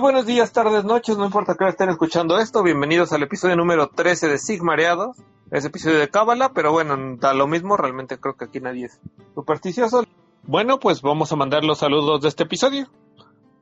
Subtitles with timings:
[0.00, 2.62] Muy buenos días, tardes, noches, no importa que estén escuchando esto.
[2.62, 5.18] Bienvenidos al episodio número 13 de Sigmareados.
[5.50, 7.76] Es episodio de Cábala, pero bueno, da lo mismo.
[7.76, 8.98] Realmente creo que aquí nadie es
[9.34, 10.04] supersticioso.
[10.44, 12.88] Bueno, pues vamos a mandar los saludos de este episodio.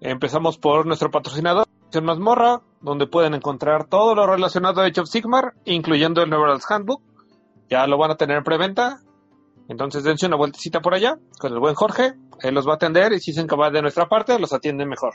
[0.01, 1.67] Empezamos por nuestro patrocinador,
[2.01, 7.03] Mazmorra, donde pueden encontrar todo lo relacionado a Age of Sigmar, incluyendo el Neural's Handbook.
[7.69, 9.01] Ya lo van a tener en preventa.
[9.69, 12.15] Entonces dense una vueltecita por allá con el buen Jorge.
[12.43, 15.15] Él los va a atender y si se va de nuestra parte, los atiende mejor.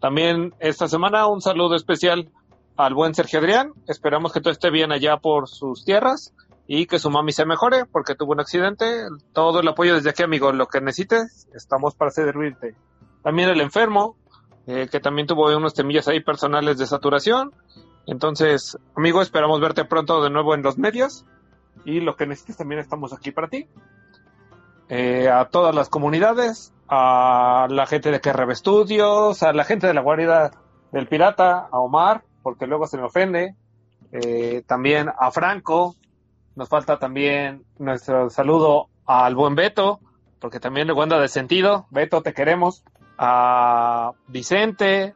[0.00, 2.30] También esta semana un saludo especial
[2.76, 3.72] al buen Sergio Adrián.
[3.88, 6.32] Esperamos que todo esté bien allá por sus tierras
[6.68, 9.08] y que su mami se mejore porque tuvo un accidente.
[9.32, 10.52] Todo el apoyo desde aquí, amigo.
[10.52, 12.76] Lo que necesites, estamos para servirte.
[13.22, 14.16] También el enfermo,
[14.66, 17.52] eh, que también tuvo unos temillas ahí personales de saturación.
[18.06, 21.24] Entonces, amigo, esperamos verte pronto de nuevo en los medios.
[21.84, 23.66] Y lo que necesites también estamos aquí para ti.
[24.88, 29.94] Eh, a todas las comunidades, a la gente de KRB Studios, a la gente de
[29.94, 30.50] la guarida
[30.92, 33.54] del pirata, a Omar, porque luego se me ofende,
[34.12, 35.94] eh, también a Franco,
[36.56, 40.00] nos falta también nuestro saludo al buen Beto,
[40.40, 42.84] porque también le anda de sentido, Beto, te queremos,
[43.18, 45.14] a Vicente,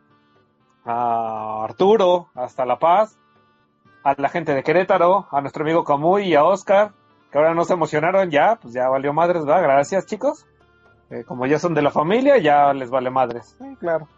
[0.85, 3.19] a Arturo, hasta La Paz,
[4.05, 6.93] a la gente de Querétaro, a nuestro amigo Camuy y a Oscar,
[7.31, 9.63] que ahora no se emocionaron ya, pues ya valió madres, ¿verdad?
[9.63, 10.47] Gracias, chicos.
[11.13, 13.55] Eh, como ya son de la familia, ya les vale madres.
[13.59, 14.09] Sí, claro.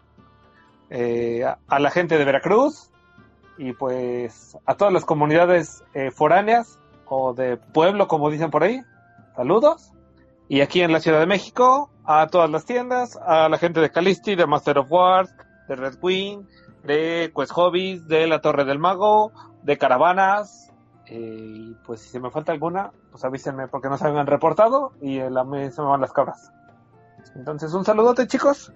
[0.89, 2.89] Eh, a, la gente de Veracruz
[3.57, 8.81] y pues a todas las comunidades eh, foráneas o de pueblo, como dicen por ahí.
[9.35, 9.91] Saludos.
[10.47, 13.89] Y aquí en la Ciudad de México, a todas las tiendas, a la gente de
[13.89, 15.35] Calisti, de Master of Wars,
[15.67, 16.47] de Red Queen,
[16.83, 19.33] de Quest Hobbies, de la Torre del Mago,
[19.63, 20.71] de Caravanas.
[21.09, 25.17] y pues si se me falta alguna, pues avísenme porque no se habían reportado y
[25.17, 25.29] se
[25.81, 26.53] me van las cabras.
[27.35, 28.71] Entonces, un saludote, chicos.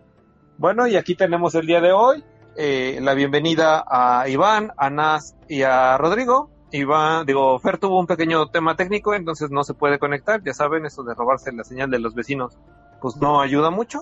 [0.57, 2.23] Bueno, y aquí tenemos el día de hoy
[2.55, 6.49] eh, la bienvenida a Iván, a Nas y a Rodrigo.
[6.71, 10.43] Iván, digo, Fer tuvo un pequeño tema técnico, entonces no se puede conectar.
[10.43, 12.57] Ya saben, eso de robarse la señal de los vecinos,
[13.01, 14.01] pues no ayuda mucho.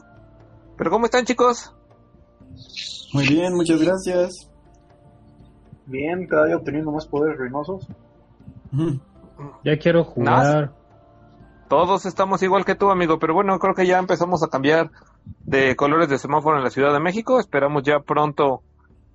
[0.75, 1.75] Pero ¿cómo están, chicos?
[3.13, 4.50] Muy bien, muchas gracias.
[5.85, 7.88] Bien, cada día obteniendo más poderes ruinosos.
[9.63, 10.73] Ya quiero jugar.
[11.69, 14.89] Todos estamos igual que tú, amigo, pero bueno, creo que ya empezamos a cambiar
[15.41, 17.39] de colores de semáforo en la Ciudad de México.
[17.39, 18.61] Esperamos ya pronto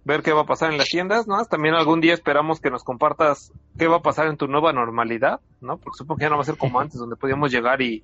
[0.04, 1.42] ver qué va a pasar en las tiendas, ¿no?
[1.46, 5.40] También algún día esperamos que nos compartas qué va a pasar en tu nueva normalidad,
[5.60, 5.78] ¿no?
[5.78, 8.02] Porque supongo que ya no va a ser como antes, donde podíamos llegar y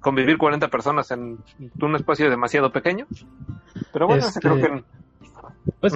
[0.00, 1.38] convivir 40 personas en
[1.80, 3.06] un espacio demasiado pequeño.
[3.92, 4.84] Pero bueno, creo este, que...
[5.80, 5.94] Pues,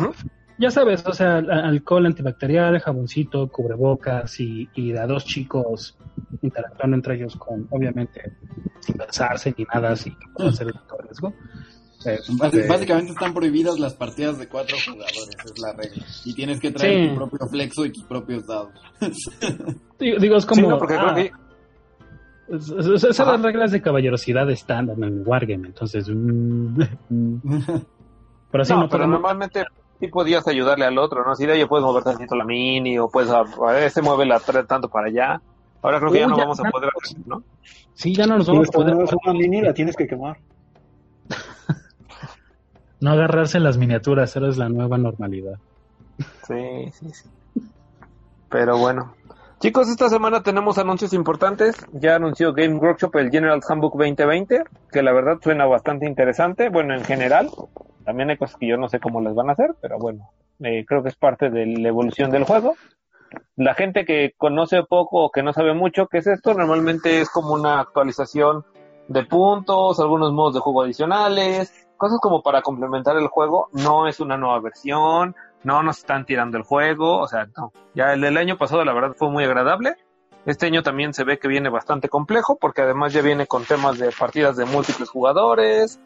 [0.63, 5.97] ya sabes, o sea, alcohol antibacterial, jaboncito, cubrebocas y, y a dos chicos
[6.41, 8.33] interactuando entre ellos con, obviamente,
[8.81, 11.35] sin besarse ni nada así, que hacer el riesgo.
[12.69, 16.05] Básicamente están prohibidas las partidas de cuatro jugadores, es la regla.
[16.25, 18.73] Y tienes que traer tu propio flexo y tus propios dados.
[19.99, 20.79] digo, es como...
[20.79, 21.17] porque ah,
[22.49, 26.09] esas son las reglas de caballerosidad estándar en el Wargame, entonces...
[26.09, 26.83] Mm,
[28.51, 29.65] pero así no, pero normalmente
[30.03, 31.37] sí podías ayudarle al otro, ¿no?
[31.37, 34.89] Si de ahí puedes mover tantito la mini o puedes, a, veces mueve la tanto
[34.89, 35.41] para allá.
[35.81, 37.45] Ahora creo que ya no vamos a poder hacer, ¿no?
[37.95, 39.01] Sí, ya no nos vamos a poder.
[39.01, 40.39] hacer una mini la tienes que quemar.
[43.01, 45.61] no agarrarse las miniaturas, esa es la nueva normalidad.
[46.49, 47.31] Sí, sí, sí.
[48.49, 49.15] Pero bueno.
[49.63, 51.77] Chicos, esta semana tenemos anuncios importantes.
[51.93, 56.69] Ya anunció Game Workshop el General Handbook 2020, que la verdad suena bastante interesante.
[56.69, 57.49] Bueno, en general,
[58.05, 60.31] también hay cosas que yo no sé cómo les van a hacer, pero bueno,
[60.65, 62.75] eh, creo que es parte de la evolución del juego.
[63.55, 67.31] La gente que conoce poco o que no sabe mucho qué es esto, normalmente es
[67.31, 68.65] como una actualización
[69.07, 73.69] de puntos, algunos modos de juego adicionales, cosas como para complementar el juego.
[73.75, 77.73] No es una nueva versión, no nos están tirando el juego, o sea, no.
[77.95, 79.95] Ya el del año pasado la verdad fue muy agradable
[80.47, 83.99] Este año también se ve que viene bastante complejo porque además ya viene con temas
[83.99, 86.01] de partidas de múltiples jugadores,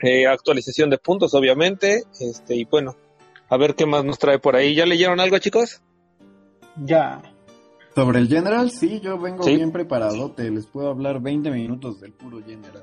[0.00, 2.94] eh, actualización de puntos obviamente, este y bueno,
[3.50, 4.74] a ver qué más nos trae por ahí.
[4.74, 5.82] ¿Ya leyeron algo chicos?
[6.84, 7.20] Ya.
[7.94, 9.54] Sobre el General, sí, yo vengo Sí.
[9.56, 10.32] bien preparado.
[10.32, 12.82] Te les puedo hablar 20 minutos del puro General.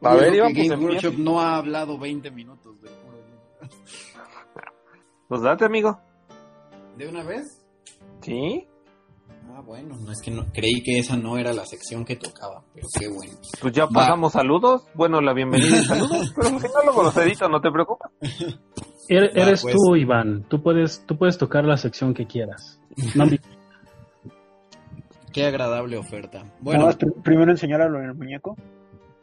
[0.00, 0.84] A ver, Yo Iván, que Game.
[0.84, 4.71] Workshop no ha hablado 20 minutos del puro General.
[5.32, 5.98] Pues date, amigo.
[6.98, 7.64] ¿De una vez?
[8.20, 8.68] Sí.
[9.48, 12.62] Ah, bueno, no es que no, creí que esa no era la sección que tocaba,
[12.74, 13.32] pero qué bueno.
[13.58, 14.84] Pues ya pasamos saludos.
[14.92, 16.30] Bueno, la bienvenida y saludos.
[16.36, 18.10] Pero al final luego los edito, no te preocupes.
[19.08, 19.74] Er- Va, eres pues.
[19.74, 20.44] tú, Iván.
[20.50, 22.78] Tú puedes, tú puedes tocar la sección que quieras.
[23.14, 23.40] No me-
[25.32, 26.44] Qué agradable oferta.
[26.60, 26.90] Bueno,
[27.24, 28.54] primero enseñarlo en el muñeco.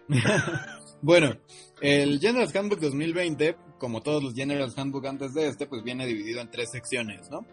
[1.02, 1.38] bueno,
[1.82, 6.42] el General's Handbook 2020, como todos los General's Handbook antes de este, pues viene dividido
[6.42, 7.46] en tres secciones, ¿no?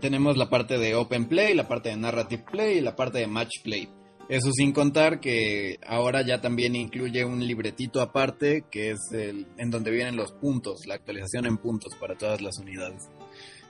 [0.00, 3.26] Tenemos la parte de Open Play, la parte de Narrative Play y la parte de
[3.26, 3.88] Match Play.
[4.28, 9.70] Eso sin contar que ahora ya también incluye un libretito aparte que es el en
[9.70, 13.08] donde vienen los puntos, la actualización en puntos para todas las unidades.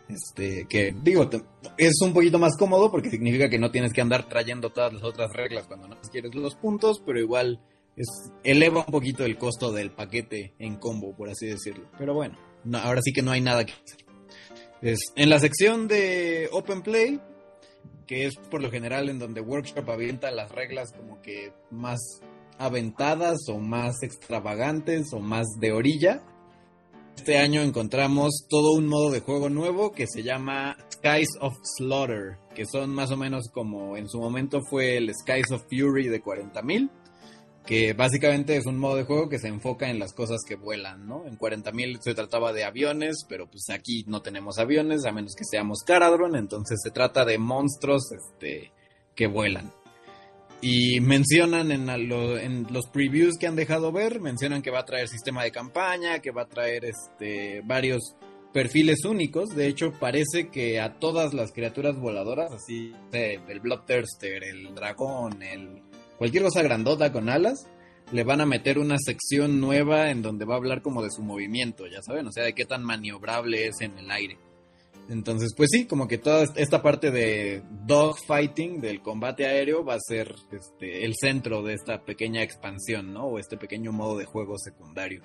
[0.09, 1.29] Este, que digo,
[1.77, 5.03] es un poquito más cómodo porque significa que no tienes que andar trayendo todas las
[5.03, 7.61] otras reglas cuando no quieres los puntos, pero igual
[7.97, 8.07] es,
[8.45, 11.89] eleva un poquito el costo del paquete en combo, por así decirlo.
[11.99, 14.05] Pero bueno, no- ahora sí que no hay nada que hacer.
[14.83, 17.21] Es, en la sección de Open Play,
[18.07, 21.99] que es por lo general en donde Workshop avienta las reglas como que más
[22.59, 26.23] aventadas o más extravagantes o más de orilla.
[27.17, 32.37] Este año encontramos todo un modo de juego nuevo que se llama Skies of Slaughter,
[32.55, 36.23] que son más o menos como en su momento fue el Skies of Fury de
[36.23, 36.91] 40.000,
[37.67, 41.07] que básicamente es un modo de juego que se enfoca en las cosas que vuelan,
[41.07, 41.27] ¿no?
[41.27, 45.45] En 40.000 se trataba de aviones, pero pues aquí no tenemos aviones, a menos que
[45.45, 48.73] seamos Caradron, entonces se trata de monstruos este,
[49.15, 49.73] que vuelan.
[50.63, 55.43] Y mencionan en, los previews que han dejado ver, mencionan que va a traer sistema
[55.43, 58.17] de campaña, que va a traer este, varios
[58.53, 59.51] perfiles únicos.
[59.51, 65.83] De hecho, parece que a todas las criaturas voladoras, así el Bloodthirster, el dragón, el
[66.19, 67.67] cualquier cosa grandota con alas,
[68.13, 71.23] le van a meter una sección nueva en donde va a hablar como de su
[71.23, 74.39] movimiento, ya saben, o sea, de qué tan maniobrable es en el aire.
[75.09, 80.01] Entonces, pues sí, como que toda esta parte de dogfighting, del combate aéreo, va a
[80.01, 83.27] ser este, el centro de esta pequeña expansión, ¿no?
[83.27, 85.23] O este pequeño modo de juego secundario.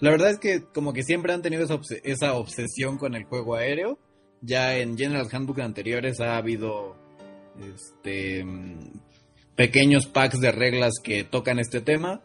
[0.00, 3.54] La verdad es que como que siempre han tenido esa, esa obsesión con el juego
[3.54, 3.98] aéreo.
[4.42, 6.96] Ya en General Handbook anteriores ha habido
[7.74, 8.44] este,
[9.56, 12.22] pequeños packs de reglas que tocan este tema.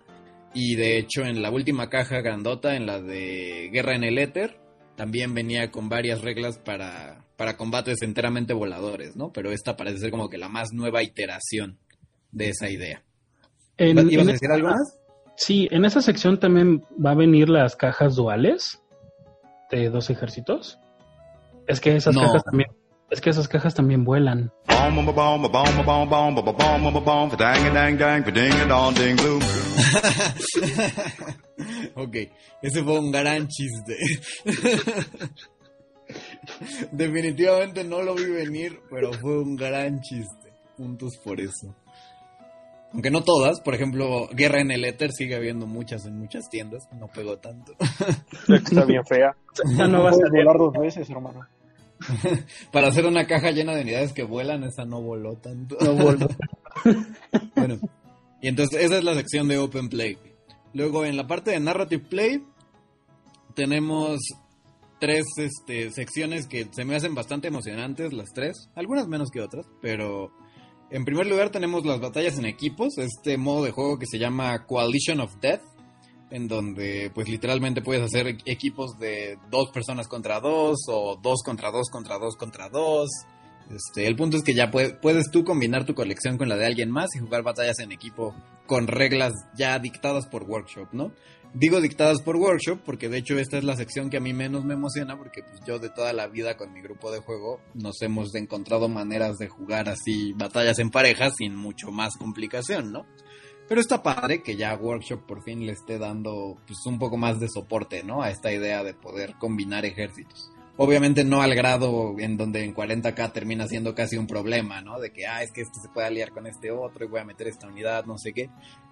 [0.54, 4.58] Y de hecho en la última caja grandota, en la de Guerra en el Éter,
[4.96, 9.32] también venía con varias reglas para, para combates enteramente voladores, ¿no?
[9.32, 11.78] Pero esta parece ser como que la más nueva iteración
[12.32, 13.04] de esa idea.
[13.78, 15.00] En- ¿Ibas en a decir algo más?
[15.36, 18.82] Sí, en esa sección también va a venir las cajas duales
[19.70, 20.80] de dos ejércitos.
[21.68, 22.22] Es que esas No.
[22.22, 22.70] cajas también,
[23.10, 24.52] es que esas cajas también vuelan.
[31.96, 32.16] ok,
[32.62, 33.96] ese fue un gran chiste.
[36.92, 40.52] Definitivamente no lo vi venir, pero fue un gran chiste.
[40.76, 41.74] Juntos por eso.
[42.94, 46.88] Aunque no todas, por ejemplo, Guerra en el Éter sigue habiendo muchas en muchas tiendas,
[46.94, 47.74] no pegó tanto.
[48.48, 49.36] Está bien fea.
[49.76, 51.42] No, no vas a volar dos veces, hermano.
[52.72, 55.78] Para hacer una caja llena de unidades que vuelan, esa no voló tanto.
[55.82, 56.28] No voló.
[57.56, 57.80] Bueno,
[58.42, 60.18] y entonces esa es la sección de Open Play.
[60.74, 62.44] Luego en la parte de Narrative Play
[63.56, 64.20] tenemos
[65.00, 69.66] tres este, secciones que se me hacen bastante emocionantes, las tres, algunas menos que otras,
[69.82, 70.32] pero
[70.90, 74.66] en primer lugar tenemos las batallas en equipos, este modo de juego que se llama
[74.66, 75.62] Coalition of Death,
[76.30, 81.42] en donde pues literalmente puedes hacer e- equipos de dos personas contra dos o dos
[81.44, 83.10] contra dos contra dos contra dos.
[83.70, 86.66] Este, el punto es que ya puede- puedes tú combinar tu colección con la de
[86.66, 88.34] alguien más y jugar batallas en equipo
[88.66, 91.12] con reglas ya dictadas por Workshop, ¿no?
[91.54, 94.64] Digo dictadas por Workshop porque de hecho esta es la sección que a mí menos
[94.66, 98.02] me emociona porque pues, yo de toda la vida con mi grupo de juego nos
[98.02, 103.06] hemos encontrado maneras de jugar así batallas en pareja sin mucho más complicación, ¿no?
[103.68, 107.40] Pero está padre que ya Workshop por fin le esté dando pues, un poco más
[107.40, 108.22] de soporte, ¿no?
[108.22, 110.52] A esta idea de poder combinar ejércitos.
[110.78, 115.00] Obviamente no al grado en donde en 40k termina siendo casi un problema, ¿no?
[115.00, 117.26] De que, ah, es que este se puede aliar con este otro y voy a
[117.26, 118.50] meter esta unidad, no sé qué.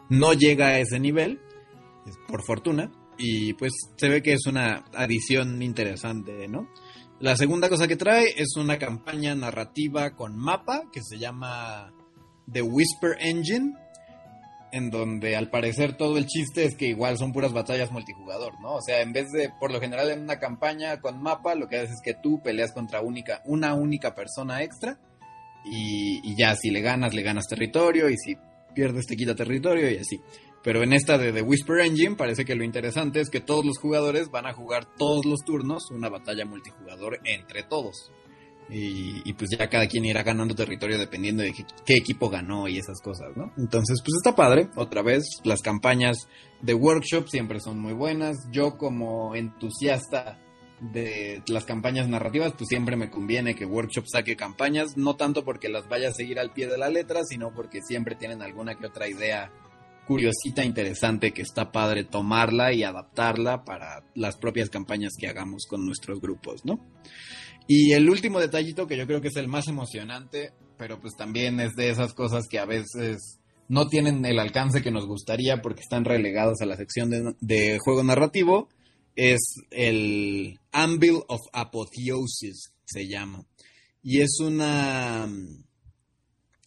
[0.10, 1.39] No llega a ese nivel,
[2.27, 6.67] por fortuna, y pues se ve que es una adición interesante, ¿no?
[7.20, 11.94] La segunda cosa que trae es una campaña narrativa con mapa que se llama
[12.51, 13.74] The Whisper Engine,
[14.75, 18.74] en donde al parecer todo el chiste es que igual son puras batallas multijugador, ¿no?
[18.74, 21.77] O sea, en vez de, por lo general en una campaña con mapa, lo que
[21.77, 25.00] haces es que tú peleas contra única, una única persona extra
[25.63, 28.36] y, y ya si le ganas, le ganas territorio y si
[28.74, 30.20] pierdes te quita territorio y así.
[30.62, 33.77] Pero en esta de The Whisper Engine parece que lo interesante es que todos los
[33.77, 38.12] jugadores van a jugar todos los turnos una batalla multijugador entre todos.
[38.70, 41.54] Y, y pues ya cada quien irá ganando territorio dependiendo de
[41.86, 43.52] qué, equipo ganó y esas cosas, ¿no?
[43.58, 44.70] Entonces, pues está padre.
[44.76, 46.28] Otra vez, las campañas
[46.62, 48.38] de workshop siempre son muy buenas.
[48.52, 50.40] Yo como entusiasta
[50.80, 55.70] de las campañas narrativas, pues siempre me conviene que Workshop saque campañas, no tanto porque
[55.70, 58.88] las vaya a seguir al pie de la letra, sino porque siempre tienen alguna que
[58.88, 59.52] otra idea
[60.06, 65.86] curiosita, interesante, que está padre tomarla y adaptarla para las propias campañas que hagamos con
[65.86, 66.80] nuestros grupos, ¿no?
[67.68, 71.60] Y el último detallito que yo creo que es el más emocionante, pero pues también
[71.60, 75.82] es de esas cosas que a veces no tienen el alcance que nos gustaría porque
[75.82, 78.70] están relegados a la sección de, juego narrativo,
[79.16, 79.40] es
[79.72, 83.44] el Anvil of Apotheosis, se llama.
[84.04, 85.28] Y es una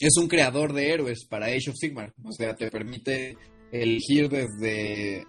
[0.00, 2.14] es un creador de héroes para Age of Sigmar.
[2.24, 3.36] O sea, te permite
[3.72, 5.26] elegir desde,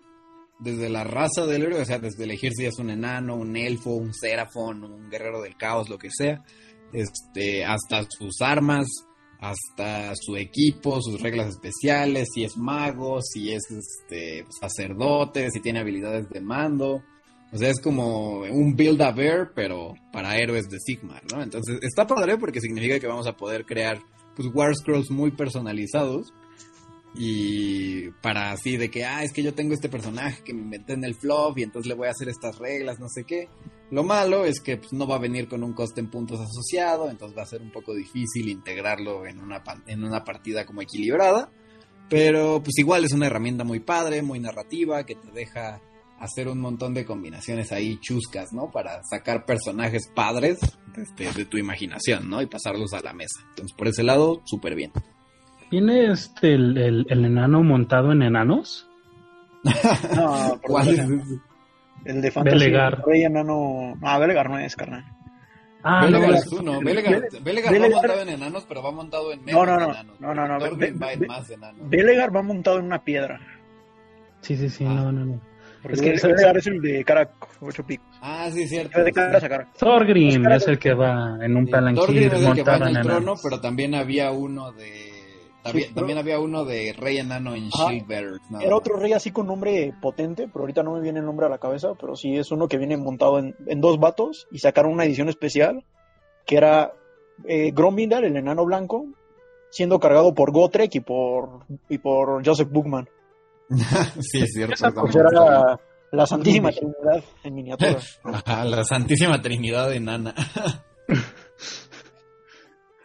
[0.60, 3.92] desde la raza del héroe, o sea, desde elegir si es un enano, un elfo,
[3.92, 6.44] un serafón, un guerrero del caos, lo que sea,
[6.94, 8.88] este, hasta sus armas,
[9.39, 15.80] hasta su equipo, sus reglas especiales, si es mago, si es este sacerdote, si tiene
[15.80, 17.01] habilidades de mando.
[17.51, 21.42] O sea, es como un build a bear, pero para héroes de Sigmar, ¿no?
[21.42, 24.00] Entonces, está padre porque significa que vamos a poder crear
[24.36, 26.34] pues War Scrolls muy personalizados
[27.16, 30.94] y para así de que, ah, es que yo tengo este personaje que me inventé
[30.94, 33.50] en el fluff y entonces le voy a hacer estas reglas, no sé qué.
[33.92, 37.10] Lo malo es que pues, no va a venir con un coste en puntos asociado,
[37.10, 41.51] entonces va a ser un poco difícil integrarlo en una, en una partida como equilibrada.
[42.10, 45.80] Pero pues igual es una herramienta muy padre, muy narrativa, que te deja
[46.20, 48.72] hacer un montón de combinaciones ahí chuscas, ¿no?
[48.72, 50.60] Para sacar personajes padres
[50.96, 52.42] este, de tu imaginación, ¿no?
[52.42, 53.42] Y pasarlos a la mesa.
[53.50, 54.92] Entonces, por ese lado, súper bien.
[55.72, 58.88] ¿Viene este el, el, el enano montado en enanos?
[60.16, 61.14] No, por ¿Cuál es favor.
[61.16, 61.40] ese?
[62.06, 62.58] El de Fantasy.
[62.58, 63.02] Belegar.
[63.06, 63.96] Rey enano.
[64.00, 65.04] No, Belegar no es, carnal.
[65.84, 66.80] Ah, no, Belegar es- es uno.
[66.82, 69.92] Belegar, Belegar va Belegar- montado en enanos, pero va montado en menos No, no, no.
[69.94, 70.20] enanos.
[70.20, 70.60] No, no, no.
[70.60, 71.90] Thorfinn Be- va en más enanos.
[71.90, 73.40] Belegar va montado en una piedra.
[74.42, 74.94] sí, sí, sí, Ah.
[74.94, 75.42] no, no, no.
[75.82, 77.30] Porque Es que- Bele- Belegar es el de cara
[77.62, 78.08] 8 picos.
[78.22, 79.02] Ah, sí, cierto.
[79.04, 79.68] De cara a cara.
[79.78, 82.90] Thorgrim es el que va en un Sí, palanquín Thorgrim es el que va montado
[82.90, 83.42] en el trono, enanos.
[83.44, 85.09] pero también había uno de...
[85.63, 87.92] También, pero- también había uno de Rey Enano en Ajá.
[88.50, 91.46] Nada Era otro rey así con nombre potente, pero ahorita no me viene el nombre
[91.46, 94.60] a la cabeza, pero sí es uno que viene montado en, en dos vatos y
[94.60, 95.84] sacaron una edición especial
[96.46, 96.94] que era
[97.46, 99.06] eh, Gromindar, el enano blanco,
[99.70, 103.08] siendo cargado por Gotrek y por, y por Joseph Bookman.
[104.20, 104.74] sí, es cierto.
[104.74, 105.80] Esa Pues era
[106.12, 108.00] la Santísima Trinidad en miniatura.
[108.24, 110.34] Ajá, la Santísima Trinidad enana.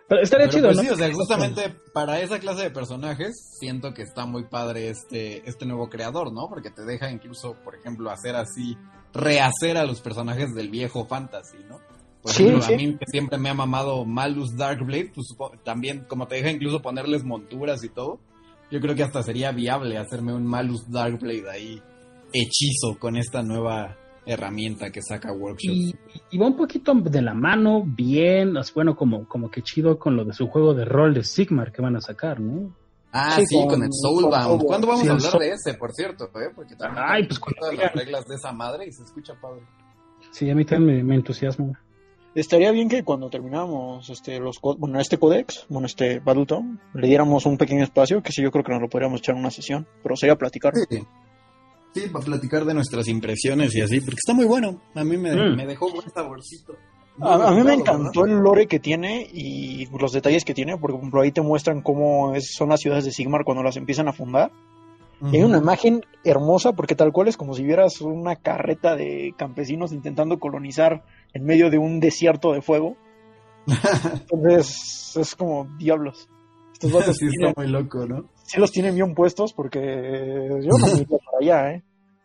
[0.09, 0.83] Pero estaría Pero chido, pues ¿no?
[0.83, 5.49] sí, o sea, justamente para esa clase de personajes siento que está muy padre este,
[5.49, 6.49] este nuevo creador, ¿no?
[6.49, 8.77] Porque te deja incluso, por ejemplo, hacer así,
[9.15, 11.79] rehacer a los personajes del viejo fantasy, ¿no?
[12.23, 12.75] Por Sí, ejemplo, sí.
[12.75, 15.29] a mí que siempre me ha mamado Malus Darkblade, pues
[15.65, 18.21] también como te deja incluso ponerles monturas y todo,
[18.71, 21.83] yo creo que hasta sería viable hacerme un Malus Darkblade ahí
[22.33, 25.71] hechizo con esta nueva herramienta que saca Workshop.
[25.73, 25.95] Y,
[26.31, 30.25] y va un poquito de la mano, bien, bueno, como, como que chido con lo
[30.25, 32.75] de su juego de rol de Sigmar que van a sacar, ¿no?
[33.13, 34.33] Ah, Sí, sí, con, con- el con Soulbound.
[34.45, 34.65] Soulbound.
[34.67, 36.25] ¿Cuándo vamos Sí, a hablar Soul- de ese, por cierto?
[36.41, 36.51] Eh?
[36.55, 39.63] Porque también Ay, pues, todas las reglas de esa madre y se escucha padre.
[40.33, 41.81] Sí, a mí también me, me entusiasma.
[42.35, 47.47] Estaría bien que cuando terminamos este, los, bueno, este codex, bueno, este Battletome, le diéramos
[47.47, 49.87] un pequeño espacio, que sí, yo creo que nos lo podríamos echar en una sesión,
[50.03, 50.73] pero sería platicar.
[50.91, 51.05] Sí.
[51.95, 54.81] Sí, para platicar de nuestras impresiones y así, porque está muy bueno.
[54.95, 55.57] A mí me, Mm.
[55.57, 56.75] me dejó buen saborcito.
[57.21, 60.95] A, a mí me encantó el lore que tiene y los detalles que tiene, porque
[60.95, 64.09] por ejemplo ahí te muestran cómo es- son las ciudades de Sigmar cuando las empiezan
[64.09, 64.51] a fundar.
[65.23, 69.93] hay una imagen hermosa porque tal cual es como si vieras una carreta de campesinos
[69.93, 72.97] intentando colonizar en medio de un desierto de fuego.
[74.31, 76.29] Entonces es como diablos.
[76.75, 78.25] Estos vatos sí, está muy loco, ¿no?
[78.47, 81.83] Sí los tienen bien puestos porque yo no me para allá, ¿eh?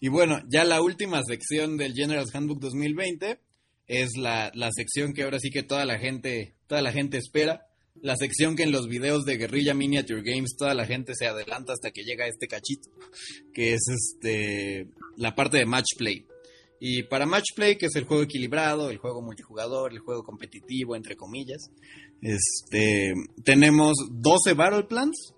[0.00, 3.40] Y bueno, ya la última sección del General's Handbook 2020
[3.88, 7.66] es la, la sección que ahora sí que toda la gente, toda la gente espera.
[8.00, 11.72] La sección que en los videos de Guerrilla Miniature Games toda la gente se adelanta
[11.72, 12.90] hasta que llega este cachito,
[13.52, 16.24] que es este la parte de match play.
[16.80, 20.94] Y para Match Play, que es el juego equilibrado, el juego multijugador, el juego competitivo,
[20.94, 21.70] entre comillas,
[22.22, 23.12] este,
[23.44, 25.34] tenemos 12 Battle Plans,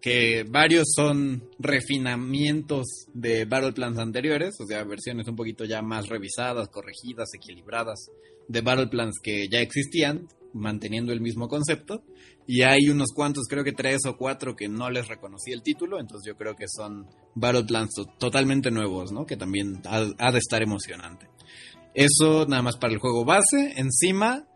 [0.00, 6.08] que varios son refinamientos de Battle Plans anteriores, o sea, versiones un poquito ya más
[6.08, 8.06] revisadas, corregidas, equilibradas
[8.48, 12.02] de Battle Plans que ya existían, manteniendo el mismo concepto.
[12.46, 15.98] Y hay unos cuantos, creo que tres o cuatro que no les reconocí el título,
[15.98, 19.26] entonces yo creo que son Battle Plans to- totalmente nuevos, ¿no?
[19.26, 21.26] Que también ha de estar emocionante.
[21.92, 23.72] Eso nada más para el juego base.
[23.76, 24.46] Encima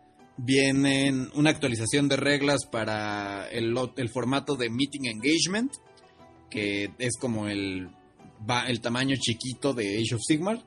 [0.43, 3.75] vienen una actualización de reglas para el,
[4.11, 5.71] formato de Meeting Engagement,
[6.49, 7.89] que es como el,
[8.67, 10.63] el tamaño chiquito de Age of Sigmar,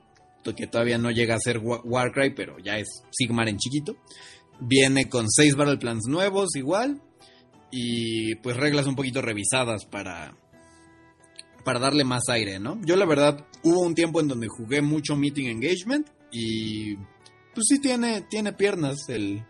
[0.55, 3.97] que todavía no llega a ser Wa- Warcry, pero ya es Sigmar en chiquito.
[4.59, 7.01] Viene con seis Battle Plans nuevos igual,
[7.71, 10.37] y pues reglas un poquito revisadas para,
[11.65, 12.79] para darle más aire, ¿no?
[12.85, 17.79] Yo la verdad hubo un tiempo en donde jugué mucho Meeting Engagement y pues sí
[17.81, 19.43] tiene, tiene piernas el,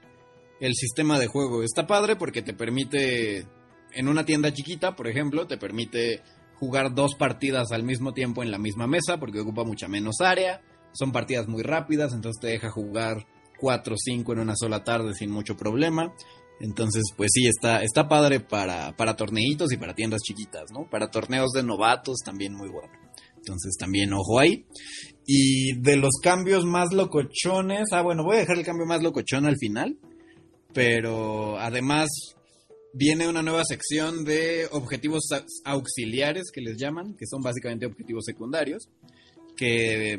[0.59, 1.63] el sistema de juego.
[1.63, 3.47] Está padre porque te permite,
[3.93, 6.21] en una tienda chiquita, por ejemplo, te permite
[6.59, 10.61] jugar dos partidas al mismo tiempo en la misma mesa porque ocupa mucha menos área.
[10.93, 13.25] Son partidas muy rápidas, entonces te deja jugar
[13.59, 16.13] 4 o 5 en una sola tarde sin mucho problema.
[16.61, 20.89] Entonces, pues sí, está, está padre para, para torneitos y para tiendas chiquitas, ¿no?
[20.89, 22.93] Para torneos de novatos también muy bueno.
[23.35, 24.65] Entonces también ojo ahí.
[25.27, 29.45] Y de los cambios más locochones, ah bueno, voy a dejar el cambio más locochón
[29.45, 29.97] al final,
[30.75, 32.09] pero además
[32.93, 38.25] viene una nueva sección de objetivos aux- auxiliares que les llaman, que son básicamente objetivos
[38.25, 38.83] secundarios,
[39.55, 40.17] que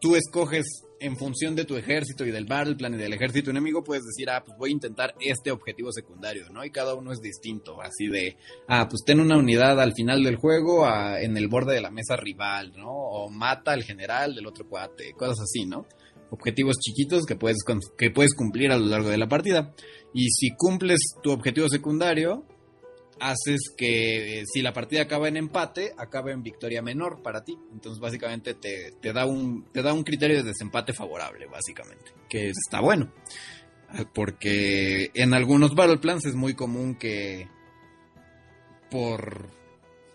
[0.00, 0.64] tú escoges
[1.00, 4.28] en función de tu ejército y del battle plan y del ejército enemigo, puedes decir,
[4.30, 6.64] ah, pues voy a intentar este objetivo secundario, ¿no?
[6.64, 8.36] Y cada uno es distinto, así de,
[8.68, 11.90] ah, pues ten una unidad al final del juego ah, en el borde de la
[11.90, 12.90] mesa rival, ¿no?
[12.90, 15.86] O mata al general del otro cuate, cosas así, ¿no?
[16.30, 17.58] Objetivos chiquitos que puedes,
[17.96, 19.74] que puedes cumplir a lo largo de la partida.
[20.12, 22.44] Y si cumples tu objetivo secundario,
[23.20, 27.58] haces que eh, si la partida acaba en empate, acabe en victoria menor para ti.
[27.72, 32.12] Entonces básicamente te, te da un, te da un criterio de desempate favorable, básicamente.
[32.28, 33.12] Que está bueno.
[34.12, 37.48] Porque en algunos Battle Plans es muy común que
[38.90, 39.50] por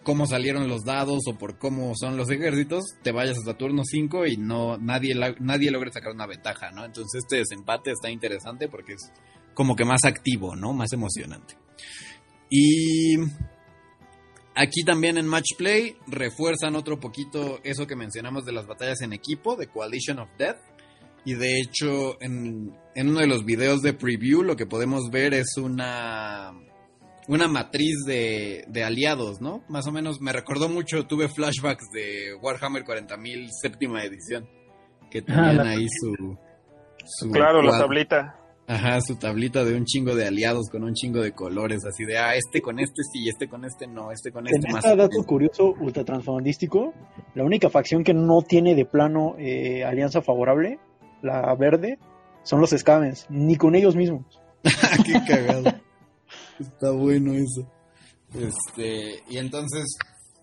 [0.04, 4.28] cómo salieron los dados o por cómo son los ejércitos, te vayas hasta turno 5
[4.28, 6.86] y no nadie, nadie logre sacar una ventaja, ¿no?
[6.86, 9.12] Entonces este desempate está interesante porque es
[9.54, 10.74] como que más activo, ¿no?
[10.74, 11.56] Más emocionante.
[12.50, 13.16] Y
[14.56, 19.14] aquí también en Match Play refuerzan otro poquito eso que mencionamos de las batallas en
[19.14, 20.58] equipo, de Coalition of Death.
[21.26, 25.34] Y de hecho, en, en uno de los videos de preview lo que podemos ver
[25.34, 26.52] es una,
[27.28, 29.64] una matriz de, de aliados, ¿no?
[29.70, 34.48] Más o menos me recordó mucho, tuve flashbacks de Warhammer 40.000 séptima edición,
[35.12, 36.38] que tenían la- ahí su...
[37.06, 38.40] su Claro, la tablita.
[38.66, 42.18] Ajá, su tablita de un chingo de aliados con un chingo de colores, así de,
[42.18, 44.86] ah, este con este sí, este con este no, este con este En más.
[44.86, 46.94] este dato curioso, ultra transfondístico,
[47.36, 50.80] la única facción que no tiene de plano eh, alianza favorable,
[51.22, 52.00] la verde,
[52.44, 54.24] son los Scavens, ni con ellos mismos.
[55.06, 55.64] Qué cagado.
[56.60, 57.70] Está bueno eso.
[58.34, 59.96] Este, y entonces,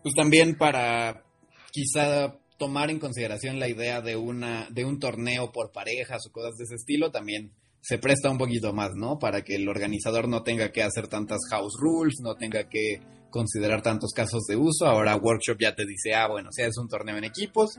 [0.03, 1.25] pues también para
[1.73, 6.57] quizá tomar en consideración la idea de una, de un torneo por parejas o cosas
[6.57, 9.18] de ese estilo, también se presta un poquito más, ¿no?
[9.18, 13.83] Para que el organizador no tenga que hacer tantas house rules, no tenga que considerar
[13.83, 14.87] tantos casos de uso.
[14.87, 17.70] Ahora Workshop ya te dice, ah, bueno, si es un torneo en equipos,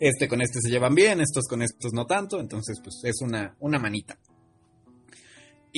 [0.00, 3.56] este con este se llevan bien, estos con estos no tanto, entonces pues es una,
[3.60, 4.18] una manita.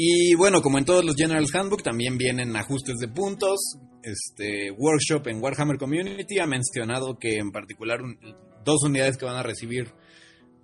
[0.01, 3.59] Y bueno, como en todos los General's Handbook, también vienen ajustes de puntos.
[4.01, 8.17] Este Workshop en Warhammer Community ha mencionado que en particular un-
[8.65, 9.91] dos unidades que van a recibir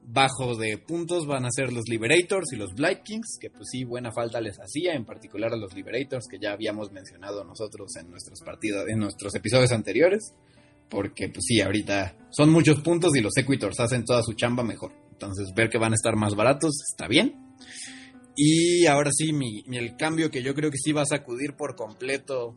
[0.06, 3.82] bajo de puntos van a ser los Liberators y los Blight Kings, que pues sí,
[3.82, 8.10] buena falta les hacía, en particular a los Liberators, que ya habíamos mencionado nosotros en
[8.10, 10.32] nuestros partidos, en nuestros episodios anteriores,
[10.88, 14.92] porque pues sí, ahorita son muchos puntos y los Equitors hacen toda su chamba mejor.
[15.10, 17.34] Entonces ver que van a estar más baratos está bien.
[18.36, 21.76] Y ahora sí, mi, el cambio que yo creo que sí va a sacudir por
[21.76, 22.56] completo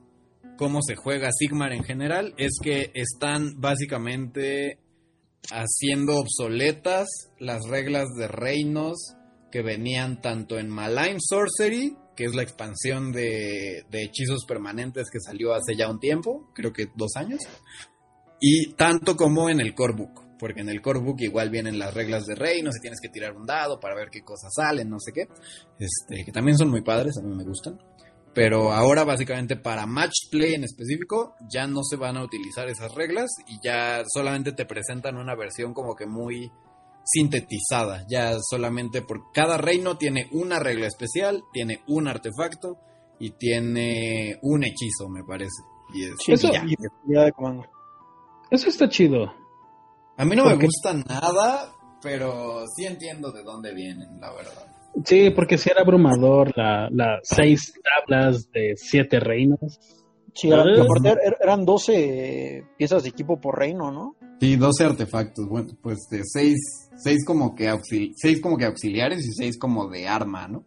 [0.58, 4.80] cómo se juega Sigmar en general es que están básicamente
[5.52, 7.08] haciendo obsoletas
[7.40, 9.14] las reglas de reinos
[9.52, 15.20] que venían tanto en Malign Sorcery, que es la expansión de, de hechizos permanentes que
[15.20, 17.40] salió hace ya un tiempo, creo que dos años,
[18.42, 21.94] y tanto como en el Core Book, porque en el Core Book igual vienen las
[21.94, 25.00] reglas de reinos y tienes que tirar un dado para ver qué cosas salen, no
[25.00, 25.28] sé qué,
[25.80, 27.80] este, que también son muy padres, a mí me gustan.
[28.34, 32.94] Pero ahora básicamente para match play en específico ya no se van a utilizar esas
[32.94, 36.52] reglas y ya solamente te presentan una versión como que muy
[37.04, 42.78] sintetizada, ya solamente por cada reino tiene una regla especial, tiene un artefacto
[43.20, 45.64] y tiene un hechizo, me parece.
[45.96, 46.64] Y es, Eso- ya.
[46.68, 47.64] y unidad de comando.
[48.52, 49.34] Eso está chido.
[50.18, 54.66] A mí no me Porque- gusta nada, pero sí entiendo de dónde vienen, la verdad.
[55.06, 59.80] Sí, porque si era abrumador la- las seis tablas de siete reinos.
[60.34, 60.84] Sí, eran, y Ah.
[60.84, 64.16] aparte er- eran 12 piezas de equipo por reino, ¿no?
[64.40, 66.58] Sí, 12 artefactos, bueno, pues de 6,
[66.96, 70.64] seis como que auxil- seis como que auxiliares y 6 como de arma, ¿no?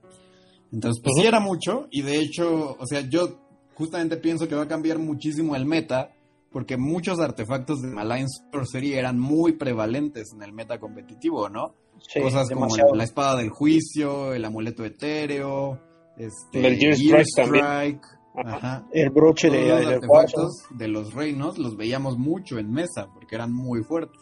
[0.72, 3.38] Entonces, pues sí era mucho y de hecho, o sea, yo
[3.74, 6.10] justamente pienso que va a cambiar muchísimo el meta
[6.50, 11.74] porque muchos artefactos de Malign Sorcery eran muy prevalentes en el meta competitivo, ¿no?
[12.00, 12.94] Sí, Cosas como demasiado.
[12.94, 15.80] la espada del juicio, el amuleto etéreo,
[16.16, 18.00] este, El Gear Strike
[18.44, 18.86] ajá.
[18.92, 23.34] El broche Todos de, los artefactos de los reinos los veíamos mucho en mesa porque
[23.34, 24.20] eran muy fuertes.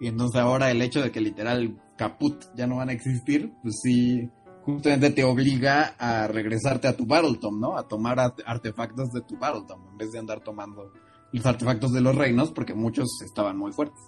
[0.00, 3.80] Y entonces ahora el hecho de que literal caput ya no van a existir, pues
[3.82, 4.28] sí,
[4.64, 7.78] justamente te obliga a regresarte a tu Battletome, ¿no?
[7.78, 10.92] A tomar art- artefactos de tu Battletome en vez de andar tomando
[11.36, 13.98] los artefactos de los reinos porque muchos estaban muy fuertes.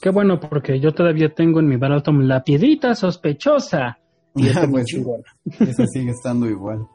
[0.00, 3.98] Qué bueno, porque yo todavía tengo en mi Battletome la piedrita sospechosa.
[4.34, 4.86] Y está muy Pues
[5.58, 6.86] sí, esa sigue estando igual.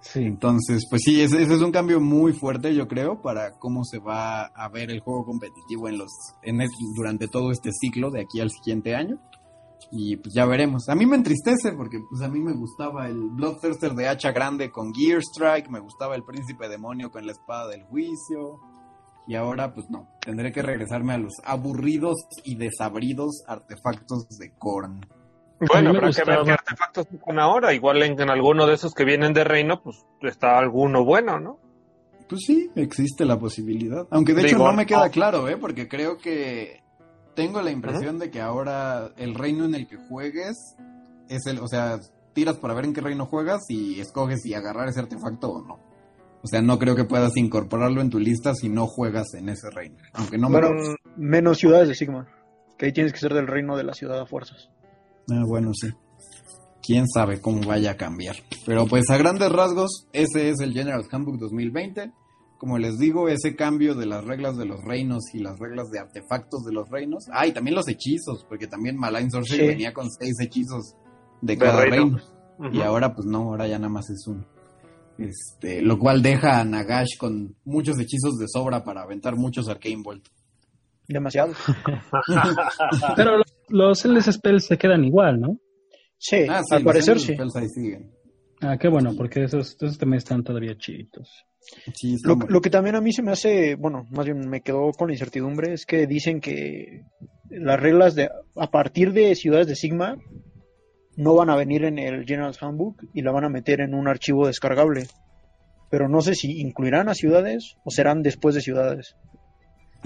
[0.00, 0.20] Sí.
[0.24, 3.98] Entonces, pues sí, ese, ese es un cambio muy fuerte, yo creo, para cómo se
[3.98, 6.08] va a ver el juego competitivo en los,
[6.42, 9.18] en es- durante todo este ciclo de aquí al siguiente año.
[9.92, 10.88] Y pues ya veremos.
[10.88, 14.70] A mí me entristece porque pues a mí me gustaba el Bloodthirster de hacha grande
[14.72, 18.58] con Gear Strike, me gustaba el Príncipe Demonio con la espada del juicio.
[19.28, 25.06] Y ahora pues no, tendré que regresarme a los aburridos y desabridos artefactos de Korn.
[25.60, 27.74] Bueno, mí me habrá que ver qué artefactos sacan ahora.
[27.74, 31.58] Igual en, en alguno de esos que vienen de reino, pues está alguno bueno, ¿no?
[32.28, 34.06] Pues sí, existe la posibilidad.
[34.10, 35.10] Aunque de hecho no me queda no.
[35.10, 35.56] claro, ¿eh?
[35.56, 36.82] Porque creo que
[37.34, 40.56] tengo la impresión de que ahora el reino en el que juegues
[41.28, 42.00] es el, o sea,
[42.32, 45.87] tiras para ver en qué reino juegas y escoges si agarrar ese artefacto o no.
[46.42, 49.70] O sea, no creo que puedas incorporarlo en tu lista si no juegas en ese
[49.70, 49.96] reino.
[50.12, 52.28] Aunque no me Bueno, menos ciudades de Sigma.
[52.78, 54.70] Que ahí tienes que ser del reino de la ciudad a fuerzas.
[55.30, 55.88] Ah, bueno, sí.
[56.82, 58.36] Quién sabe cómo vaya a cambiar.
[58.64, 62.12] Pero pues a grandes rasgos, ese es el General Handbook 2020.
[62.56, 65.98] Como les digo, ese cambio de las reglas de los reinos y las reglas de
[65.98, 67.24] artefactos de los reinos.
[67.32, 69.66] Ah, y también los hechizos, porque también Malign Sorcery Sí.
[69.68, 70.94] venía con seis hechizos
[71.42, 72.16] de De cada reino.
[72.58, 72.74] reino.
[72.76, 74.44] Y ahora pues no, ahora ya nada más es uno.
[75.18, 80.02] Este, lo cual deja a Nagash con muchos hechizos de sobra para aventar muchos Arcane
[80.02, 80.26] Bolt.
[81.08, 81.52] Demasiado.
[83.16, 85.58] Pero los, los LS Spells se quedan igual, ¿no?
[86.18, 87.58] Sí, Ah, sí, al parecer Endless sí.
[87.58, 88.10] Ahí siguen.
[88.60, 91.28] Ah, qué bueno, porque esos, esos también están todavía chiditos.
[91.94, 94.90] Sí, Lo, lo que también a mí se me hace, bueno, más bien me quedó
[94.92, 97.02] con la incertidumbre, es que dicen que
[97.50, 100.16] las reglas de a partir de ciudades de Sigma
[101.18, 104.06] no van a venir en el General's Handbook y la van a meter en un
[104.06, 105.08] archivo descargable.
[105.90, 109.16] Pero no sé si incluirán a ciudades o serán después de ciudades.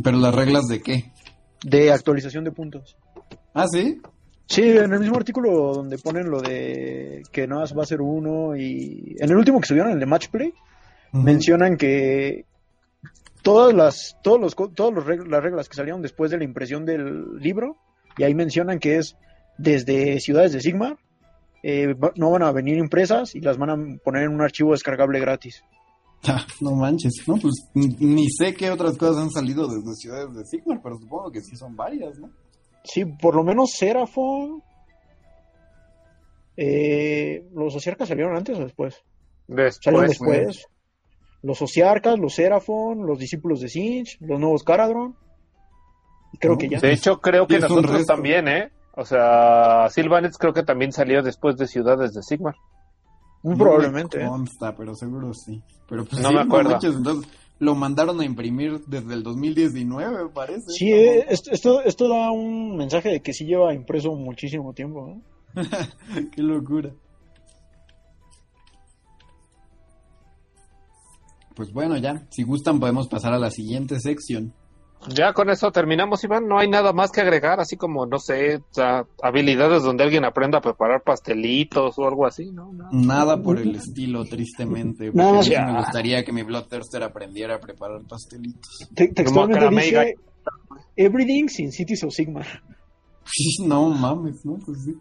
[0.03, 1.12] Pero las reglas de qué?
[1.64, 2.96] De actualización de puntos.
[3.53, 4.01] Ah, sí.
[4.46, 8.01] Sí, en el mismo artículo donde ponen lo de que nada más va a ser
[8.01, 10.55] uno y en el último que subieron, el de Match Play,
[11.12, 12.46] mencionan que
[13.42, 17.37] todas las todos los todos los las reglas que salieron después de la impresión del
[17.38, 17.77] libro
[18.16, 19.16] y ahí mencionan que es
[19.59, 20.99] desde ciudades de Sigma
[21.62, 25.21] eh, no van a venir impresas y las van a poner en un archivo descargable
[25.21, 25.62] gratis.
[26.25, 30.45] Ah, no manches, no, pues ni sé qué otras cosas han salido desde ciudades de
[30.45, 32.31] Sigmar, pero supongo que sí son varias, ¿no?
[32.85, 34.62] sí por lo menos Seraphon
[36.57, 39.03] eh, los ociarcas salieron antes o después
[39.81, 40.67] salieron Después, después
[41.43, 45.17] los ociarcas los Seraphon los discípulos de Sinch los nuevos Caradron.
[46.33, 48.71] Y creo No, que ya de hecho, creo que nosotros también, ¿eh?
[48.95, 52.55] O sea, Sylvanets creo que también salió después de Ciudades de Sigmar.
[53.43, 54.29] muy No probablemente me ¿eh?
[54.29, 55.63] consta, pero seguro sí.
[55.89, 56.71] Pero pues No sí, me acuerdo.
[56.73, 60.65] manches, entonces lo mandaron a imprimir desde el 2019, me parece.
[60.69, 65.23] Sí, eh, esto, esto, esto da un mensaje de que sí lleva impreso muchísimo tiempo.
[65.55, 65.63] ¿no?
[66.35, 66.91] Qué locura.
[71.55, 74.55] Pues bueno, ya, si gustan podemos pasar a la siguiente sección.
[75.09, 76.47] Ya con eso terminamos, Iván.
[76.47, 80.25] No hay nada más que agregar, así como, no sé, o sea, habilidades donde alguien
[80.25, 82.71] aprenda a preparar pastelitos o algo así, ¿no?
[82.93, 85.11] Nada por el estilo, tristemente.
[85.12, 85.67] Porque Ya.
[85.67, 88.88] me gustaría que mi Bloodthirster aprendiera a preparar pastelitos.
[88.95, 90.15] Te- textualmente dice
[90.97, 92.43] Everything sin Cities of Sigma.
[93.65, 94.59] No mames, ¿no?
[94.65, 94.99] Pues sí.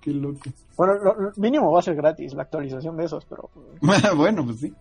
[0.00, 0.40] Qué loco.
[0.76, 3.48] Bueno, lo, lo mínimo va a ser gratis la actualización de esos, pero
[4.16, 4.72] bueno, pues sí.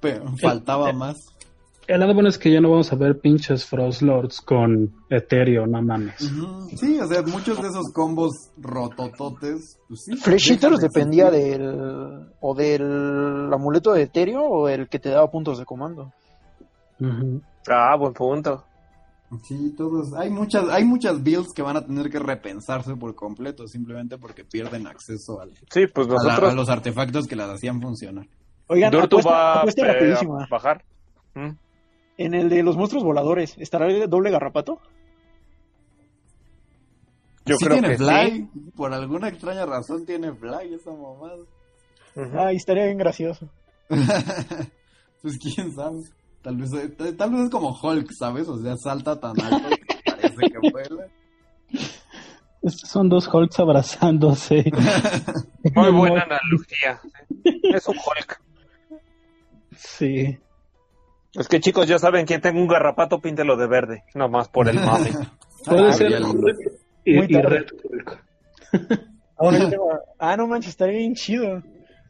[0.00, 1.24] Pero faltaba más.
[1.88, 5.70] El lado bueno es que ya no vamos a ver pinches Frost Lords con Ethereum,
[5.70, 6.14] no mames.
[6.76, 9.78] Sí, o sea, muchos de esos combos rotototes.
[9.88, 10.12] Pues sí,
[10.80, 12.24] dependía del.
[12.40, 16.12] o del amuleto de Ethereum o el que te daba puntos de comando.
[17.68, 18.64] Ah, buen punto.
[19.44, 20.12] Sí, todos.
[20.14, 24.44] Hay muchas, hay muchas builds que van a tener que repensarse por completo, simplemente porque
[24.44, 26.52] pierden acceso al, Sí, pues a, la- nosotros.
[26.52, 28.26] a los artefactos que las hacían funcionar.
[28.68, 30.44] Oigan, apuesta, va apuesta rapidísima.
[30.44, 30.84] a bajar.
[31.34, 31.48] ¿Mm?
[32.18, 34.80] En el de los monstruos voladores, ¿estará el doble garrapato?
[37.44, 41.38] Yo sí creo tiene que fly, por alguna extraña razón tiene fly esa mamada.
[42.14, 42.38] Ujú.
[42.38, 43.48] Ay, estaría bien gracioso.
[43.88, 46.02] pues quién sabe.
[46.42, 48.48] Tal vez, tal, tal vez es como Hulk, ¿sabes?
[48.48, 51.06] O sea, salta tan alto que parece que vuela.
[52.62, 54.70] Estos son dos Hulks abrazándose.
[55.74, 57.00] Muy buena analogía.
[57.44, 58.40] Es un Hulk.
[59.76, 60.38] Sí.
[61.34, 64.04] Es que chicos, ya saben, quien tenga un garrapato, píntelo de verde.
[64.14, 65.10] Nomás por el mame.
[65.64, 66.12] Puede Ah, ser
[67.04, 67.48] y Muy y tarde.
[67.48, 68.24] Red Hulk.
[69.38, 71.62] Ahora yo tengo- Ah, no manches, estaría bien chido.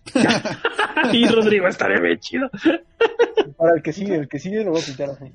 [1.13, 2.51] y Rodrigo estaría bien chido.
[3.57, 5.33] Para el que sigue, el que sigue lo voy a pintar así.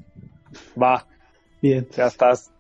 [0.82, 1.06] Va,
[1.62, 1.88] Bien.
[1.96, 2.52] ya estás.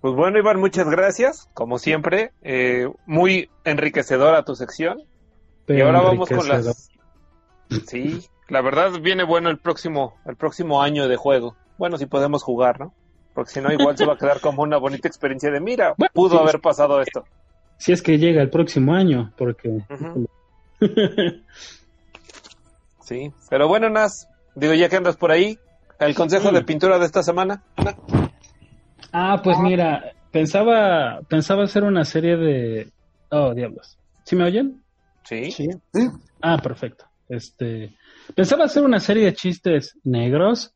[0.00, 1.48] Pues bueno, Iván, muchas gracias.
[1.52, 5.02] Como siempre, eh, muy enriquecedora tu sección.
[5.66, 6.90] y ahora vamos con las.
[7.88, 11.56] Sí, la verdad viene bueno el próximo, el próximo año de juego.
[11.78, 12.94] Bueno, si podemos jugar, ¿no?
[13.34, 16.10] Porque si no, igual se va a quedar como una bonita experiencia de mira, Bueno,
[16.14, 17.24] pudo haber pasado esto.
[17.76, 19.82] Si es que llega el próximo año, porque...
[23.00, 25.58] Sí, pero bueno, Nas, digo, ya que andas por ahí,
[26.00, 27.62] el consejo de pintura de esta semana.
[29.12, 32.90] ah, pues mira, pensaba, pensaba hacer una serie de...
[33.30, 33.96] Oh, diablos.
[34.24, 34.82] ¿Sí me oyen?
[35.22, 35.50] Sí.
[35.52, 35.68] Sí.
[35.94, 36.08] Sí,
[36.42, 37.04] Ah, perfecto.
[37.28, 37.94] Este,
[38.34, 40.72] pensaba hacer una serie de chistes negros,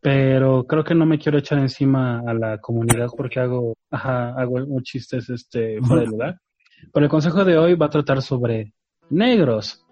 [0.00, 4.58] pero creo que no me quiero echar encima a la comunidad porque hago, ajá, hago
[4.82, 6.40] chistes este fuera de lugar.
[6.92, 8.72] Pero el consejo de hoy va a tratar sobre
[9.10, 9.84] negros.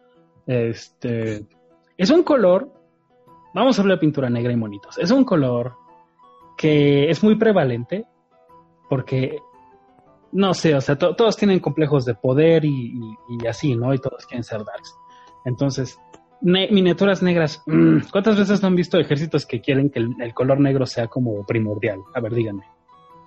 [0.46, 1.44] Este,
[1.96, 2.70] es un color,
[3.52, 4.96] vamos a hablar de pintura negra y monitos.
[4.98, 5.72] Es un color
[6.56, 8.06] que es muy prevalente
[8.88, 9.38] porque
[10.32, 13.92] no sé, o sea, to- todos tienen complejos de poder y, y- y así, ¿no?
[13.92, 14.94] Y todos quieren ser darks.
[15.44, 15.98] Entonces,
[16.40, 20.34] ne- miniaturas negras, mm, ¿cuántas veces no han visto ejércitos que quieren que el, el
[20.34, 22.00] color negro sea como primordial?
[22.14, 22.64] A ver, díganme.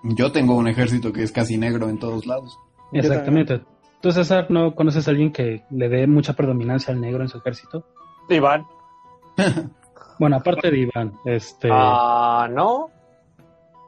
[0.03, 2.57] yo tengo un ejército que es casi negro en todos lados.
[2.91, 3.61] Exactamente.
[4.01, 7.37] ¿Tú, César, no conoces a alguien que le dé mucha predominancia al negro en su
[7.39, 7.85] ejército?
[8.29, 8.65] Iván.
[10.19, 11.69] Bueno, aparte de Iván, este...
[11.71, 12.89] Ah, no.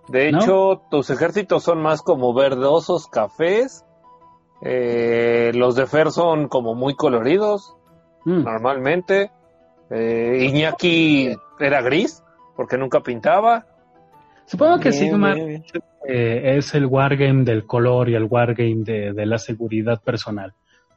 [0.08, 0.40] De ¿No?
[0.40, 3.84] hecho, tus ejércitos son más como verdosos, cafés.
[4.62, 7.76] Eh, los de Fer son como muy coloridos,
[8.26, 9.32] mm, normalmente.
[9.90, 12.24] Eh, Iñaki era gris,
[12.56, 13.66] porque nunca pintaba.
[14.46, 15.64] Supongo que Bien, Sigmar bien, bien.
[16.08, 20.54] eh, es el wargame del color y el wargame de, de la seguridad personal.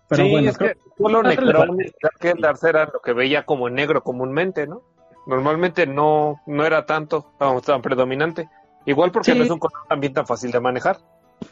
[0.09, 4.03] Pero sí, bueno, es que solo Ah, Necron y lo que veía como en negro
[4.03, 4.83] comúnmente, ¿no?
[5.27, 8.49] Normalmente no, no era tanto, vamos, tan predominante.
[8.85, 9.39] Igual porque Sí.
[9.39, 10.99] no es un color también tan fácil de manejar.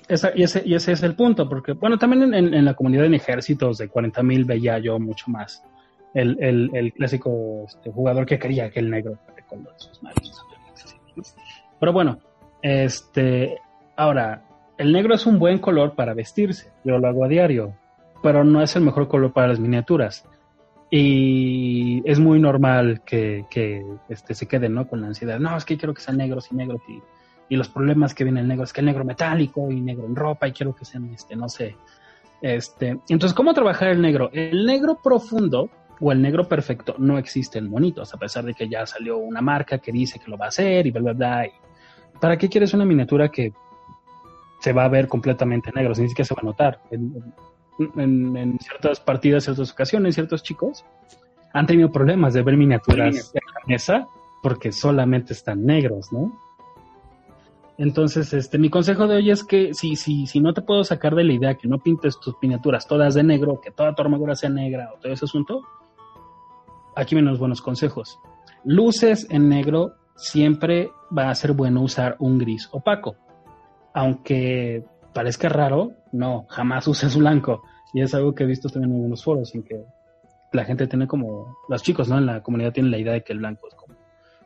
[0.08, 3.14] Esa- y, ese, y ese es el punto, porque, bueno, también en, la comunidad en
[3.14, 5.64] ejércitos de 40.000 veía yo mucho más
[6.14, 10.44] el, el, clásico este, jugador que quería que el negro con sus malos.
[11.78, 12.18] Pero bueno,
[12.62, 13.58] este,
[13.96, 14.44] ahora,
[14.78, 17.74] el negro es un buen color para vestirse, yo lo hago a diario,
[18.22, 20.26] pero no es el mejor color para las miniaturas.
[20.90, 24.86] Y es muy normal que, que este, se queden ¿no?
[24.86, 25.38] con la ansiedad.
[25.38, 27.00] No, es que quiero que sean negros y negros y
[27.52, 30.16] y los problemas que viene el negro es que el negro metálico y negro en
[30.16, 31.76] ropa y quiero que sean este no sé
[32.40, 35.68] este entonces cómo trabajar el negro el negro profundo
[36.00, 39.42] o el negro perfecto no existe en monitos a pesar de que ya salió una
[39.42, 41.50] marca que dice que lo va a hacer y bla bla bla y
[42.20, 43.52] para qué quieres una miniatura que
[44.60, 46.80] se va a ver completamente negro ni siquiera se va a notar.
[46.90, 47.34] En,
[47.96, 50.84] en- en ciertas partidas ciertas ocasiones ciertos chicos
[51.52, 54.06] han tenido problemas de ver miniaturas en la mesa
[54.42, 56.32] porque solamente están negros no
[57.78, 61.14] entonces, este, mi consejo de hoy es que si, si, si no te puedo sacar
[61.14, 64.34] de la idea que no pintes tus miniaturas todas de negro, que toda tu armadura
[64.34, 65.62] sea negra o todo ese asunto,
[66.94, 68.18] aquí vienen los buenos consejos.
[68.64, 73.16] Luces en negro, siempre va a ser bueno usar un gris opaco.
[73.94, 77.62] Aunque parezca raro, no, jamás uses blanco.
[77.94, 79.84] Y es algo que he visto también en algunos foros, en que
[80.52, 82.18] la gente tiene como, los chicos, ¿no?
[82.18, 83.96] En la comunidad tienen la idea de que el blanco es como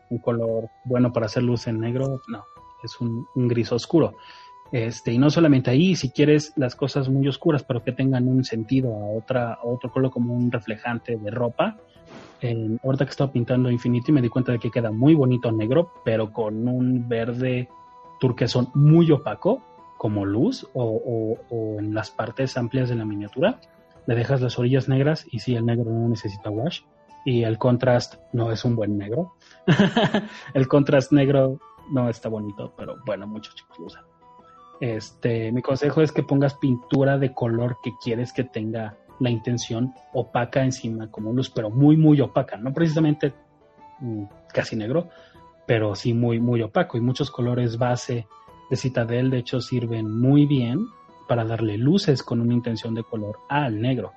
[0.08, 2.20] un color bueno para hacer luz en negro.
[2.28, 2.44] No,
[2.82, 4.14] es un, gris oscuro.
[4.72, 8.44] Este, y no solamente ahí, si quieres las cosas muy oscuras, pero que tengan un
[8.44, 11.76] sentido a otra, a otro color como un reflejante de ropa.
[12.40, 15.92] En, ahorita que estaba pintando Infinity me di cuenta de que queda muy bonito negro,
[16.04, 17.68] pero con un verde
[18.20, 19.62] turquesón muy opaco,
[19.98, 23.60] como luz, o, o- en las partes amplias de la miniatura.
[24.06, 26.80] Le dejas las orillas negras y sí, el negro no necesita wash.
[27.24, 29.34] Y el contrast no es un buen negro.
[30.54, 31.58] el contrast negro
[31.90, 34.04] no está bonito, pero bueno, muchos chicos lo usan.
[34.80, 39.94] Este, mi consejo es que pongas pintura de color que quieres que tenga la intención
[40.12, 43.32] opaca encima como luz, pero muy, muy opaca, no precisamente
[44.00, 45.08] mm, casi negro,
[45.66, 46.98] pero sí muy, muy opaco.
[46.98, 48.26] Y muchos colores base
[48.70, 50.86] de Citadel, de hecho, sirven muy bien
[51.26, 54.12] para darle luces con una intención de color al negro.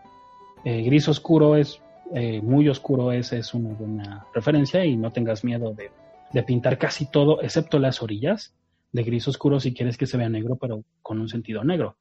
[0.64, 1.82] Eh, gris oscuro es
[2.14, 5.92] eh, muy oscuro, esa es una buena referencia y no tengas miedo de,
[6.34, 8.56] de pintar casi todo, excepto las orillas,
[8.92, 11.98] de gris oscuro si quieres que se vea negro, pero con un sentido negro.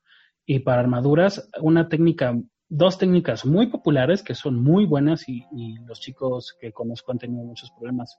[0.46, 2.38] Y para armaduras, una técnica,
[2.68, 5.44] dos técnicas muy populares que son muy buenas y,
[5.86, 8.18] los chicos que conozco han tenido muchos problemas.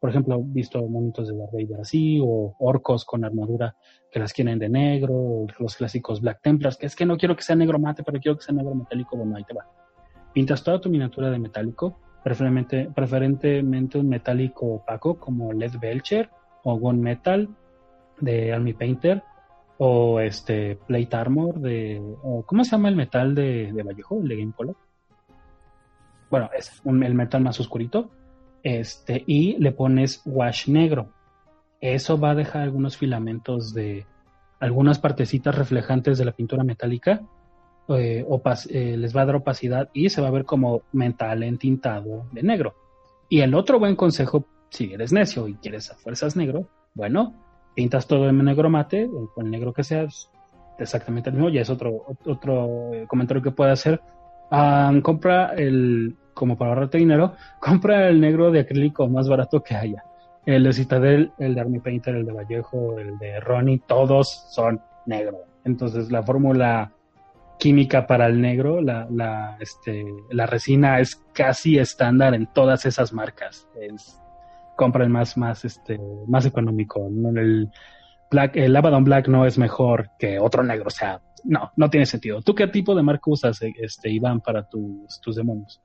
[0.00, 3.76] Por ejemplo, he visto monitos de Darth Vader así, o orcos con armadura
[4.10, 7.42] que las quieren de negro, los clásicos Black Templars, que es que no quiero que
[7.42, 9.66] sea negro mate, pero quiero que sea negro metálico, bueno, ahí te va.
[10.32, 16.30] Pintas toda tu miniatura de metálico, preferentemente, un metálico opaco como LED Belcher
[16.64, 17.48] o Gun Metal
[18.20, 19.22] de Army Painter
[19.78, 24.18] o este Plate Armor de o ¿cómo se llama el metal de, de Vallejo?
[24.20, 24.76] El de Game Color.
[26.30, 28.10] Bueno, es un- el metal más oscurito.
[28.62, 31.10] Este, y le pones wash negro.
[31.80, 34.04] Eso va a dejar algunos filamentos de
[34.60, 37.22] algunas partecitas reflejantes de la pintura metálica.
[37.88, 41.42] Eh, opas- eh, les va a dar opacidad y se va a ver como metal
[41.42, 42.74] entintado de negro.
[43.28, 47.34] Y el otro buen consejo, si eres necio y quieres a fuerzas negro, bueno,
[47.74, 50.30] pintas todo en negro mate, el, el negro que sea, es
[50.78, 54.00] exactamente el mismo, ya es otro, otro eh, comentario que puede hacer.
[54.50, 59.74] Ah, compra el, como para ahorrarte dinero, compra el negro de acrílico más barato que
[59.74, 60.02] haya.
[60.46, 64.80] El de Citadel, el de Army Painter, el de Vallejo, el de Ronnie, todos son
[65.04, 65.40] negro.
[65.64, 66.92] Entonces la fórmula
[67.58, 73.12] química para el negro, la, la, este, la resina es casi estándar en todas esas
[73.12, 73.68] marcas.
[73.80, 74.18] Es,
[74.76, 77.06] compra el más, más, este, más económico.
[77.36, 77.68] El,
[78.30, 80.86] Black, el Abaddon Black no es mejor que otro negro.
[80.86, 82.42] O sea, no, no tiene sentido.
[82.42, 85.80] ¿Tú qué tipo de marca usas, este, Iván, para tus, tus demonios?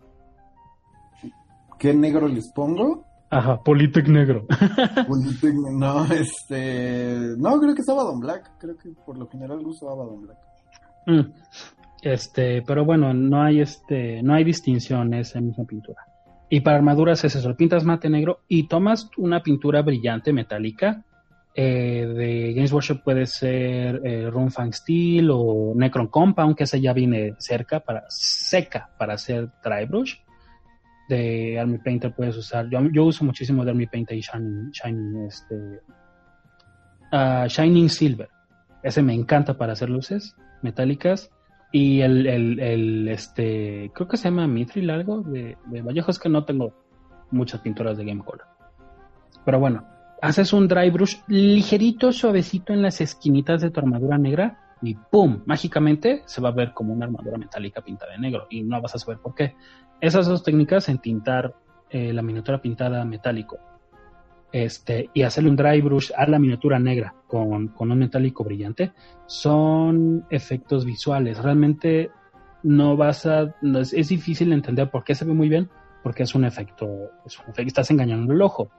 [1.80, 3.06] ¿Qué negro les pongo?
[3.30, 4.46] Ajá, Politec negro.
[5.08, 7.36] Politec- no, este.
[7.38, 8.52] No, creo que es Abaddon Black.
[8.60, 10.38] Creo que por lo general uso Abaddon Black.
[11.06, 11.22] Mm.
[12.04, 16.06] Este, pero bueno, no hay este, no hay distinciones en misma pintura.
[16.50, 21.04] Y para armaduras es eso, pintas mate negro y tomas una pintura brillante metálica.
[21.56, 26.94] eh, de Games Workshop puede ser eh, Runefang Steel o Necron Compound, que esa ya
[26.94, 30.16] viene cerca para seca para hacer dry brush.
[31.10, 35.26] De Army Painter puedes usar, yo, yo uso muchísimo de Army Painter y Shining, Shining,
[35.26, 35.82] este,
[37.12, 38.30] ah, Shining Silver.
[38.82, 41.32] Ese me encanta para hacer luces metálicas.
[41.72, 46.30] Y el, el, este, creo que se llama Mithril algo de, de Vallejo, es que
[46.30, 46.74] no tengo
[47.32, 48.46] muchas pinturas de Game Color.
[49.44, 49.84] Pero bueno,
[50.22, 55.42] haces un dry brush ligerito, suavecito en las esquinitas de tu armadura negra y ¡pum!
[55.46, 58.94] Mágicamente se va a ver como una armadura metálica pintada de negro y no vas
[58.96, 59.56] a saber por qué.
[60.00, 61.56] Esas dos técnicas en tintar
[61.90, 63.58] eh, la miniatura pintada metálico
[64.54, 68.94] este, y hacerle un dry brush a la miniatura negra con, un metálico brillante
[69.26, 71.40] son efectos visuales.
[71.42, 72.12] Realmente
[72.62, 73.56] no vas a.
[73.64, 75.72] no es, es difícil entender por qué se ve muy bien,
[76.04, 76.88] porque es un efecto.
[77.26, 78.70] Es estás engañando el ojo.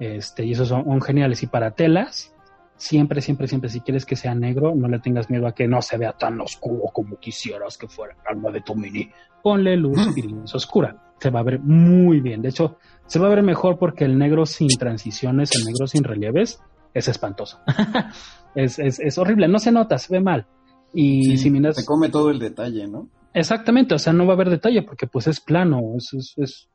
[0.00, 1.42] Este, y esos son geniales.
[1.42, 2.33] Y para telas,
[2.76, 5.80] siempre, siempre, siempre, si quieres que sea negro, no le tengas miedo a que no
[5.82, 9.10] se vea tan oscuro como quisieras que fuera el alma de tu mini.
[9.42, 11.14] Ponle luz y luz oscura.
[11.18, 12.42] Se va a ver muy bien.
[12.42, 16.02] De hecho, se va a ver mejor porque el negro sin transiciones, el negro sin
[16.04, 16.60] relieves,
[16.92, 17.58] es espantoso.
[18.54, 20.46] es, es, es, horrible, no se nota, se ve mal.
[20.92, 21.76] Y Sí, si miras...
[21.76, 23.08] Se come todo el detalle, ¿no?
[23.32, 26.68] Exactamente, o sea, no va a haber detalle porque pues es plano, es, es, es-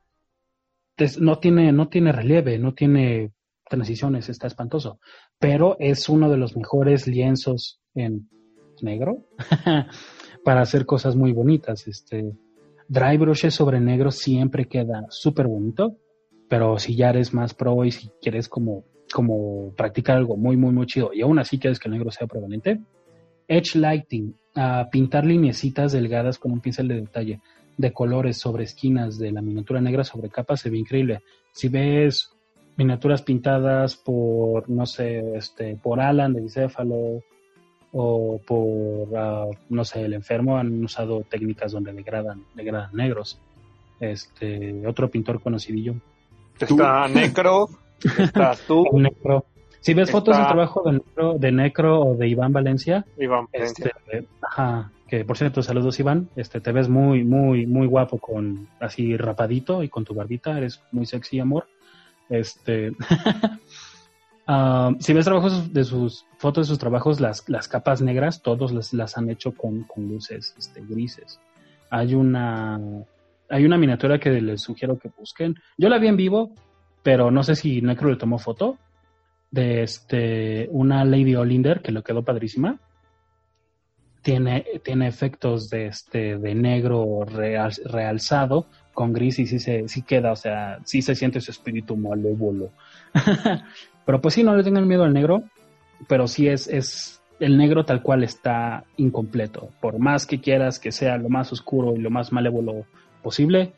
[0.98, 3.32] es- no tiene, no tiene relieve, no tiene
[3.70, 5.00] transiciones, está espantoso.
[5.40, 8.28] Pero es uno de los mejores lienzos en
[8.82, 9.26] negro
[10.44, 11.88] para hacer cosas muy bonitas.
[11.88, 12.34] Este
[12.88, 15.96] dry brushes sobre negro siempre queda súper bonito,
[16.50, 20.74] pero si ya eres más pro y si quieres como, como practicar algo muy, muy,
[20.74, 22.82] muy chido y aún así quieres que el negro sea prevalente,
[23.48, 24.36] Edge Lighting,
[24.92, 27.40] pintar lineecitas delgadas con un pincel de detalle
[27.78, 31.22] de colores sobre esquinas de la miniatura negra sobre capas se ve increíble.
[31.54, 32.30] Si ves
[32.80, 37.22] miniaturas pintadas por, no sé, este, por Alan de Bicéfalo
[37.92, 43.38] o por, ah, no sé, el enfermo han usado técnicas donde degradan, degradan negros.
[44.00, 45.96] Este, otro pintor conocidillo.
[46.58, 47.68] Está Necro,
[48.18, 49.44] estás tú, Necro.
[49.82, 53.92] Si ves fotos del trabajo de Necro, de Necro o de Iván Valencia, Iván este,
[54.08, 54.30] Valencia.
[54.42, 59.18] ajá, que por cierto, saludos Iván, este, te ves muy, muy, muy guapo con así
[59.18, 61.68] rapadito y con tu barbita, eres muy sexy, amor.
[62.30, 62.92] Este,
[64.48, 68.72] ah, si ves trabajos de sus fotos de sus trabajos, las, las capas negras, todos
[68.72, 71.40] las, las han hecho con, con luces este, grises.
[71.90, 72.80] Hay una,
[73.50, 75.56] hay una miniatura que les sugiero que busquen.
[75.78, 76.54] Yo la vi en vivo,
[77.04, 78.78] pero no sé si Necro le tomó foto
[79.52, 82.80] de este una Lady Olinder que le quedó padrísima.
[84.22, 90.34] Tiene, tiene efectos de este de negro real- realzado con gris y sí se queda,
[90.34, 92.72] o sea, sí se siente su espíritu malévolo.
[94.06, 95.44] pero pues sí, no le tengan miedo al negro,
[96.08, 99.70] pero sí es, es el negro tal cual está incompleto.
[99.80, 102.86] Por más que quieras que sea lo más oscuro y lo más malévolo
[103.24, 103.74] posible,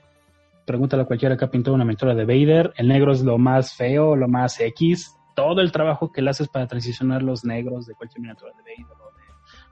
[0.65, 3.73] pregúntale a cualquiera que ha pintado una miniatura de Vader, el negro es lo más
[3.75, 7.93] feo, lo más X, todo el trabajo que le haces para transicionar los negros de
[7.93, 8.97] cualquier miniatura de Vader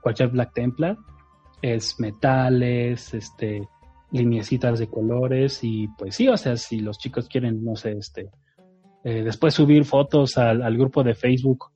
[0.00, 0.96] cualquier Black Templar
[1.62, 3.68] es metales, este,
[4.10, 8.30] lineecitas de colores y pues sí, o sea, si los chicos quieren, no sé, este,
[9.04, 11.66] eh, después subir fotos al, al grupo de Facebook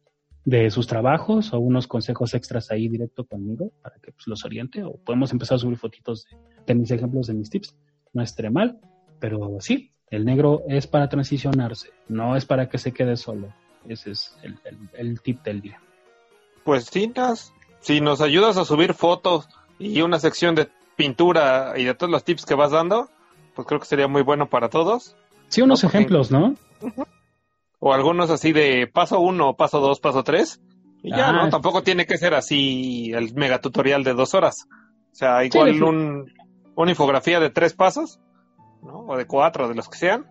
[0.44, 4.82] de sus trabajos o unos consejos extras ahí directo conmigo para que pues, los oriente
[4.82, 7.74] o podemos empezar a subir fotitos de, de mis ejemplos, de mis tips,
[8.12, 8.78] no estaré mal,
[9.20, 13.52] pero sí, el negro es para transicionarse, no es para que se quede solo.
[13.88, 14.58] Ese es el,
[14.94, 15.78] el- tip del día.
[16.64, 17.08] Pues sí,
[17.84, 22.24] si nos ayudas a subir fotos y una sección de pintura y de todos los
[22.24, 23.08] tips que vas dando,
[23.54, 25.16] pues creo que sería muy bueno para todos.
[25.48, 26.54] Sí, unos porque- ejemplos, ¿no?
[27.78, 30.60] O algunos así de paso uno, paso dos, paso tres.
[31.02, 31.44] Y ya, Ah, ¿no?
[31.44, 34.66] es- Tampoco tiene que ser así el mega tutorial de dos horas.
[35.12, 36.32] O sea, igual un,
[36.74, 38.20] una infografía de tres pasos,
[38.82, 39.00] ¿no?
[39.06, 40.26] O de cuatro, de los que sean.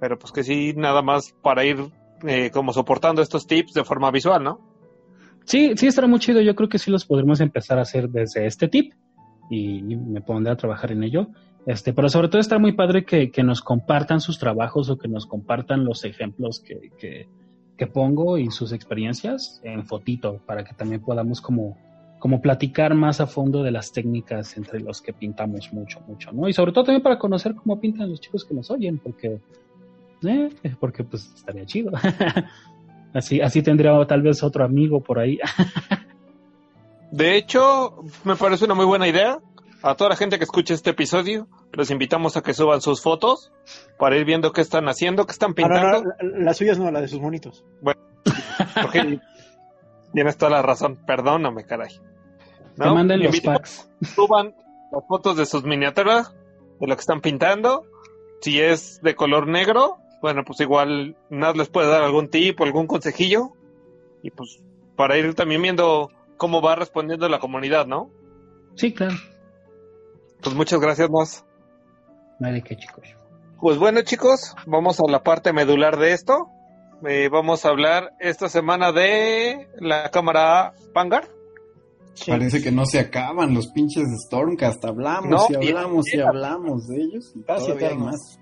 [0.00, 1.88] Pero pues que sí, nada más para ir
[2.26, 4.60] eh, como soportando estos tips de forma visual, ¿no?
[5.44, 6.40] Sí, sí, estará muy chido.
[6.40, 8.92] Yo creo que sí los podremos empezar a hacer desde este tip
[9.50, 11.28] y me pondré a trabajar en ello.
[11.66, 15.08] Este, pero sobre todo está muy padre que, que nos compartan sus trabajos o que
[15.08, 17.28] nos compartan los ejemplos que, que,
[17.76, 21.76] que pongo y sus experiencias en fotito para que también podamos como,
[22.18, 26.48] como platicar más a fondo de las técnicas entre los que pintamos mucho, mucho, ¿no?
[26.48, 29.40] Y sobre todo también para conocer cómo pintan los chicos que nos oyen, porque,
[30.24, 31.92] eh, porque pues estaría chido.
[33.14, 35.38] así, así tendría tal vez otro amigo por ahí.
[37.10, 39.38] De hecho, me parece una muy buena idea.
[39.82, 43.52] A toda la gente que escuche este episodio, los invitamos a que suban sus fotos
[43.98, 46.02] para ir viendo qué están haciendo, qué están Ah, no, pintando.
[46.22, 47.64] no, la- las suyas no, la de sus monitos.
[48.80, 49.18] Porque
[50.14, 50.96] tienes toda la razón.
[51.04, 51.96] Perdóname, caray.
[52.78, 53.90] Te manden los packs.
[54.14, 54.54] suban
[54.92, 56.32] las fotos de sus miniaturas,
[56.80, 57.84] de lo que están pintando.
[58.40, 62.64] Si es de color negro, bueno, pues igual Naz les puede dar algún tip o
[62.64, 63.50] algún consejillo.
[64.22, 64.62] Y pues
[64.96, 68.08] para ir también viendo cómo va respondiendo la comunidad, ¿no?
[68.76, 69.16] Sí, claro.
[70.40, 71.44] Pues muchas gracias, Naz.
[72.38, 73.04] No hay de qué, chicos.
[73.60, 76.48] Pues bueno, chicos, vamos a la parte medular de esto.
[77.06, 81.28] Eh, vamos a hablar esta semana de la cámara Vanguard.
[82.14, 82.30] Sí.
[82.30, 84.84] Parece que no se acaban los pinches Stormcast.
[84.84, 87.32] Hablamos No, y hablamos y hablamos de ellos.
[87.34, 88.38] Y Casi todavía hay más.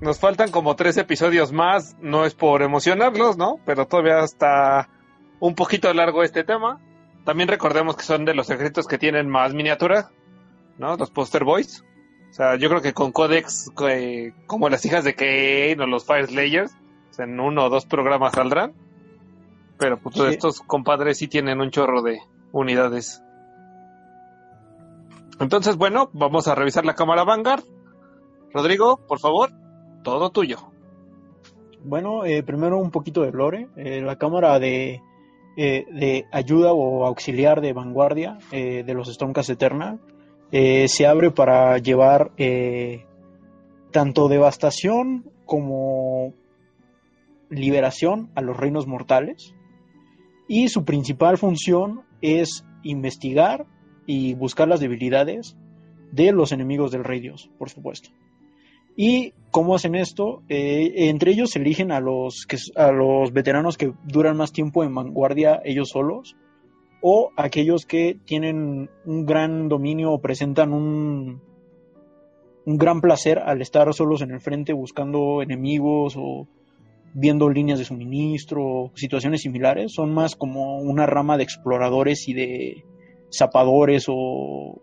[0.00, 3.58] Nos faltan como tres episodios más, no es por emocionarlos, ¿no?
[3.66, 4.88] Pero todavía está
[5.40, 6.80] un poquito largo este tema.
[7.24, 10.10] También recordemos que son de los secretos que tienen más miniatura,
[10.78, 10.96] ¿no?
[10.96, 11.84] Los Poster Boys.
[12.30, 16.04] O sea, yo creo que con Codex, eh, como las hijas de Kane o los
[16.04, 16.72] Fire Slayers,
[17.08, 18.72] pues en uno o dos programas saldrán.
[19.78, 20.22] Pero pues Sí.
[20.24, 22.18] estos compadres sí tienen un chorro de
[22.52, 23.22] unidades.
[25.38, 27.62] Entonces, bueno, vamos a revisar la cámara Vanguard.
[28.54, 29.50] Rodrigo, por favor,
[30.06, 30.58] todo tuyo.
[31.82, 33.66] Bueno, eh, primero un poquito de lore.
[33.74, 35.02] Eh, la cámara de,
[35.56, 39.98] eh, de ayuda o auxiliar de vanguardia de los Stormcast Eternal
[40.52, 42.30] eh, se abre para llevar
[43.90, 46.34] tanto devastación como
[47.50, 49.56] liberación a los reinos mortales.
[50.46, 53.66] Y su principal función es investigar
[54.06, 55.56] y buscar las debilidades
[56.12, 58.10] de los enemigos del rey Dios, por supuesto.
[58.96, 60.42] ¿Y cómo hacen esto?
[60.48, 64.94] Eh, entre ellos eligen a los, que, a los veteranos que duran más tiempo en
[64.94, 66.36] vanguardia ellos solos,
[67.02, 71.42] o aquellos que tienen un gran dominio o presentan un,
[72.64, 76.48] un gran placer al estar solos en el frente buscando enemigos o
[77.14, 82.84] viendo líneas de suministro, situaciones similares, son más como una rama de exploradores y de
[83.32, 84.82] zapadores o...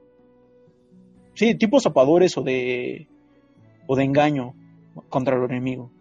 [1.35, 3.07] Sí, tipo zapadores o de...
[3.87, 4.53] o de engaño
[5.09, 5.91] contra el enemigo.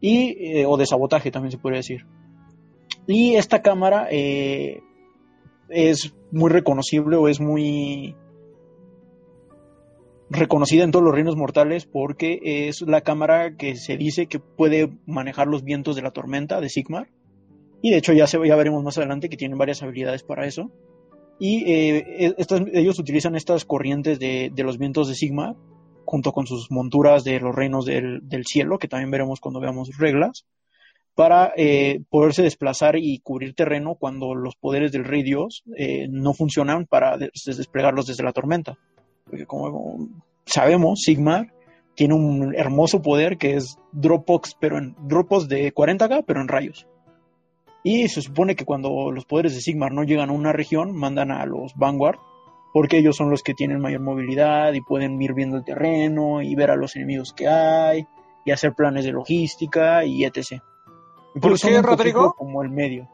[0.00, 2.06] Y, eh, o de sabotaje también se podría decir.
[3.06, 4.80] Y esta cámara eh,
[5.68, 8.14] es muy reconocible o es muy
[10.30, 12.38] reconocida en todos los reinos mortales porque
[12.68, 16.68] es la cámara que se dice que puede manejar los vientos de la tormenta de
[16.68, 17.08] Sigmar.
[17.80, 20.70] Y de hecho ya, se, ya veremos más adelante que tienen varias habilidades para eso.
[21.40, 22.34] Y eh, e,
[22.74, 25.54] ellos utilizan estas corrientes de, de, los vientos de Sigmar
[26.08, 29.90] junto con sus monturas de los reinos del, del cielo, que también veremos cuando veamos
[29.98, 30.46] reglas,
[31.14, 36.32] para eh, poderse desplazar y cubrir terreno cuando los poderes del rey Dios eh, no
[36.32, 38.78] funcionan para desplegarlos desde la tormenta.
[39.24, 40.08] Porque como
[40.46, 41.52] sabemos, Sigmar
[41.94, 46.86] tiene un hermoso poder que es Dropbox, pero en Dropbox de 40k, pero en rayos.
[47.84, 51.32] Y se supone que cuando los poderes de Sigmar no llegan a una región, mandan
[51.32, 52.16] a los Vanguard,
[52.78, 56.54] porque ellos son los que tienen mayor movilidad y pueden ir viendo el terreno y
[56.54, 58.06] ver a los enemigos que hay
[58.44, 60.62] y hacer planes de logística y etc.
[61.40, 62.34] ¿Por qué, Rodrigo?
[62.38, 63.08] Como el medio.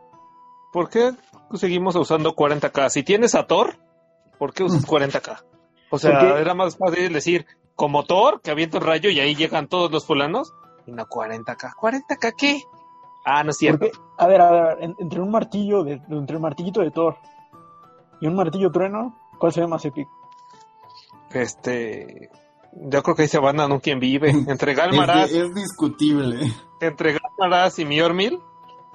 [0.70, 1.12] ¿Por qué
[1.54, 2.90] seguimos usando 40k?
[2.90, 3.78] Si tienes a Thor,
[4.38, 5.42] ¿por qué usas 40k?
[5.88, 6.42] O sea, Porque...
[6.42, 10.04] era más fácil decir, como Thor, que avienta un rayo y ahí llegan todos los
[10.04, 10.52] fulanos,
[10.86, 11.72] y no 40k.
[11.74, 12.60] ¿40k qué?
[13.24, 13.86] Ah, no es cierto.
[13.86, 17.16] Porque, a ver, a ver, entre un martillo, de, entre el martillito de Thor
[18.20, 20.10] y un martillo trueno, ¿cuál se ve más épico?
[21.32, 22.30] Este,
[22.72, 24.30] yo creo que ahí se van a un quien vive.
[24.48, 25.30] Entre Galmaraz.
[25.30, 26.52] es, es, discutible.
[26.80, 28.40] Entre Galmaraz y Miormil.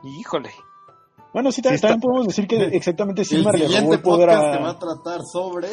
[0.03, 0.51] Híjole.
[1.33, 4.51] Bueno, sí, también, podemos decir que exactamente Sigmar el le robó el poder a...
[4.51, 5.67] te va a tratar sobre.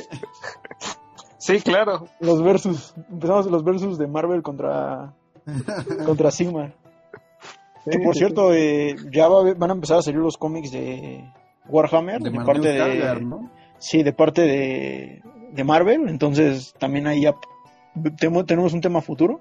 [1.39, 2.09] sí, claro.
[2.21, 2.95] Los versus.
[3.11, 5.15] Empezamos los versus de Marvel contra.
[6.05, 6.77] contra Sigmar.
[7.85, 8.59] Sí, que por sí, cierto, sí.
[8.59, 11.25] Eh, ya va, van a empezar a salir los cómics de
[11.69, 12.21] Warhammer.
[12.21, 13.21] De, de parte de.
[13.23, 13.51] ¿no?
[13.79, 15.23] Sí, de parte de,
[15.53, 16.09] de Marvel.
[16.09, 17.35] Entonces también ahí ya
[18.19, 19.41] tenemos un tema futuro.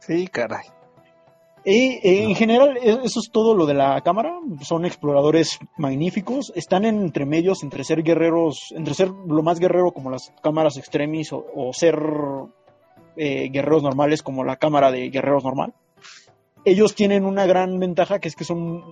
[0.00, 0.66] Sí, caray.
[1.64, 4.38] Y eh, en general, eso es todo lo de la cámara.
[4.62, 6.52] Son exploradores magníficos.
[6.54, 10.78] Están en entre medios entre ser guerreros, entre ser lo más guerrero como las cámaras
[10.78, 11.98] extremis o, o ser
[13.16, 15.74] eh, guerreros normales como la cámara de guerreros normal.
[16.64, 18.82] Ellos tienen una gran ventaja que es que son,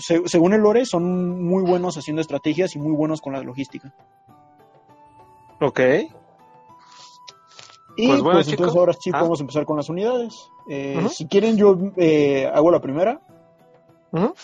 [0.00, 3.94] se, según el lore, son muy buenos haciendo estrategias y muy buenos con la logística.
[5.60, 5.80] Ok.
[7.96, 9.18] Y pues, bueno, pues entonces ahora sí ah.
[9.18, 10.50] podemos empezar con las unidades.
[10.68, 11.08] Eh, uh -huh.
[11.08, 13.20] Si quieren, yo eh, hago la primera.
[14.12, 14.34] Uh -huh.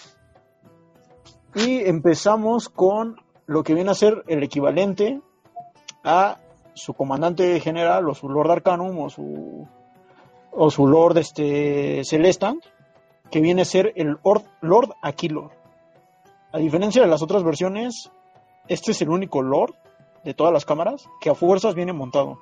[1.55, 5.21] Y empezamos con lo que viene a ser el equivalente
[6.05, 6.39] a
[6.75, 9.67] su comandante general o su Lord Arcanum o su,
[10.53, 12.63] o su Lord este, Celestant,
[13.31, 15.51] que viene a ser el Lord, Lord Aquilor.
[16.53, 18.11] A diferencia de las otras versiones,
[18.69, 19.75] este es el único Lord
[20.25, 22.39] de todas las cámaras que a fuerzas viene montado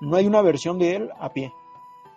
[0.00, 1.52] no hay una versión de él a pie.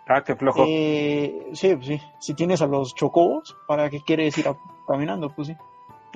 [0.08, 0.64] Ah, qué flojo.
[0.66, 2.00] Eh, sí, sí.
[2.18, 5.32] Si tienes a los chocobos, ¿para qué quieres ir a, caminando?
[5.34, 5.56] Pues sí.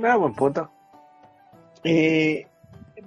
[0.02, 0.68] Ah, buen punto.
[1.84, 2.46] Eh,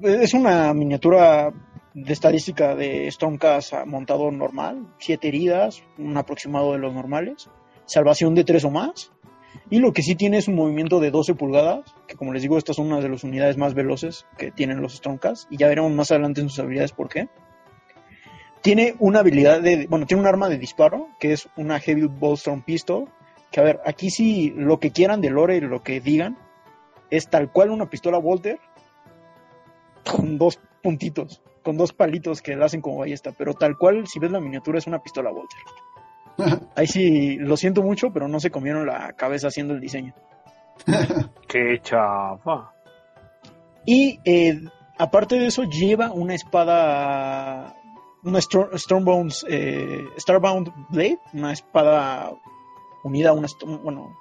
[0.02, 1.52] es una miniatura
[1.94, 4.88] de estadística de Stormcast montado normal.
[4.98, 7.50] Siete heridas, un aproximado de los normales.
[7.88, 9.12] Salvación de tres o más.
[9.72, 12.58] Y lo que sí tiene es un movimiento de 12 pulgadas, que como les digo,
[12.58, 15.52] estas son una de las unidades más veloces que tienen los Stormcast.
[15.52, 17.28] Y ya veremos más adelante en sus habilidades por qué
[18.68, 22.64] tiene una habilidad de, bueno, tiene un arma de disparo, que es una Heavy Ballstorm
[22.64, 23.08] Pistol,
[23.52, 26.38] que a ver, aquí sí lo que quieran de Lore, lo que digan,
[27.10, 28.60] es tal cual una pistola Walter
[30.04, 34.20] con dos puntitos, con dos palitos que la hacen como ballesta, pero tal cual, si
[34.20, 35.60] ves la miniatura, es una pistola Walter.
[36.76, 40.14] Ahí sí, lo siento mucho, pero no se comieron la cabeza haciendo el diseño.
[41.48, 42.74] Qué chafa.
[43.86, 44.60] Y eh,
[44.98, 47.76] aparte de eso, lleva una espada
[48.24, 52.34] una Stormbound, eh, Starbound Blade, una espada
[53.04, 53.48] unida, una,
[53.84, 54.18] bueno,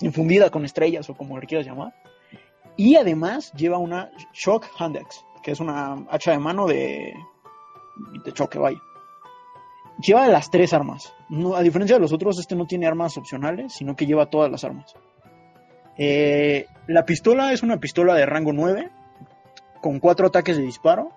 [0.00, 1.94] infundida con estrellas o como le quieras llamar.
[2.76, 7.14] Y además lleva una Shock Handex, que es una hacha de mano de,
[8.24, 8.80] de choque, vaya.
[9.98, 11.12] Lleva las tres armas.
[11.54, 14.64] A diferencia de los otros, este no tiene armas opcionales, sino que lleva todas las
[14.64, 14.94] armas.
[15.96, 18.90] Eh, la pistola es una pistola de rango 9,
[19.80, 21.10] con cuatro ataques de disparo,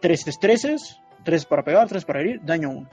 [0.00, 2.88] tres estreses, tres para pegar, tres para herir, daño 1.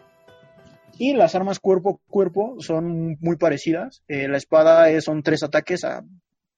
[0.97, 4.03] Y las armas cuerpo a cuerpo son muy parecidas.
[4.07, 6.03] Eh, la espada es, son tres ataques a.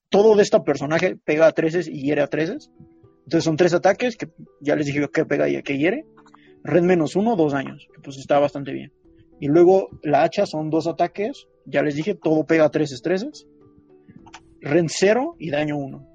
[0.09, 2.69] Todo de este personaje pega a treces y hiere a treces.
[3.19, 6.05] Entonces son tres ataques que ya les dije que pega y que hiere.
[6.64, 8.91] Red menos uno, dos daños, pues está bastante bien.
[9.39, 13.47] Y luego la hacha son dos ataques Ya les dije, todo pega 3 estreses.
[14.62, 16.07] Ren 0 y daño 1.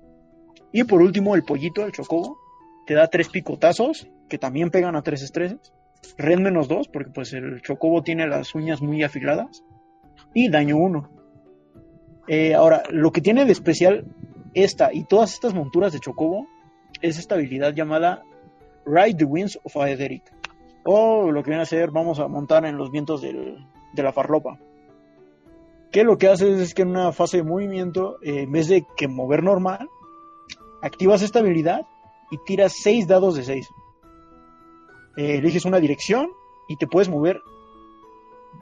[0.73, 2.39] Y por último, el pollito, el chocobo,
[2.87, 5.73] te da 3 picotazos, que también pegan a 3 estreses.
[6.17, 9.65] Ren menos 2, porque pues el chocobo tiene las uñas muy afiladas.
[10.35, 11.11] Y daño 1.
[12.29, 14.05] Eh, ahora, lo que tiene de especial
[14.55, 16.47] esta y todas estas monturas de chocobo
[17.01, 18.23] es esta habilidad llamada
[18.85, 20.23] Ride the Winds of Aetheric.
[20.89, 24.57] O lo que viene a ser, vamos a montar en los vientos de la farlopa.
[25.91, 28.87] Que lo que hace es que en una fase de movimiento, eh, en vez de
[28.97, 29.89] que mover normal,
[30.83, 31.81] activas esta habilidad
[32.31, 33.69] y tiras 6 dados de 6.
[35.17, 36.29] eliges una dirección
[36.69, 37.41] y te puedes mover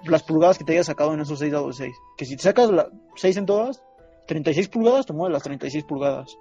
[0.05, 1.97] las pulgadas que te hayas sacado en esos 6 dados de 6.
[2.17, 2.71] Que si te sacas
[3.17, 3.83] 6 en todas,
[4.29, 6.39] 36 pulgadas, te mueves las 36 pulgadas.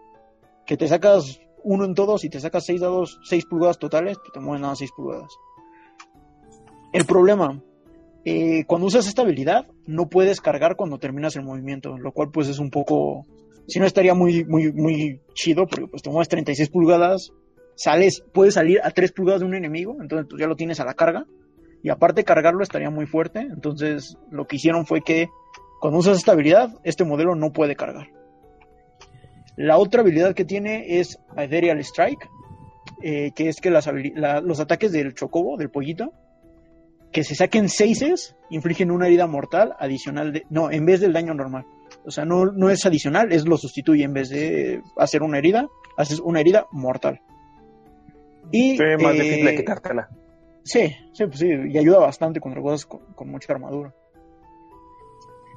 [0.66, 4.40] Que te sacas uno en todos y te sacas 6 dados, 6 pulgadas totales, te
[4.40, 5.34] mueves nada 6 pulgadas.
[6.94, 7.60] El problema,
[8.24, 12.48] eh, cuando usas esta habilidad, no puedes cargar cuando terminas el movimiento, lo cual pues
[12.48, 13.26] es un poco,
[13.68, 17.32] si no estaría muy, muy, muy chido, porque pues te mueves 36 pulgadas,
[17.76, 20.86] sales, puedes salir a 3 pulgadas de un enemigo, entonces pues ya lo tienes a
[20.86, 21.26] la carga,
[21.82, 25.30] y aparte cargarlo estaría muy fuerte, entonces lo que hicieron fue que
[25.82, 28.08] cuando usas esta habilidad, este modelo no puede cargar.
[29.58, 32.30] La otra habilidad que tiene es Aerial Strike,
[33.02, 36.14] eh, que es que los ataques del chocobo, del pollito,
[37.14, 40.46] que se saquen seises, infligen una herida mortal adicional de...
[40.50, 41.66] No, en vez del daño normal.
[42.06, 44.04] O sea, no, no es adicional, es lo sustituye.
[44.04, 47.22] En vez de hacer una herida, haces una herida mortal.
[48.52, 50.10] Y, Sí, más eh, difícil de quitártela.
[50.64, 53.94] Sí, sí, pues sí, y ayuda bastante contra cosas con, con mucha armadura.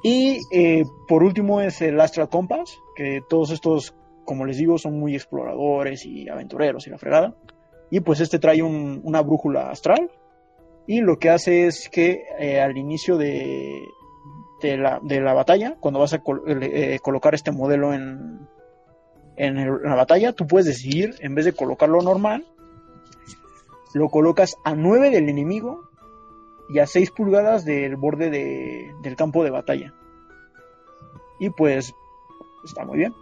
[0.03, 3.95] Y eh, por último es el Astral Compass, que todos estos,
[4.25, 7.35] como les digo, son muy exploradores y aventureros y la fregada.
[7.89, 10.11] Y pues este trae un- una brújula astral.
[10.87, 13.87] Y lo que hace es que eh, al inicio de,
[14.61, 18.47] de, la, de la batalla, cuando vas a col- eh, colocar este modelo en,
[19.35, 22.45] en la batalla, tú puedes decidir, en vez de colocarlo normal,
[23.93, 25.89] lo colocas a 9 del enemigo
[26.69, 29.93] y a 6 pulgadas del borde de- del campo de batalla.
[31.39, 31.93] Y pues
[32.63, 33.13] está muy bien.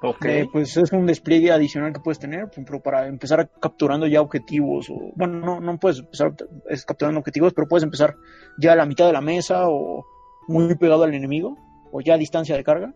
[0.00, 0.24] Ok.
[0.26, 4.06] Eh, pues es un despliegue adicional que puedes tener, por ejemplo, para empezar a- capturando
[4.06, 4.88] ya objetivos.
[4.90, 6.34] O, bueno, no, no puedes empezar
[6.68, 8.14] es capturando objetivos, pero puedes empezar
[8.60, 10.04] ya a la mitad de la mesa o
[10.46, 11.56] muy pegado al enemigo
[11.90, 12.94] o ya a distancia de carga.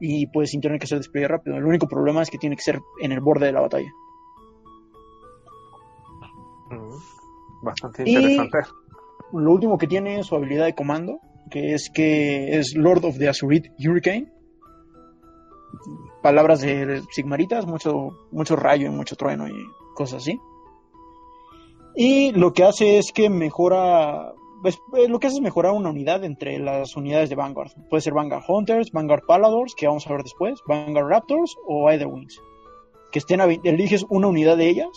[0.00, 1.56] Y pues sin tener que hacer despliegue rápido.
[1.56, 3.90] El único problema es que tiene que ser en el borde de la batalla.
[6.70, 8.58] Mm, Bastante Y- interesante.
[9.32, 11.20] Lo último que tiene es su habilidad de comando,
[11.50, 14.32] que es que es Lord of the Azurid Hurricane.
[16.22, 19.54] Palabras de Sigmaritas, mucho, mucho rayo y mucho trueno y
[19.94, 20.38] cosas así.
[21.94, 24.32] Y lo que hace es que mejora.
[24.62, 27.70] pues, eh, lo que hace es mejorar una unidad entre las unidades de Vanguard.
[27.88, 32.40] Puede ser Vanguard Hunters, Vanguard Paladors, que vamos a ver después, Vanguard Raptors o Wings.
[33.10, 34.88] Que estén a, eliges una unidad de ellas,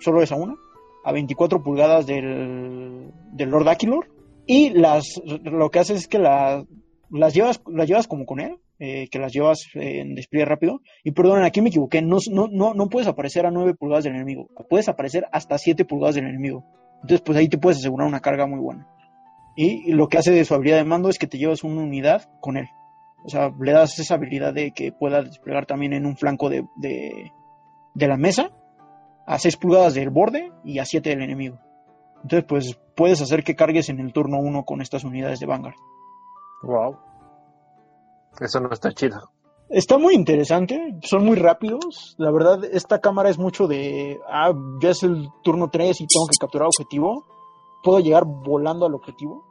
[0.00, 0.56] solo esa una,
[1.04, 4.08] a 24 pulgadas del, del Lord Aquilor.
[4.46, 6.64] Y las, lo que hace es que la-
[7.10, 10.80] las, llevas, las llevas como con él, eh, que las llevas eh, en despliegue rápido.
[11.04, 14.14] Y perdonen, aquí me equivoqué, no, no, no, no puedes aparecer a 9 pulgadas del
[14.14, 16.64] enemigo, puedes aparecer hasta 7 pulgadas del enemigo.
[17.02, 18.88] Entonces, pues ahí te puedes asegurar una carga muy buena.
[19.56, 22.30] Y lo que hace de su habilidad de mando es que te llevas una unidad
[22.40, 22.68] con él.
[23.24, 26.64] O sea, le das esa habilidad de que pueda desplegar también en un flanco de,
[26.76, 27.32] de,
[27.94, 28.52] de la mesa,
[29.26, 31.58] a 6 pulgadas del borde y a 7 del enemigo.
[32.22, 35.76] Entonces, pues puedes hacer que cargues en el turno 1 con estas unidades de Vanguard.
[36.62, 36.96] Wow.
[38.40, 39.30] Eso no está chido.
[39.68, 42.14] Está muy interesante, son muy rápidos.
[42.18, 46.26] La verdad, esta cámara es mucho de, ah, ya es el turno 3 y tengo
[46.26, 47.26] que capturar objetivo.
[47.82, 49.44] Puedo llegar volando al objetivo.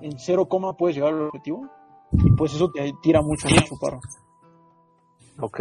[0.00, 0.48] En 0,
[0.78, 1.68] puedes llegar al objetivo.
[2.12, 4.00] Y pues eso te tira mucho, mucho paro.
[5.40, 5.60] Ok.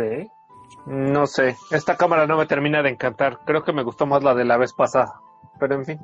[0.86, 1.58] No sé.
[1.72, 3.40] Esta cámara no me termina de encantar.
[3.46, 5.20] Creo que me gustó más la de la vez pasada.
[5.60, 6.00] Pero en fin.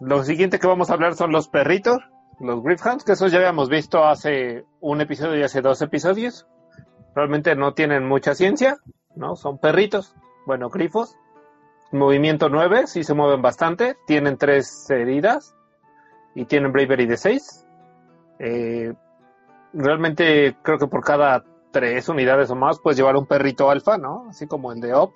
[0.00, 1.98] Lo siguiente que vamos a hablar son los perritos,
[2.40, 6.46] los Griffhounds, que esos ya habíamos visto hace un episodio y hace dos episodios.
[7.14, 8.78] Realmente no tienen mucha ciencia,
[9.14, 9.36] ¿no?
[9.36, 10.14] Son perritos,
[10.46, 11.16] bueno, grifos.
[11.92, 13.96] Movimiento 9, sí se mueven bastante.
[14.06, 15.54] Tienen tres heridas
[16.34, 17.66] y tienen Bravery de 6.
[18.38, 18.94] Eh,
[19.74, 24.26] realmente creo que por cada tres unidades o más puedes llevar un perrito alfa, ¿no?
[24.30, 25.14] Así como el de Op,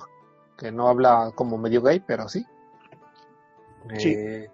[0.59, 2.45] que no habla como medio gay, pero sí.
[3.99, 4.15] Sí.
[4.17, 4.51] Eh,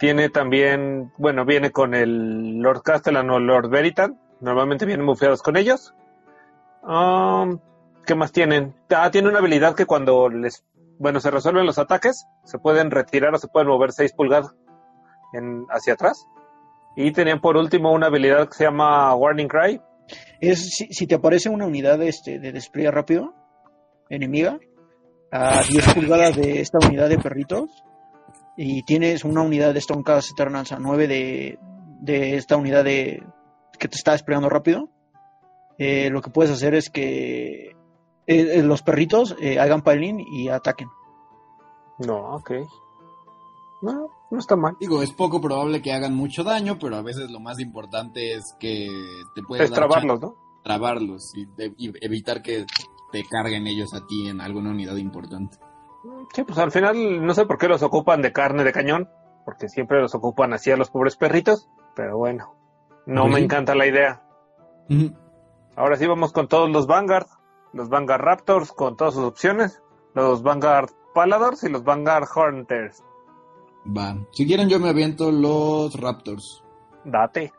[0.00, 4.18] tiene también, bueno, viene con el Lord Castellan o Lord Veritan.
[4.40, 5.94] Normalmente vienen bufeados con ellos.
[6.82, 7.58] Um,
[8.06, 8.74] ¿Qué más tienen?
[8.88, 10.64] Ah, tiene una habilidad que cuando les,
[10.98, 14.54] bueno, se resuelven los ataques, se pueden retirar o se pueden mover 6 pulgadas
[15.68, 16.26] hacia atrás.
[16.96, 19.82] Y tenían por último una habilidad que se llama Warning Cry.
[20.40, 23.34] Es si, si te aparece una unidad este, de despliegue rápido,
[24.08, 24.58] enemiga,
[25.30, 27.84] a 10 pulgadas de esta unidad de perritos,
[28.62, 31.58] y tienes una unidad de Stormcast Eternals a 9 de,
[32.02, 33.22] de esta unidad de
[33.78, 34.90] que te está desplegando rápido,
[35.78, 37.74] eh, lo que puedes hacer es que eh,
[38.26, 40.88] eh, los perritos eh, hagan piling y ataquen.
[42.00, 42.50] No, ok.
[43.82, 44.74] No, no está mal.
[44.78, 48.54] Digo, es poco probable que hagan mucho daño, pero a veces lo más importante es
[48.60, 48.88] que
[49.34, 50.34] te puedes Es trabarlos, ¿no?
[50.62, 52.66] trabarlos y, de- y evitar que
[53.10, 55.56] te carguen ellos a ti en alguna unidad importante.
[56.34, 59.08] Sí, pues al final no sé por qué los ocupan de carne de cañón,
[59.44, 62.54] porque siempre los ocupan así a los pobres perritos, pero bueno,
[63.06, 64.22] no Pues me encanta la idea.
[65.76, 67.26] Ahora sí vamos con todos los Vanguard,
[67.72, 69.82] los Vanguard Raptors con todas sus opciones,
[70.14, 73.04] los Vanguard Paladors y los Vanguard Hunters.
[73.86, 74.16] Va.
[74.32, 76.62] Si quieren yo me aviento los Raptors.
[77.04, 77.52] Date.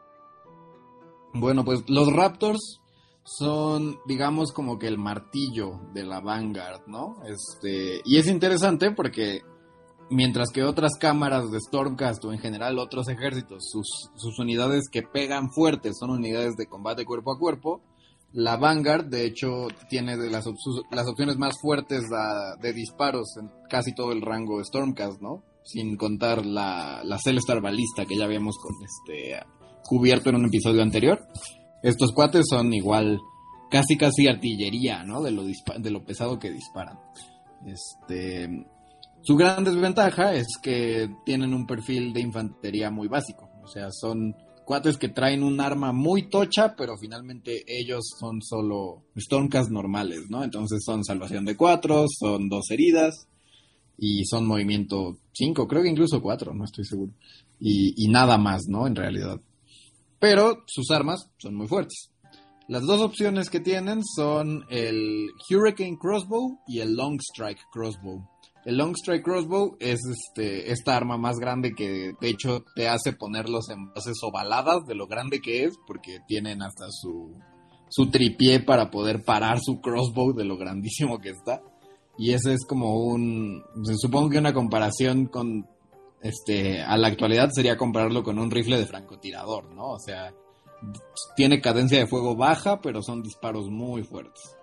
[1.34, 2.81] Bueno, pues los Raptors
[3.24, 7.22] son, digamos, como que el martillo de la Vanguard, ¿no?
[7.26, 9.42] Este, y es interesante porque
[10.10, 15.52] mientras que otras cámaras de Stormcast o en general otros ejércitos, sus, unidades que pegan
[15.52, 17.82] fuertes son unidades de combate cuerpo a cuerpo,
[18.34, 20.46] la Vanguard, de hecho, tiene de las,
[20.90, 22.04] las opciones más fuertes
[22.62, 25.44] de disparos en casi todo el rango Stormcast, ¿no?
[25.64, 29.38] Sin contar la, la Celestar Balista que ya habíamos este,
[29.84, 31.28] cubierto en un episodio anterior.
[31.84, 33.20] Estos cuates son igual,
[33.70, 35.22] casi casi artillería, ¿no?
[35.22, 37.00] De lo, de lo pesado que disparan.
[37.66, 38.66] Este,
[39.22, 43.50] su gran desventaja es que tienen un perfil de infantería muy básico.
[43.64, 49.04] O sea, son cuates que traen un arma muy tocha, pero finalmente ellos son solo
[49.18, 50.44] Stormcast normales, ¿no?
[50.44, 53.28] Entonces son salvación de cuatro, son dos heridas
[53.98, 57.12] y son movimiento cinco, creo que incluso cuatro, no estoy seguro.
[57.60, 58.88] Y nada más, ¿no?
[58.88, 59.40] En realidad.
[60.22, 62.12] Pero sus armas son muy fuertes.
[62.68, 68.26] Las dos opciones que tienen son el Hurricane Crossbow y el Long Strike Crossbow.
[68.64, 73.14] El Long Strike Crossbow es este, esta arma más grande que de hecho te hace
[73.14, 77.36] ponerlos en bases ovaladas de lo grande que es, porque tienen hasta su,
[77.90, 81.64] su tripié para poder parar su crossbow de lo grandísimo que está.
[82.20, 83.64] Y ese es como un,
[84.00, 85.68] supongo que una comparación con,
[86.24, 89.92] este, a la actualidad sería compararlo con un rifle de francotirador, ¿no?
[89.92, 90.34] O sea,
[91.36, 94.56] tiene cadencia de fuego baja, pero son disparos muy fuertes.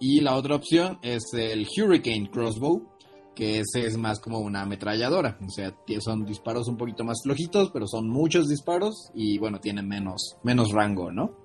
[0.00, 2.88] Y la otra opción es el Hurricane Crossbow,
[3.34, 5.38] que ese es más como una ametralladora.
[5.46, 9.88] O sea, son disparos un poquito más flojitos, pero son muchos disparos y bueno, tienen
[9.88, 11.36] menos, menos rango, ¿no?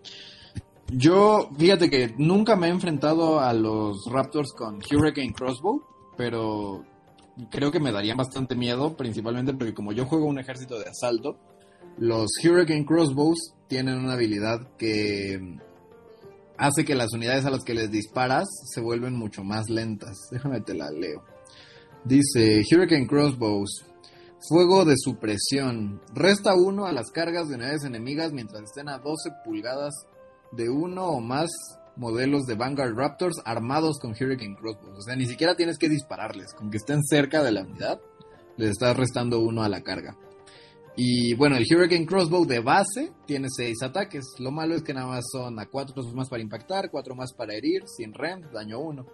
[0.89, 5.84] Yo, fíjate que nunca me he enfrentado a los Raptors con Hurricane Crossbow,
[6.18, 6.84] pero
[7.51, 11.38] creo que me darían bastante miedo, principalmente porque como yo juego un ejército de asalto,
[11.97, 15.39] los Hurricane Crossbows tienen una habilidad que
[16.57, 20.15] hace que las unidades a las que les disparas se vuelven mucho más lentas.
[20.31, 21.23] Déjame te la leo.
[22.03, 23.85] Dice Hurricane Crossbows.
[24.49, 25.99] Fuego de supresión.
[26.13, 29.93] Resta uno a las cargas de unidades enemigas mientras estén a 12 pulgadas
[30.51, 31.49] de uno o más
[31.97, 34.97] modelos de Vanguard Raptors armados con Hurricane Crossbows.
[34.97, 36.53] O sea, ni siquiera tienes que dispararles.
[36.53, 37.99] Con que estén cerca de la unidad,
[38.57, 40.17] les estás restando uno a la carga.
[40.95, 44.25] Y bueno, el Hurricane Crossbow de base tiene 6 ataques.
[44.39, 47.53] Lo malo es que nada más son a 4 más para impactar, 4 más para
[47.53, 49.05] herir, sin rem, daño 1.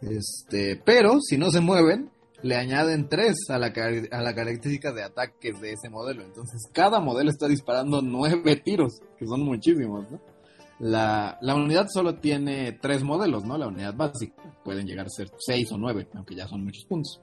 [0.00, 2.10] Este, pero si no se mueven,
[2.42, 6.24] le añaden 3 a la, a la característica de ataques de ese modelo.
[6.24, 10.31] Entonces, cada modelo está disparando 9 tiros, que son muchísimos, ¿no?
[10.78, 13.56] La, la unidad solo tiene 3 modelos, ¿no?
[13.56, 14.42] La unidad básica.
[14.64, 17.20] Pueden llegar a ser 6 o 9, aunque ya son muchos puntos.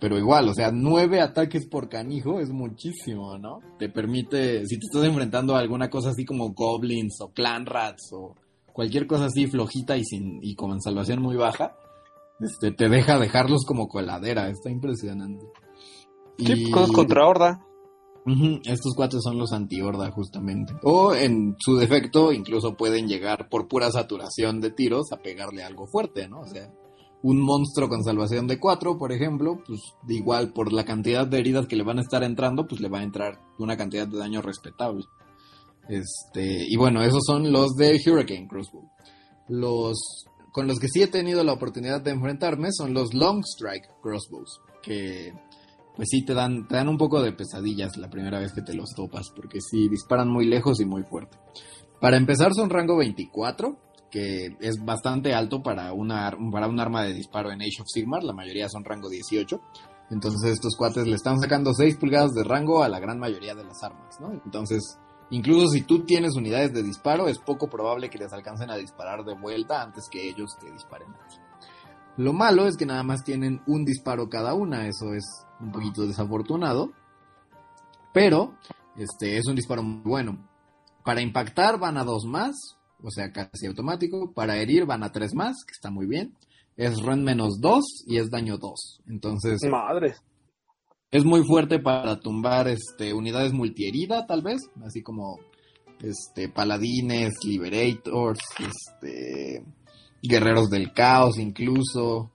[0.00, 3.60] Pero igual, o sea, 9 ataques por canijo es muchísimo, ¿no?
[3.78, 8.10] Te permite, si te estás enfrentando a alguna cosa así como goblins o clan rats
[8.12, 8.34] o
[8.72, 11.76] cualquier cosa así flojita y sin y con salvación muy baja,
[12.40, 15.44] este, te deja dejarlos como coladera, está impresionante.
[16.38, 17.60] Sí, Y- cosas contra Horda.
[18.64, 20.74] Estos cuatro son los anti-horda, justamente.
[20.84, 25.86] O en su defecto, incluso pueden llegar por pura saturación de tiros a pegarle algo
[25.88, 26.40] fuerte, ¿no?
[26.40, 26.72] O sea,
[27.22, 31.66] un monstruo con salvación de 4, por ejemplo, pues igual por la cantidad de heridas
[31.66, 34.40] que le van a estar entrando, pues le va a entrar una cantidad de daño
[34.40, 35.04] respetable.
[35.88, 38.88] Este, y bueno, esos son los de Hurricane Crossbow.
[39.48, 43.88] Los con los que sí he tenido la oportunidad de enfrentarme son los Long Strike
[44.02, 45.32] Crossbows, que
[45.96, 48.74] pues sí te dan, te dan un poco de pesadillas la primera vez que te
[48.74, 51.38] los topas, porque sí disparan muy lejos y muy fuerte.
[52.00, 53.76] Para empezar son rango 24,
[54.10, 57.86] que es bastante alto para, una, ar- para un arma de disparo en Age of
[57.88, 59.60] Sigmar, la mayoría son rango 18.
[60.10, 63.64] Entonces estos cuates le están sacando 6 pulgadas de rango a la gran mayoría de
[63.64, 64.32] las armas, ¿no?
[64.44, 64.98] Entonces
[65.30, 69.24] Incluso si tú tienes unidades de disparo, es poco probable que les alcancen a disparar
[69.24, 71.08] de vuelta antes que ellos te disparen.
[72.18, 75.24] Lo malo es que nada más tienen un disparo cada una, eso es
[75.62, 76.92] un poquito desafortunado.
[78.12, 78.58] Pero,
[78.96, 80.48] este, es un disparo muy bueno.
[81.04, 82.54] Para impactar van a dos más,
[83.02, 84.32] o sea, casi automático.
[84.32, 86.36] Para herir van a tres más, que está muy bien.
[86.76, 89.00] Es run menos dos y es daño dos.
[89.06, 90.14] Entonces, Madre.
[91.10, 95.38] es muy fuerte para tumbar este unidades multiherida, tal vez, así como
[96.00, 99.64] este paladines, liberators, este
[100.22, 102.30] guerreros del caos incluso.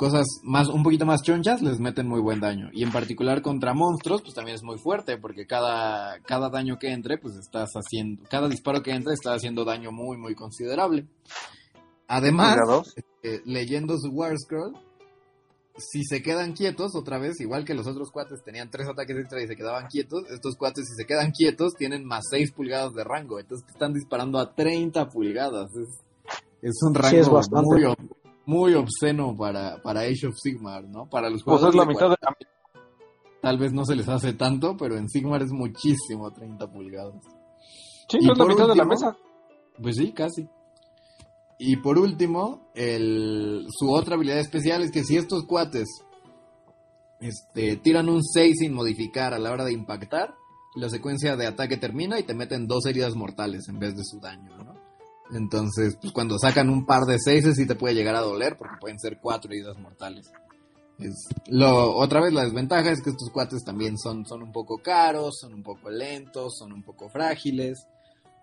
[0.00, 3.74] Cosas más un poquito más chonchas les meten muy buen daño y en particular contra
[3.74, 8.22] monstruos pues también es muy fuerte porque cada cada daño que entre pues estás haciendo
[8.30, 11.06] cada disparo que entre está haciendo daño muy muy considerable.
[12.08, 12.56] Además,
[13.22, 14.74] eh, leyendo su War Scroll,
[15.76, 19.42] si se quedan quietos, otra vez, igual que los otros cuates tenían tres ataques extra
[19.42, 23.04] y se quedaban quietos, estos cuates si se quedan quietos tienen más 6 pulgadas de
[23.04, 25.70] rango, entonces te están disparando a 30 pulgadas.
[25.76, 25.88] Es,
[26.62, 27.66] es un Sí, rango es bastante.
[27.66, 27.84] muy,
[28.50, 31.08] muy obsceno para, para Age of Sigmar, ¿no?
[31.08, 32.36] Para los Pues jugadores es la de mitad de la
[33.40, 37.14] tal vez no se les hace tanto, pero en Sigmar es muchísimo 30 pulgadas.
[38.08, 39.16] Sí, Y es la mitad de la mesa.
[39.80, 40.48] Pues sí, casi.
[41.58, 45.86] Y por último, el, su otra habilidad especial es que si estos cuates
[47.20, 50.34] este, tiran un 6 sin modificar a la hora de impactar,
[50.74, 54.18] la secuencia de ataque termina y te meten dos heridas mortales en vez de su
[54.18, 54.79] daño, ¿no?
[55.32, 58.76] Entonces, pues cuando sacan un par de 6 sí te puede llegar a doler porque
[58.80, 60.30] pueden ser cuatro heridas mortales.
[60.98, 64.78] Es, lo, otra vez la desventaja es que estos cuates también son, son un poco
[64.78, 67.86] caros, son un poco lentos, son un poco frágiles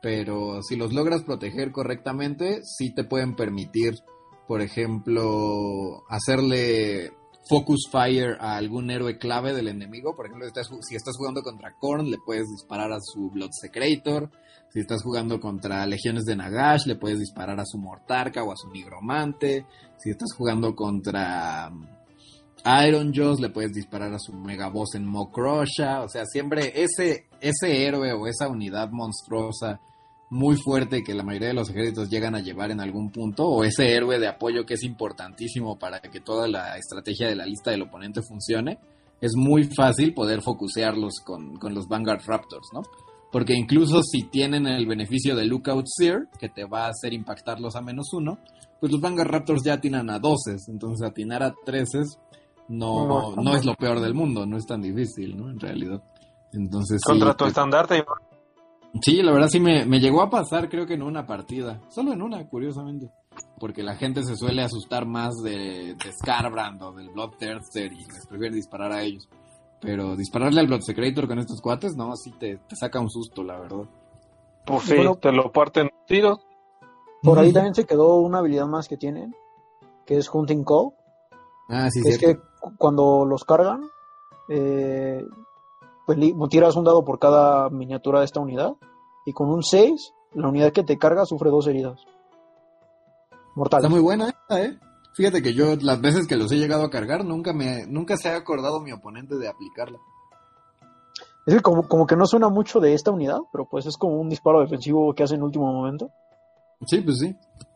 [0.01, 3.99] pero si los logras proteger correctamente, sí te pueden permitir,
[4.47, 7.11] por ejemplo, hacerle
[7.49, 10.15] focus fire a algún héroe clave del enemigo.
[10.15, 10.47] Por ejemplo,
[10.81, 14.29] si estás, jugando contra Korn, le puedes disparar a su Blood Secretor.
[14.69, 18.57] Si estás jugando contra Legiones de Nagash, le puedes disparar a su Mortarca o a
[18.57, 19.65] su Nigromante.
[19.97, 21.85] Si estás jugando contra um,
[22.85, 26.01] Iron Jaws, le puedes disparar a su Mega Boss en Mokrosha.
[26.03, 29.79] O sea, siempre ese, ese héroe o esa unidad monstruosa
[30.29, 33.63] muy fuerte que la mayoría de los ejércitos llegan a llevar en algún punto, o
[33.63, 37.71] ese héroe de apoyo que es importantísimo para que toda la estrategia de la lista
[37.71, 38.77] del oponente funcione,
[39.21, 42.81] es muy fácil poder focusearlos con, con los Vanguard Raptors, ¿no?
[43.31, 47.75] Porque incluso si tienen el beneficio de Lookout Seer, que te va a hacer impactarlos
[47.75, 48.37] a menos uno,
[48.79, 51.99] pues los Vanguard Raptors ya atinan a 12, entonces atinar a 13
[52.69, 55.49] no, No, no, es lo peor del mundo, no es tan difícil, ¿no?
[55.49, 56.01] En realidad.
[56.53, 58.03] Entonces, sí, Contra tu pues- estandarte.
[59.01, 61.79] Sí, la verdad sí me, me llegó a pasar, creo que en una partida.
[61.89, 63.09] Solo en una, curiosamente.
[63.59, 68.25] Porque la gente se suele asustar más de, de Scarbrand o del Bloodthirster y les
[68.27, 69.27] prefiere disparar a ellos.
[69.79, 73.43] Pero dispararle al Blood Secretor con estos cuates, no, sí te, te saca un susto,
[73.43, 73.83] la verdad.
[74.65, 75.15] Pues sí, Bueno.
[75.15, 76.39] te lo parten tiros.
[77.21, 79.35] Por ahí también se quedó una habilidad más que tienen,
[80.05, 80.89] que es Hunting Call,
[81.69, 83.81] Ah, sí, que es que cu- cuando los cargan,
[84.49, 85.25] eh,
[86.05, 86.17] pues
[86.49, 88.75] tiras un dado por cada miniatura de esta unidad,
[89.27, 91.99] y con un 6, la unidad que te carga sufre dos heridas.
[93.55, 93.83] Mortales.
[93.83, 94.79] Está muy buena esta, ¿eh?
[95.15, 98.29] Fíjate que yo las veces que los he llegado a cargar, nunca me nunca se
[98.29, 99.99] ha acordado mi oponente de aplicarla.
[101.45, 104.15] Es que como, como que no suena mucho de esta unidad, pero pues es como
[104.15, 106.09] un disparo defensivo que hace en último momento.
[106.85, 107.35] Sí, pues sí.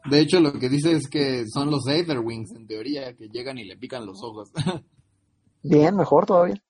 [0.10, 3.66] De hecho, lo que dice es que son los Aetherwings, en teoría, que llegan y
[3.66, 4.54] le pican los ojos.
[5.64, 6.64] Bien, mejor todavía.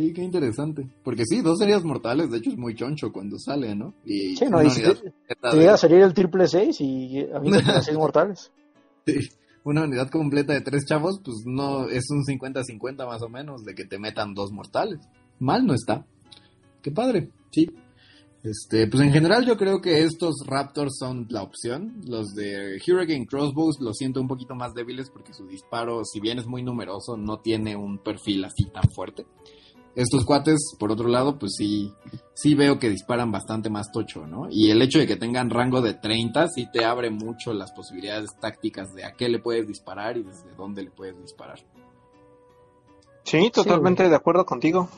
[0.00, 0.88] sí, qué interesante.
[1.02, 3.94] Porque sí, dos heridas mortales, de hecho es muy choncho cuando sale, ¿no?
[4.04, 7.40] Y Sí, no, y si te, te llega a salir el triple 6 y a
[7.40, 8.50] mí me 6 mortales.
[9.06, 9.28] sí,
[9.64, 13.74] una unidad completa de tres chavos, pues no, es un 50-50 más o menos de
[13.74, 15.00] que te metan dos mortales.
[15.38, 16.06] Mal no está.
[16.82, 17.70] Qué padre, sí.
[18.42, 22.00] Este, pues en general yo creo que estos Raptors son la opción.
[22.06, 26.38] Los de Hurricane Crossbows los siento un poquito más débiles porque su disparo, si bien
[26.38, 29.26] es muy numeroso, no tiene un perfil así tan fuerte.
[29.96, 31.92] Estos cuates, por otro lado, pues sí,
[32.34, 34.46] sí veo que disparan bastante más tocho, ¿no?
[34.48, 38.30] Y el hecho de que tengan rango de 30 sí te abre mucho las posibilidades
[38.40, 41.58] tácticas de a qué le puedes disparar y desde dónde le puedes disparar.
[43.24, 44.88] Sí, totalmente de acuerdo contigo.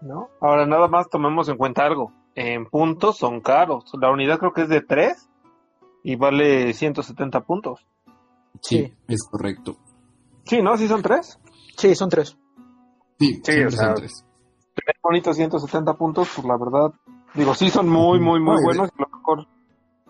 [0.00, 0.30] ¿no?
[0.40, 2.12] Ahora nada más tomemos en cuenta algo.
[2.34, 3.84] En puntos son caros.
[4.00, 5.28] La unidad creo que es de 3
[6.02, 7.80] y vale 170 puntos.
[8.60, 8.94] Sí, Sí.
[9.08, 9.76] es correcto.
[10.44, 10.76] Sí, ¿no?
[10.76, 11.38] ¿Sí son 3?
[11.76, 12.36] Sí, son 3.
[13.22, 14.24] Sí, Sí, o sea, son tres.
[14.74, 16.92] Tener bonitos 170 puntos, pues la verdad,
[17.34, 18.90] digo, sí son muy, muy, muy buenos.
[18.90, 19.46] A lo mejor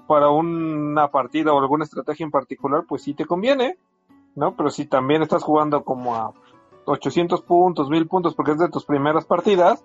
[0.07, 3.77] para una partida o alguna estrategia en particular, pues sí te conviene,
[4.35, 4.55] ¿no?
[4.57, 6.33] Pero si también estás jugando como a
[6.85, 9.85] 800 puntos, 1000 puntos, porque es de tus primeras partidas,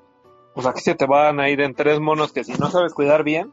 [0.62, 3.24] sea, aquí se te van a ir en tres monos que si no sabes cuidar
[3.24, 3.52] bien,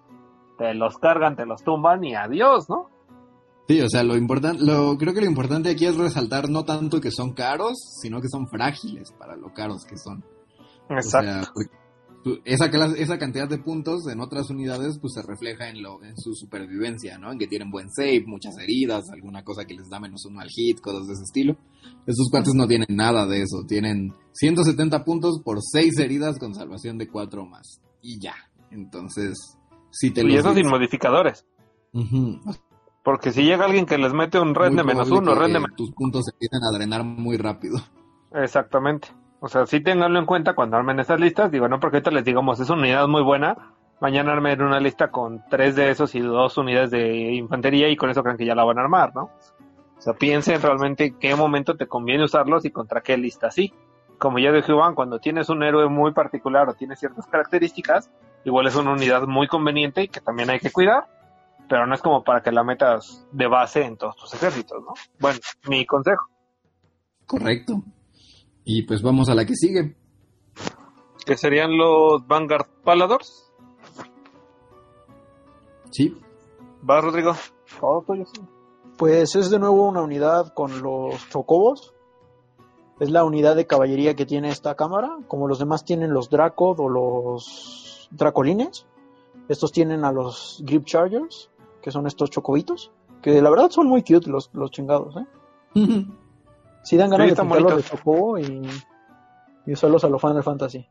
[0.59, 2.91] te los cargan, te los tumban y adiós, ¿no?
[3.67, 7.01] Sí, o sea, lo importante, lo, creo que lo importante aquí es resaltar no tanto
[7.01, 10.23] que son caros, sino que son frágiles para lo caros que son.
[10.91, 11.31] Exacto.
[11.31, 11.71] O sea, porque
[12.23, 16.03] tu- esa, clas- esa cantidad de puntos en otras unidades pues se refleja en, lo,
[16.05, 17.33] en su supervivencia, ¿no?
[17.33, 20.51] En que tienen buen save, muchas heridas, alguna cosa que les da menos uno al
[20.51, 21.57] hit, cosas de ese estilo.
[22.07, 26.99] Estos cuates no tienen nada de eso, tienen 170 puntos por 6 heridas con salvación
[26.99, 27.81] de 4 o más.
[28.03, 28.35] Y ya.
[28.71, 29.57] Entonces,
[29.91, 31.47] si te y eso sin modificadores.
[31.95, 32.41] Ujú.
[33.05, 35.61] Porque si llega alguien que les mete un red Muy de menos uno, red de
[35.61, 37.77] menos tus puntos se empiecen a drenar muy rápido.
[38.33, 39.09] Exactamente.
[39.41, 41.51] O sea, sí ténganlo en cuenta cuando armen estas listas.
[41.51, 43.75] Digo, no porque ahorita les digamos, es una unidad muy buena.
[44.01, 48.09] Mañana armen una lista con tres de esos y dos unidades de infantería y con
[48.09, 49.31] eso creen que ya la van a armar, ¿no?
[49.97, 53.75] O sea, piensen realmente en qué momento te conviene usarlos y contra qué lista sí.
[54.19, 58.11] Como ya dijo Iván, cuando tienes un héroe muy particular o tiene ciertas características,
[58.45, 61.05] igual es una unidad muy conveniente y que también hay que cuidar,
[61.69, 64.93] pero no es como para que la metas de base en todos tus ejércitos, ¿no?
[65.21, 65.39] Bueno,
[65.69, 66.27] mi consejo.
[67.27, 67.83] Correcto.
[68.65, 69.97] Y pues vamos a la que sigue.
[71.27, 73.53] que serían los Vanguard Paladors.
[75.91, 76.21] Sí.
[76.89, 77.35] Va, Rodrigo.
[77.81, 78.43] Todo tuyo, sí.
[78.99, 81.95] Pues es de nuevo una unidad con los chocobos.
[83.01, 85.17] Es la unidad de caballería que tiene esta cámara.
[85.29, 88.87] Como los demás tienen los Dracod o los Dracolines.
[89.49, 91.51] Estos tienen a los Grip Chargers,
[91.85, 92.91] que son estos chocobitos.
[93.21, 95.27] Que la verdad son muy cute los, los chingados, ¿eh?
[96.83, 98.63] Sí dan ganas Sí, de están pintarlos de chocobo y,
[99.67, 100.87] y usarlos a lo Final Fantasy.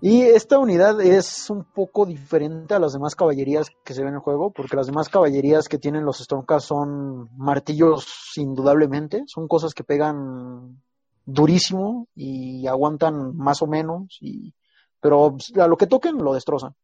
[0.00, 4.14] Y esta unidad es un poco diferente a las demás caballerías que se ven en
[4.14, 8.06] el juego, porque las demás caballerías que tienen los Stormcast son martillos
[8.36, 10.80] indudablemente, son cosas que pegan
[11.24, 14.54] durísimo y aguantan más o menos, y,
[15.00, 16.74] pero a lo que toquen lo destrozan.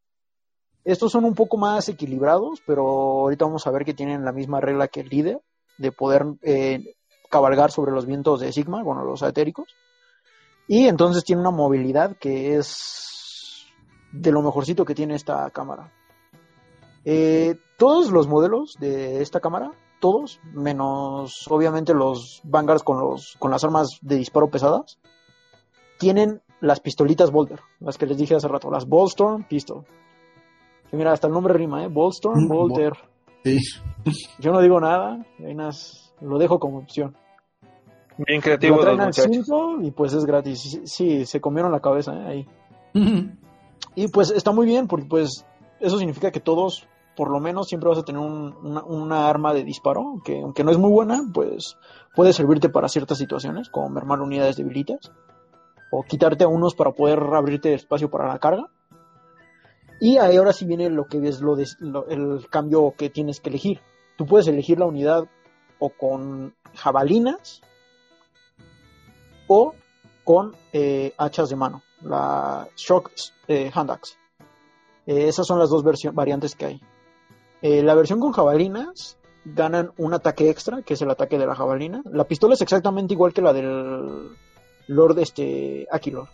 [0.88, 4.58] Estos son un poco más equilibrados, pero ahorita vamos a ver que tienen la misma
[4.58, 5.42] regla que el líder,
[5.76, 6.94] de poder eh,
[7.28, 9.76] cabalgar sobre los vientos de Sigma, bueno, los etéricos.
[10.66, 13.66] Y entonces tiene una movilidad que es
[14.12, 15.92] de lo mejorcito que tiene esta cámara.
[17.04, 23.50] Eh, todos los modelos de esta cámara, todos, menos obviamente los Vanguards con, los, con
[23.50, 24.98] las armas de disparo pesadas,
[25.98, 29.84] tienen las pistolitas Bolter, las que les dije hace rato, las Bolstorm Pistol.
[30.90, 31.88] Que mira, hasta el nombre rima, ¿eh?
[31.88, 32.92] Bolstorm, Mm, Bolter.
[33.44, 33.58] Sí.
[34.38, 37.14] Yo no digo nada, ahí nas- lo dejo como opción.
[38.16, 39.26] Bien Lo creativos los muchachos.
[39.30, 40.60] cinco y pues es gratis.
[40.60, 42.26] Sí, sí, se comieron la cabeza ¿eh?
[42.26, 42.46] ahí.
[43.94, 45.44] Y pues está muy bien porque pues
[45.80, 46.86] eso significa que todos,
[47.16, 50.62] por lo menos, siempre vas a tener un- una, una arma de disparo que aunque
[50.64, 51.76] no es muy buena, pues
[52.14, 55.12] puede servirte para ciertas situaciones, como mermar unidades debilitas
[55.90, 58.66] o quitarte a unos para poder abrirte espacio para la carga.
[60.00, 61.66] Y ahí ahora sí viene lo que es lo de,
[62.08, 63.80] el cambio que tienes que elegir.
[64.16, 65.24] Tú puedes elegir la unidad
[65.78, 67.62] o con jabalinas
[69.46, 69.74] o
[70.24, 73.10] con eh, hachas de mano, la Shock
[73.48, 73.70] eh.
[75.06, 75.82] Eh, esas son las dos
[76.12, 76.80] variantes que hay.
[77.62, 81.54] Eh, la versión con jabalinas ganan un ataque extra, que es el ataque de la
[81.54, 82.02] jabalina.
[82.04, 84.36] La pistola es exactamente igual que la del
[84.86, 86.28] Lord este, Aquilor.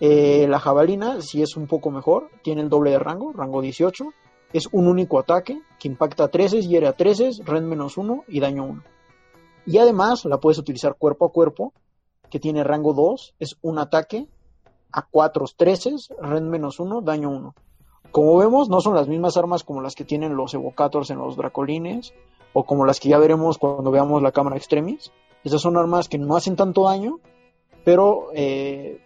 [0.00, 4.04] Eh, la jabalina, si es un poco mejor, tiene el doble de rango, rango 18.
[4.52, 8.40] Es un único ataque que impacta a 13, hiere a 13, rend menos 1 y
[8.40, 8.82] daño 1.
[9.66, 11.72] Y además la puedes utilizar cuerpo a cuerpo,
[12.30, 14.28] que tiene rango 2, es un ataque
[14.92, 17.54] a 4, 13, rend menos 1, daño 1.
[18.12, 21.36] Como vemos, no son las mismas armas como las que tienen los evocators en los
[21.36, 22.14] dracolines,
[22.52, 25.12] o como las que ya veremos cuando veamos la cámara extremis.
[25.44, 27.20] Esas son armas que no hacen tanto daño,
[27.84, 29.00] pero eh,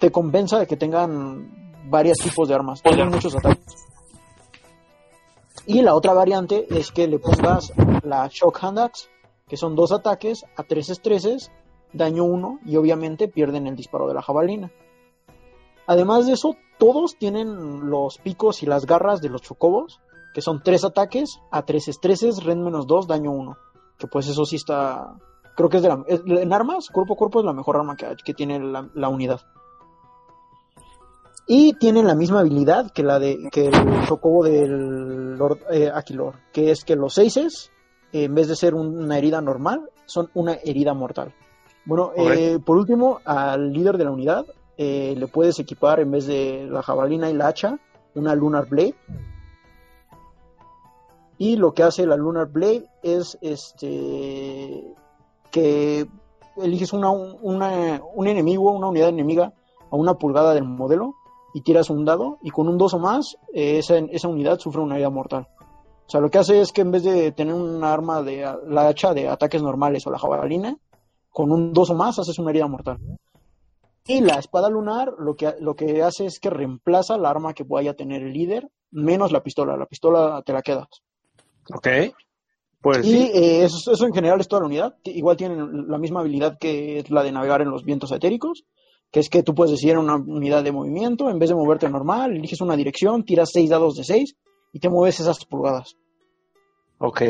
[0.00, 3.86] te compensa de que tengan varios tipos de armas, tienen muchos ataques.
[5.66, 7.72] Y la otra variante es que le pongas
[8.02, 9.08] la Shock Hand Axe,
[9.46, 11.52] que son dos ataques a 13 estreses,
[11.92, 14.72] daño 1 y obviamente pierden el disparo de la jabalina.
[15.86, 20.00] Además de eso, todos tienen los picos y las garras de los chocobos,
[20.32, 23.56] que son tres ataques a 3 estreses, rend menos 2, daño 1.
[23.98, 25.14] Que pues eso sí está...
[25.56, 26.04] Creo que es de la...
[26.08, 29.40] en armas, cuerpo a cuerpo es la mejor arma que, que tiene la, la unidad.
[31.52, 36.34] Y tienen la misma habilidad que la de que el chocobo del Lord eh, Aquilor,
[36.52, 37.72] que es que los seises,
[38.12, 41.34] eh, en vez de ser un- una herida normal, son una herida mortal.
[41.84, 44.46] Bueno, eh, por último, al líder de la unidad
[44.78, 47.80] eh, le puedes equipar en vez de la jabalina y la hacha,
[48.14, 48.94] una Lunar Blade.
[51.36, 54.84] Y lo que hace la Lunar Blade es este
[55.50, 56.06] que
[56.62, 59.52] eliges una, una- un enemigo, una unidad enemiga
[59.90, 61.14] a una pulgada del modelo
[61.54, 64.80] y tiras un dado y con un 2 o más eh, esa, esa unidad sufre
[64.80, 65.48] una herida mortal.
[66.06, 68.88] O sea, lo que hace es que en vez de tener un arma de la
[68.88, 70.76] hacha de ataques normales o la jabalina,
[71.30, 72.98] con un 2 o más haces una herida mortal.
[74.06, 77.62] Y la espada lunar lo que, lo que hace es que reemplaza la arma que
[77.62, 79.76] vaya a tener el líder, menos la pistola.
[79.76, 80.88] La pistola te la quedas.
[81.72, 81.86] Ok.
[82.80, 83.30] Pues Y sí.
[83.34, 84.96] eh, eso, eso en general es toda la unidad.
[85.04, 88.64] Igual tienen la misma habilidad que es la de navegar en los vientos etéricos,
[89.10, 92.32] que es que tú puedes decidir una unidad de movimiento, en vez de moverte normal,
[92.36, 94.36] eliges una dirección, tiras seis dados de 6
[94.72, 95.96] y te mueves esas pulgadas.
[96.98, 97.22] Ok.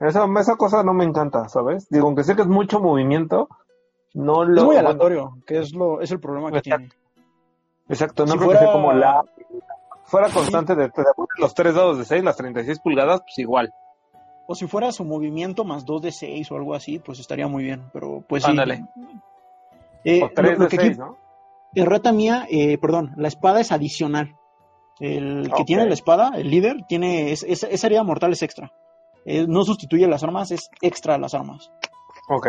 [0.00, 1.88] Esa, esa cosa no me encanta, ¿sabes?
[1.90, 3.48] Digo, aunque sé que es mucho movimiento,
[4.12, 4.60] no lo...
[4.60, 6.88] es muy aleatorio, que es lo es el problema que Exacto.
[6.88, 6.94] tiene.
[7.88, 9.24] Exacto, no Si creo que fuera- sea como la...
[10.04, 10.92] Fuera constante de, de
[11.38, 13.72] los tres dados de 6, las 36 pulgadas, pues igual.
[14.46, 17.64] O si fuera su movimiento más 2 de 6 o algo así, pues estaría muy
[17.64, 17.84] bien.
[17.94, 18.50] Pero pues sí.
[18.50, 18.84] Ándale.
[20.04, 21.16] Eh, o 3 lo- lo de que 6, aquí- ¿no?
[21.74, 24.36] Errata mía, eh, perdón, la espada es adicional.
[25.00, 28.72] El que tiene la espada, el líder, tiene es- es- esa herida mortal es extra.
[29.26, 31.70] Eh, no sustituye las armas, es extra a las armas.
[32.28, 32.48] Ok.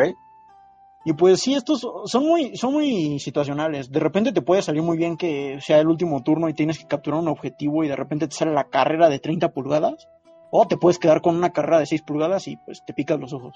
[1.06, 3.92] Y pues sí, estos son muy, son muy situacionales.
[3.92, 6.88] De repente te puede salir muy bien que sea el último turno y tienes que
[6.88, 10.08] capturar un objetivo y de repente te sale la carrera de 30 pulgadas.
[10.52, 13.34] O te puedes quedar con una carrera de 6 pulgadas y pues te picas los
[13.34, 13.56] ojos.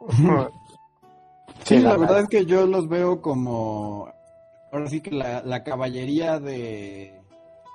[1.64, 4.08] Sí, la la verdad es que yo los veo como,
[4.74, 7.20] ahora sí que la, la caballería de,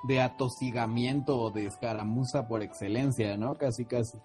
[0.08, 3.56] de atosigamiento o de escaramuza por excelencia, ¿no?
[3.56, 4.18] Casi, casi.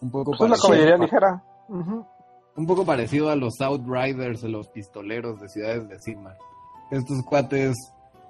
[0.00, 1.44] Un poco, Pues es la parecido, caballería ligera.
[2.56, 6.36] Un poco parecido a los Outriders, los pistoleros de ciudades de Sigmar.
[6.90, 7.76] Estos cuates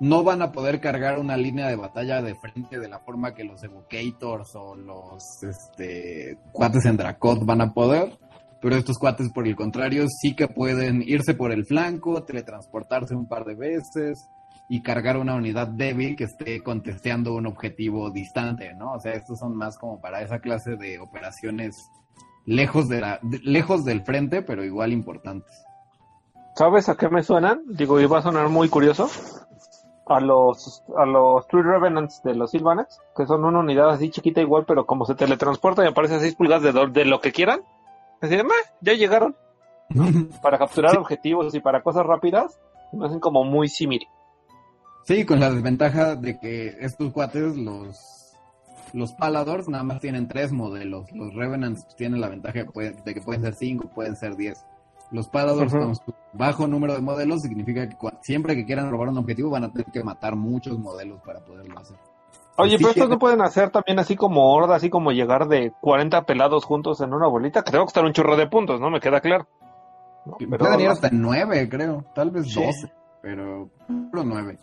[0.01, 3.45] no van a poder cargar una línea de batalla de frente de la forma que
[3.45, 8.19] los Evocators o los este, cuates en Dracot van a poder.
[8.63, 13.27] Pero estos cuates, por el contrario, sí que pueden irse por el flanco, teletransportarse un
[13.27, 14.29] par de veces
[14.69, 18.93] y cargar una unidad débil que esté contesteando un objetivo distante, ¿no?
[18.93, 21.91] O sea, estos son más como para esa clase de operaciones
[22.47, 25.53] lejos, de la, lejos del frente, pero igual importantes.
[26.55, 27.63] ¿Sabes a qué me suenan?
[27.67, 29.11] Digo, va a sonar muy curioso.
[30.07, 34.41] A los, a los True Revenants de los Sylvanets, que son una unidad así chiquita
[34.41, 37.63] igual, pero como se teletransporta y aparece a 6 pulgadas de lo que quieran.
[38.23, 38.51] Así de, "Meh,
[38.81, 39.37] ya llegaron.
[40.41, 42.59] Para capturar objetivos y para cosas rápidas,
[42.93, 44.09] me hacen como muy similar.
[45.05, 48.33] Sí, con la desventaja de que estos cuates, los,
[48.93, 51.11] los Paladors, nada más tienen tres modelos.
[51.13, 54.65] Los Revenants tienen la ventaja de, que pueden ser cinco, pueden ser diez.
[55.11, 59.19] Los Paladors con su bajo número de modelos significa que siempre que quieran robar un
[59.19, 61.99] objetivo van a tener que matar muchos modelos para poderlo hacer.
[62.57, 66.25] Oye, pero estos no pueden hacer también así como horda, así como llegar de 40
[66.25, 68.91] pelados juntos en una bolita, que tengo que estar un chorro de puntos, ¿no?
[68.91, 69.47] Me queda claro.
[70.27, 70.37] ¿No?
[70.37, 72.05] Pueden ir hasta nueve, creo.
[72.15, 72.63] Tal vez Sí.
[72.63, 72.93] doce,
[73.23, 73.71] pero
[74.11, 74.59] puro nueve.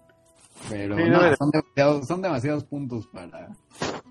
[0.70, 3.50] Pero Sí, no, son, demasiados, son demasiados puntos para,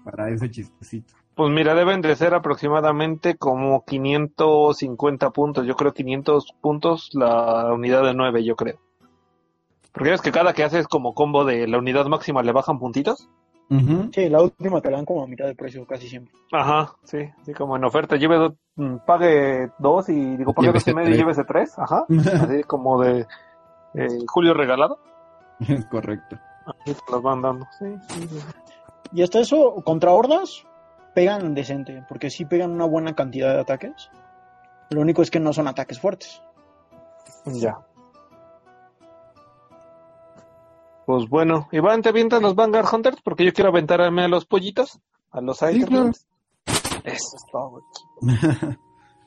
[0.04, 1.14] para ese chistecito.
[1.34, 5.66] Pues mira, deben de ser aproximadamente como 550 puntos.
[5.66, 8.80] Yo creo 500 puntos la unidad de 9, yo creo.
[9.92, 13.28] Porque es que cada que haces como combo de la unidad máxima le bajan puntitos.
[14.14, 16.32] Sí, la última te la dan como a mitad de precio casi siempre.
[16.52, 18.16] Ajve, sí, sí, como en oferta.
[18.16, 21.18] Lleve do- mm, pague dos y digo, pague dos y medio y tres.
[21.18, 21.78] llévese tres.
[21.78, 22.06] Ajá,
[22.42, 23.26] así como de
[23.94, 24.98] eh, Julio regalado.
[25.90, 26.36] Correcto.
[26.66, 27.66] Así te los van dando.
[27.78, 28.38] Sí, sí, sí.
[29.12, 30.64] Y hasta eso, contra hordas,
[31.14, 34.10] pegan decente, porque sí pegan una buena cantidad de ataques.
[34.90, 36.42] Lo único es que no son ataques fuertes.
[37.44, 37.78] Ya.
[41.08, 43.22] Pues bueno, Iván, ¿te avientas los Vanguard Hunters?
[43.22, 45.74] Porque yo quiero aventarme a los pollitos, a los claro.
[45.74, 46.26] Itemlings.
[47.02, 47.82] Eso es todo.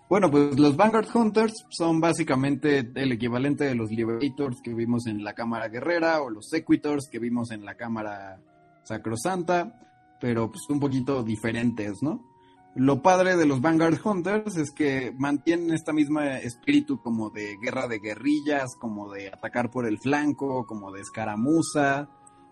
[0.07, 5.23] Bueno, pues los Vanguard Hunters son básicamente el equivalente de los Liberators que vimos en
[5.23, 8.41] la Cámara Guerrera o los Sequitors que vimos en la Cámara
[8.83, 9.73] Sacrosanta,
[10.19, 12.30] pero pues un poquito diferentes, ¿no?
[12.75, 17.87] Lo padre de los Vanguard Hunters es que mantienen esta misma espíritu como de guerra
[17.87, 22.07] de guerrillas, como de atacar por el flanco, como de escaramuza,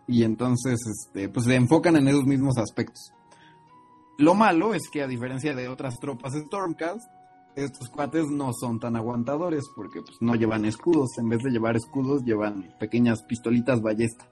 [0.08, 3.14] y entonces este, pues se enfocan en esos mismos aspectos.
[4.18, 7.10] Lo malo es que a diferencia de otras tropas Stormcast,
[7.56, 11.18] estos cuates no son tan aguantadores porque pues, no llevan escudos.
[11.18, 14.30] En vez de llevar escudos, llevan pequeñas pistolitas ballesta.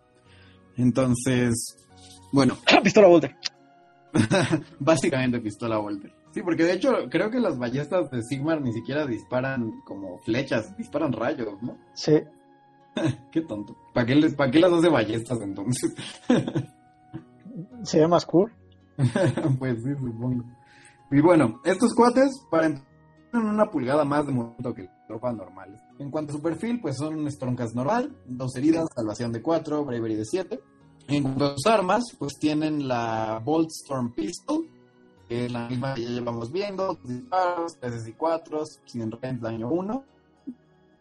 [0.76, 1.78] Entonces,
[2.34, 3.38] bueno, Pistola Volter.
[4.80, 6.14] básicamente pistola Volter.
[6.32, 10.76] Sí, porque de hecho creo que las ballestas de Sigmar ni siquiera disparan como flechas,
[10.78, 11.78] disparan rayos, ¿no?
[11.94, 12.20] Sí.
[13.32, 13.76] Qué tonto.
[13.94, 15.94] ¿Para qué, les, ¿Para qué las hace ballestas entonces?
[17.84, 18.52] Se ve más cool.
[19.60, 20.44] pues sí, supongo.
[21.12, 22.88] Y bueno, estos cuates, para entrar
[23.34, 25.80] en una pulgada más de movimiento que tropa normales.
[26.00, 30.16] En cuanto a su perfil, pues son Stormcast normal, dos heridas, salvación de 4, bravery
[30.16, 30.60] de 7.
[31.08, 34.68] En cuanto a sus armas, pues tienen la Bolt Storm Pistol,
[35.28, 39.70] que es la misma que ya llevamos viendo, disparos, 3 y 4, sin range, daño
[39.70, 40.04] 1.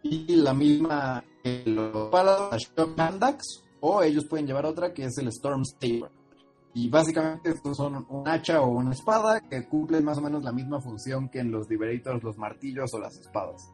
[0.02, 5.18] Y la misma que los la Shock Mandax, o ellos pueden llevar otra que es
[5.18, 6.10] el Storm Saber.
[6.72, 10.52] Y básicamente estos son un hacha o una espada que cumplen más o menos la
[10.52, 13.72] misma función que en los Liberators, los martillos o las espadas.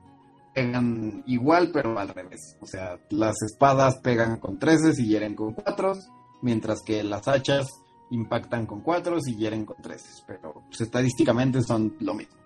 [0.54, 2.56] Pegan igual, pero al revés.
[2.60, 5.94] O sea, las espadas pegan con 13 y hieren con 4,
[6.42, 7.66] mientras que las hachas
[8.10, 10.24] impactan con 4 y hieren con 13.
[10.26, 12.36] Pero pues, estadísticamente son lo mismo.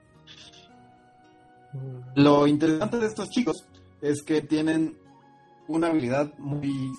[2.14, 3.66] Lo interesante de estos chicos
[4.01, 4.97] es que tienen
[5.68, 6.93] una habilidad muy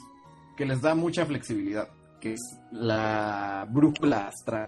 [0.55, 1.87] que les da mucha flexibilidad,
[2.19, 2.41] que es
[2.71, 4.67] la brújula astral.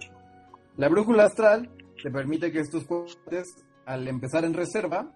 [0.77, 1.69] La brújula astral
[2.01, 3.47] te permite que estos jugadores,
[3.85, 5.11] al empezar en reserva,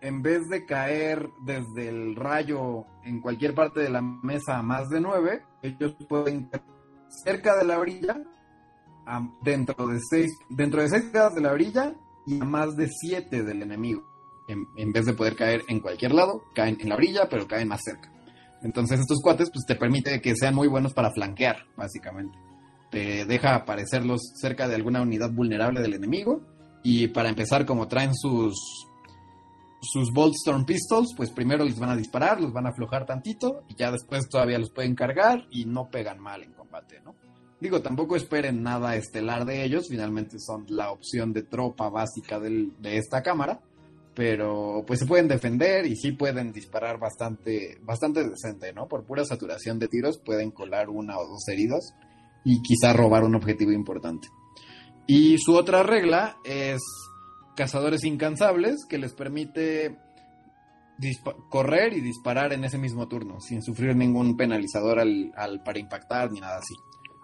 [0.00, 4.88] en vez de caer desde el rayo en cualquier parte de la mesa a más
[4.88, 6.64] de 9, ellos pueden caer
[7.24, 8.22] cerca de la orilla,
[9.42, 11.94] dentro de 6 dentro de seis grados de la orilla
[12.26, 14.04] y a más de 7 del enemigo.
[14.48, 17.68] En, en vez de poder caer en cualquier lado, caen en la orilla, pero caen
[17.68, 18.12] más cerca.
[18.62, 22.38] Entonces estos cuates pues te permite que sean muy buenos para flanquear, básicamente.
[22.90, 26.40] Te deja aparecerlos cerca de alguna unidad vulnerable del enemigo
[26.82, 28.86] y para empezar como traen sus
[29.80, 33.62] sus Bolt Storm Pistols, pues primero les van a disparar, los van a aflojar tantito
[33.68, 37.14] y ya después todavía los pueden cargar y no pegan mal en combate, ¿no?
[37.60, 42.72] Digo, tampoco esperen nada estelar de ellos, finalmente son la opción de tropa básica del-
[42.80, 43.60] de esta cámara,
[44.14, 48.88] pero pues se pueden defender y sí pueden disparar bastante, bastante decente, ¿no?
[48.88, 51.94] Por pura saturación de tiros pueden colar una o dos heridas
[52.44, 54.28] y quizá robar un objetivo importante.
[55.06, 56.80] Y su otra regla es
[57.60, 59.98] cazadores incansables que les permite
[61.50, 66.40] correr y disparar en ese mismo turno sin sufrir ningún penalizador al, para impactar ni
[66.40, 66.74] nada así.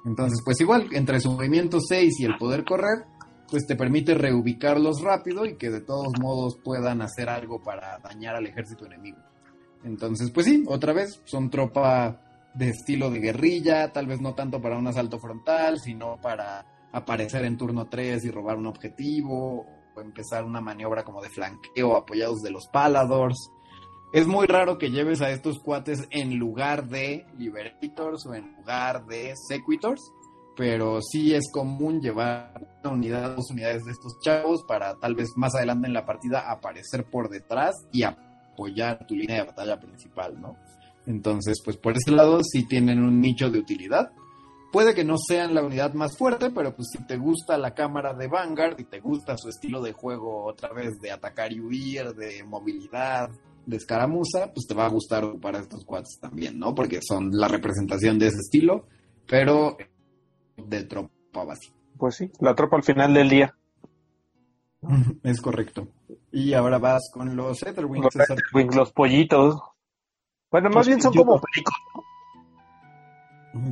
[0.05, 3.07] Entonces, pues igual, entre su movimiento 6 y el poder correr,
[3.51, 8.37] pues te permite reubicarlos rápido y que de todos modos puedan hacer algo para dañar
[8.37, 9.23] al ejército enemigo.
[9.85, 12.21] Entonces, pues sí, otra vez, son tropa
[12.53, 17.47] de estilo de guerrilla, tal vez no tanto para un asalto frontal, sino para aparecer
[17.47, 22.51] en turno 3 y robar un objetivo, empezar una maniobra como de flanqueo apoyados de
[22.51, 23.51] los Paladors.
[24.13, 29.07] Es muy raro que lleves a estos cuates en lugar de Liberators o en lugar
[29.07, 30.01] de Sequitors,
[30.57, 35.29] pero sí es común llevar una unidad, dos unidades de estos chavos para tal vez
[35.37, 40.41] más adelante en la partida aparecer por detrás y apoyar tu línea de batalla principal,
[40.41, 40.57] ¿no?
[41.07, 44.13] Entonces, pues por ese lado sí tienen un nicho de utilidad.
[44.73, 48.15] Puede que no sean la unidad más fuerte, pero pues si te gusta la cámara
[48.15, 52.15] de Vanguard y te gusta su estilo de juego otra vez de atacar y huir,
[52.15, 53.31] de movilidad,
[53.65, 56.75] de escaramuza, pues te va a gustar para estos cuates también, ¿no?
[56.75, 58.87] Porque son la representación de ese estilo,
[59.27, 59.77] pero
[60.57, 61.75] de tropa básica.
[61.97, 63.55] Pues sí, la tropa al final del día.
[65.25, 65.89] Es correcto.
[66.31, 68.15] Y ahora vas con los Etherwings.
[68.53, 69.61] Los, los pollitos.
[70.51, 71.75] Bueno, más bien son como pericos.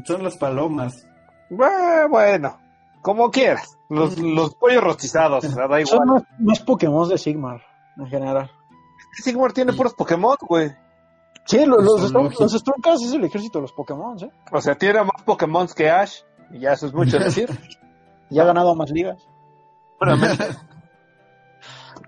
[0.05, 1.07] Son las palomas.
[1.51, 2.59] Bue- Bueno,
[3.03, 3.79] como quieras.
[3.89, 6.09] Los, los pollos rostizados, o sea, da Son igual.
[6.09, 7.61] más, más Pokémon de Sigmar,
[7.99, 8.51] en general.
[9.23, 10.73] Sigmar tiene puros Pokémon, güey.
[11.47, 14.31] Sí, lo- los, Son los Stormcast es el ejército de los Pokémon, ¿eh?
[14.51, 16.21] O sea, tiene más Pokémon que Ash.
[16.51, 17.51] Y ya eso es mucho decir.
[18.31, 19.19] Y ha ganado más ligas.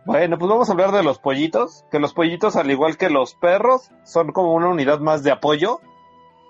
[0.05, 3.35] Bueno, pues vamos a hablar de los pollitos, que los pollitos, al igual que los
[3.35, 5.81] perros, son como una unidad más de apoyo.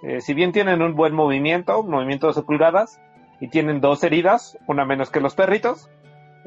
[0.02, 3.00] Eh, si bien tienen un buen movimiento, un movimiento de 12 pulgadas,
[3.40, 5.90] y tienen dos heridas, una menos que los perritos,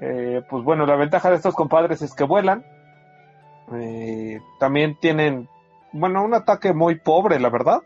[0.01, 2.65] eh, pues bueno, la ventaja de estos compadres es que vuelan.
[3.73, 5.47] Eh, también tienen,
[5.91, 7.81] bueno, un ataque muy pobre, la verdad.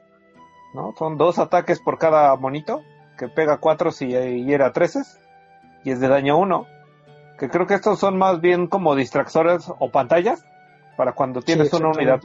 [0.74, 0.94] ¿no?
[0.98, 2.82] Son dos ataques por cada monito,
[3.18, 5.02] que pega cuatro si hiera 13,
[5.84, 6.66] y es de daño uno
[7.38, 10.46] que creo que estos son más bien como distractores o pantallas
[10.96, 12.22] para cuando tienes Sí, una unidad,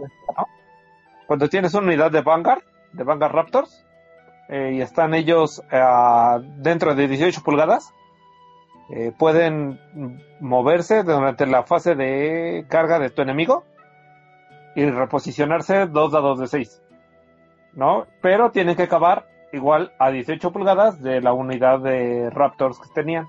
[1.26, 2.62] cuando tienes una unidad de Vanguard,
[2.92, 3.84] de Vanguard Raptors,
[4.48, 7.92] eh, y están ellos ah, dentro de 18 pulgadas,
[8.90, 9.78] eh, pueden
[10.40, 13.64] moverse durante la fase de carga de tu enemigo
[14.74, 16.82] y reposicionarse dos dados de 6,
[17.74, 18.06] ¿no?
[18.22, 23.28] Pero tienen que acabar igual a 18 pulgadas de la unidad de Raptors que tenían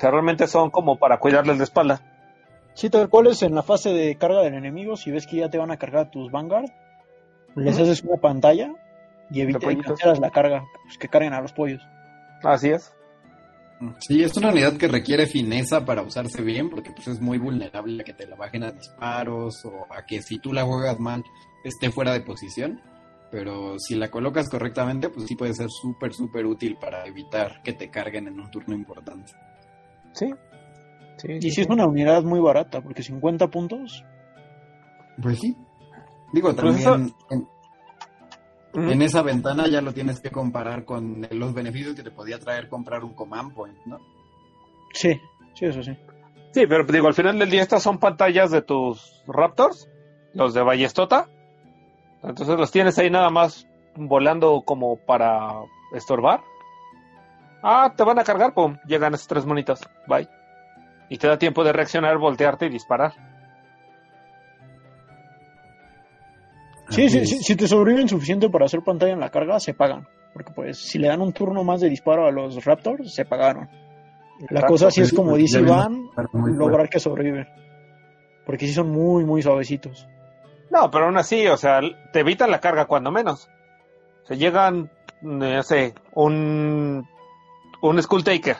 [0.00, 2.00] que realmente son como para cuidarles la espalda.
[2.72, 4.96] Sí, tal cual es en la fase de carga del enemigo.
[4.96, 6.70] Si ves que ya te van a cargar tus Vanguard,
[7.56, 8.72] les haces una pantalla
[9.30, 11.82] y evitas la carga, pues que carguen a los pollos.
[12.42, 12.94] Así es.
[13.98, 18.02] Sí, es una unidad que requiere fineza para usarse bien, porque pues es muy vulnerable
[18.02, 21.24] a que te la bajen a disparos o a que si tú la juegas mal
[21.64, 22.82] esté fuera de posición.
[23.30, 27.72] Pero si la colocas correctamente, pues sí puede ser súper, súper útil para evitar que
[27.72, 29.32] te carguen en un turno importante.
[30.12, 30.34] Sí.
[31.16, 31.72] Sí, Y sí, si es sí.
[31.72, 34.04] una unidad muy barata, porque 50 puntos,
[35.22, 35.56] Pues sí.
[36.32, 37.46] Digo, también en,
[38.72, 38.88] Mm.
[38.88, 42.68] en esa ventana ya lo tienes que comparar con los beneficios que te podía traer
[42.68, 43.98] comprar un command point, ¿no?
[44.92, 45.20] sí,
[45.54, 45.96] sí, eso sí.
[46.52, 49.88] Sí, pero digo, al final del día estas son pantallas de tus Raptors,
[50.34, 51.28] los de Ballestota.
[52.22, 53.66] Entonces los tienes ahí nada más
[53.96, 55.62] volando como para
[55.92, 56.40] estorbar.
[57.62, 60.28] Ah, te van a cargar, pum, llegan esos tres monitos, bye.
[61.08, 63.14] Y te da tiempo de reaccionar, voltearte y disparar.
[66.90, 70.06] Sí, sí, sí, si te sobreviven suficiente para hacer pantalla en la carga, se pagan.
[70.32, 73.68] Porque pues si le dan un turno más de disparo a los Raptors, se pagaron.
[74.48, 77.46] La cosa sí es como pues, dice Iván, lograr que sobreviven.
[78.46, 80.08] Porque sí son muy, muy suavecitos.
[80.70, 81.80] No, pero aún así, o sea,
[82.12, 83.50] te evitan la carga cuando menos.
[84.24, 84.90] Se llegan,
[85.20, 87.06] no sé, un,
[87.82, 88.56] un Skull Taker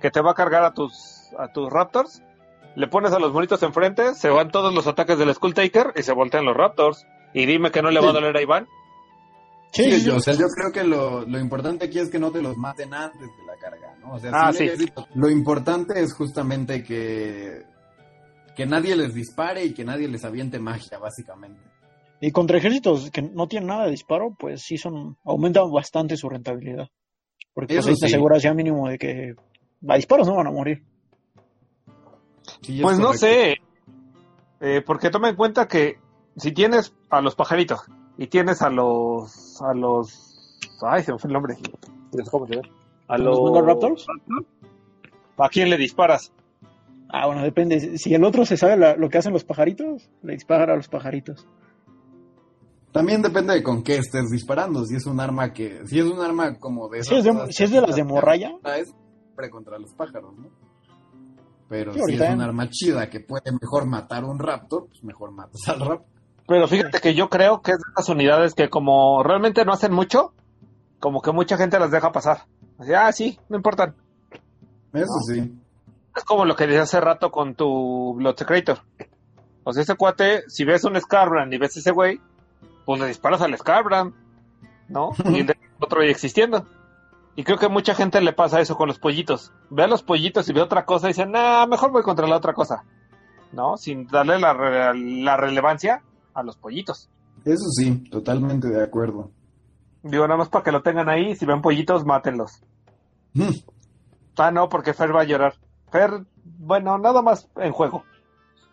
[0.00, 2.22] que te va a cargar a tus, a tus Raptors.
[2.74, 6.02] Le pones a los monitos enfrente, se van todos los ataques del Skull Taker y
[6.02, 7.06] se voltean los Raptors.
[7.36, 8.66] Y dime que no le va a doler a Iván.
[9.72, 12.30] Sí, Sí, yo- o sea, yo creo que lo, lo importante aquí es que no
[12.30, 14.14] te los maten antes de la carga, ¿no?
[14.14, 14.68] O sea, Ah, sí
[15.14, 17.62] Lo importante es justamente que,
[18.56, 21.60] que nadie les dispare y que nadie les aviente magia, básicamente.
[22.22, 26.30] Y contra ejércitos que no tienen nada de disparo, pues sí son, aumentan bastante su
[26.30, 26.88] rentabilidad.
[27.52, 28.14] Porque pues Eso te sí.
[28.14, 29.34] aseguras ya mínimo de que
[29.86, 30.82] a disparos no van a morir.
[32.62, 33.56] Sí, Pues no sé.
[34.60, 35.98] Eh, porque toma en cuenta que
[36.36, 37.80] si tienes a los pajaritos
[38.18, 39.60] y tienes a los.
[39.62, 40.58] a los.
[40.82, 41.56] Ay, se me fue el nombre.
[42.30, 42.68] ¿Cómo se llama?
[43.08, 43.64] A ¿Los los.
[43.66, 44.06] Raptors?
[45.38, 46.32] ¿A quién le disparas?
[47.08, 47.98] Ah, bueno, depende.
[47.98, 50.88] Si el otro se sabe la- lo que hacen los pajaritos, le dispara a los
[50.88, 51.46] pajaritos.
[52.92, 54.84] También depende de con qué estés disparando.
[54.86, 55.86] Si es un arma que.
[55.86, 57.04] Si es un arma como de.
[57.04, 58.88] Si es de, esas si es de las de morralla, Es
[59.22, 60.48] siempre contra los pájaros, ¿no?
[61.68, 65.02] Pero Sí, si es un en- arma chida que puede mejor matar un raptor, pues
[65.04, 66.15] mejor matas al raptor.
[66.48, 69.92] Pero fíjate que yo creo que es de esas unidades que como realmente no hacen
[69.92, 70.32] mucho,
[71.00, 72.44] como que mucha gente las deja pasar.
[72.78, 73.94] Así, ah, sí, no importan.
[74.92, 75.52] Eso sí.
[76.14, 78.78] Es como lo que decía hace rato con tu Blood Secretor.
[79.64, 82.20] O sea, ese cuate, si ves un Scarbrand y ves ese güey,
[82.84, 84.14] pues le disparas al Scarbrand,
[84.88, 85.10] ¿no?
[85.24, 86.66] Y el otro ahí existiendo.
[87.34, 89.52] Y creo que mucha gente le pasa eso con los pollitos.
[89.68, 92.36] Ve a los pollitos y ve otra cosa y dice, nah, mejor voy contra la
[92.36, 92.84] otra cosa.
[93.52, 93.76] ¿No?
[93.76, 96.02] Sin darle la, re- la relevancia
[96.36, 97.08] a los pollitos.
[97.44, 99.30] Eso sí, totalmente de acuerdo.
[100.02, 101.34] Digo, nada más para que lo tengan ahí.
[101.34, 102.62] Si ven pollitos, mátenlos.
[104.36, 105.54] Ah, no, porque Fer va a llorar.
[105.90, 108.04] Fer, bueno, nada más en juego.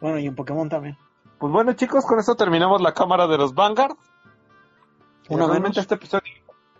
[0.00, 0.98] bueno, y en Pokémon también.
[1.38, 3.96] Pues bueno, chicos, con eso terminamos la cámara de los Vanguard.
[5.28, 6.32] Realmente este episodio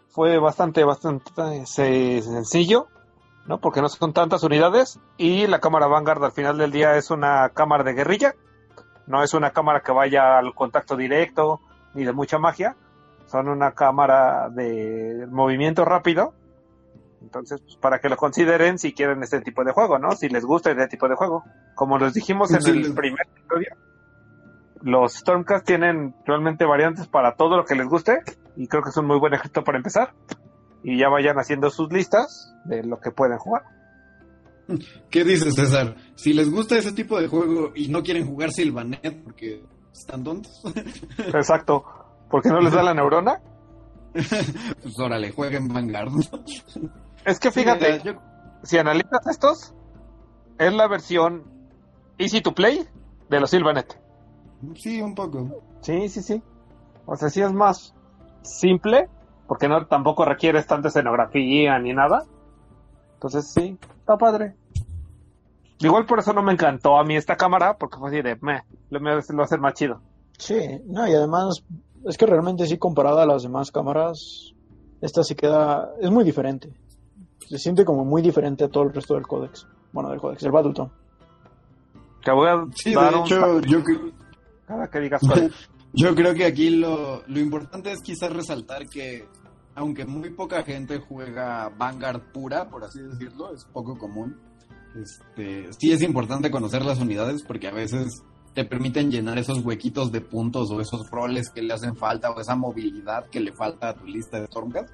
[0.08, 2.88] fue bastante, bastante eh, sencillo,
[3.46, 3.58] ¿no?
[3.58, 4.98] Porque no son tantas unidades.
[5.16, 8.34] Y la cámara Vanguard al final del día es una cámara de guerrilla.
[9.06, 11.60] No es una cámara que vaya al contacto directo
[11.94, 12.76] ni de mucha magia.
[13.26, 16.32] Son una cámara de movimiento rápido.
[17.22, 20.12] Entonces, pues, para que lo consideren si quieren este tipo de juego, ¿no?
[20.12, 21.44] Si les gusta este tipo de juego.
[21.74, 23.68] Como les dijimos en Sí, el les- primer episodio,
[24.82, 28.20] los Stormcast tienen realmente variantes para todo lo que les guste
[28.56, 30.12] y creo que es un muy buen ejemplo para empezar.
[30.84, 33.62] Y ya vayan haciendo sus listas de lo que pueden jugar.
[35.10, 35.96] ¿Qué dices, César?
[36.14, 40.62] Si les gusta ese tipo de juego y no quieren jugar Silvanet porque están tontos,
[41.34, 41.84] Exacto.
[42.30, 43.40] Porque no les da la neurona.
[44.12, 46.10] pues órale, jueguen Vanguard.
[47.24, 48.20] Es que fíjate, yo-
[48.62, 49.74] si analizas estos,
[50.58, 51.44] es la versión
[52.18, 52.86] Easy to Play
[53.28, 54.00] de los Sylvanet.
[54.76, 55.62] sí, un poco.
[55.82, 56.42] Sí, sí, sí.
[57.06, 57.94] O sea, sí es más
[58.42, 59.08] simple,
[59.54, 62.24] porque no tampoco requieres tanta escenografía ni nada.
[63.12, 64.56] Entonces sí, está padre.
[65.78, 68.64] Igual por eso no me encantó a mí esta cámara, porque fue así de, meh,
[68.90, 70.00] lo mío lo hacen más chido.
[70.38, 71.62] Sí, no, y además,
[72.04, 74.52] es que realmente sí, comparada a las demás cámaras,
[75.00, 76.72] esta se queda, es muy diferente.
[77.48, 79.68] Se siente como muy diferente a todo el resto del códex.
[79.92, 80.90] Bueno, del códex, del Battletome.
[82.24, 83.78] Te voy a Sí, dar de un hecho, yo,
[84.66, 85.22] cada que digas
[85.94, 89.28] yo creo que aquí lo, lo importante es quizás resaltar que,
[89.74, 94.36] aunque muy poca gente juega Vanguard pura, por así decirlo, es poco común.
[94.94, 98.22] Este, sí es importante conocer las unidades porque a veces
[98.54, 102.40] te permiten llenar esos huequitos de puntos o esos roles que le hacen falta o
[102.40, 104.88] esa movilidad que le falta a tu lista de Stormcast.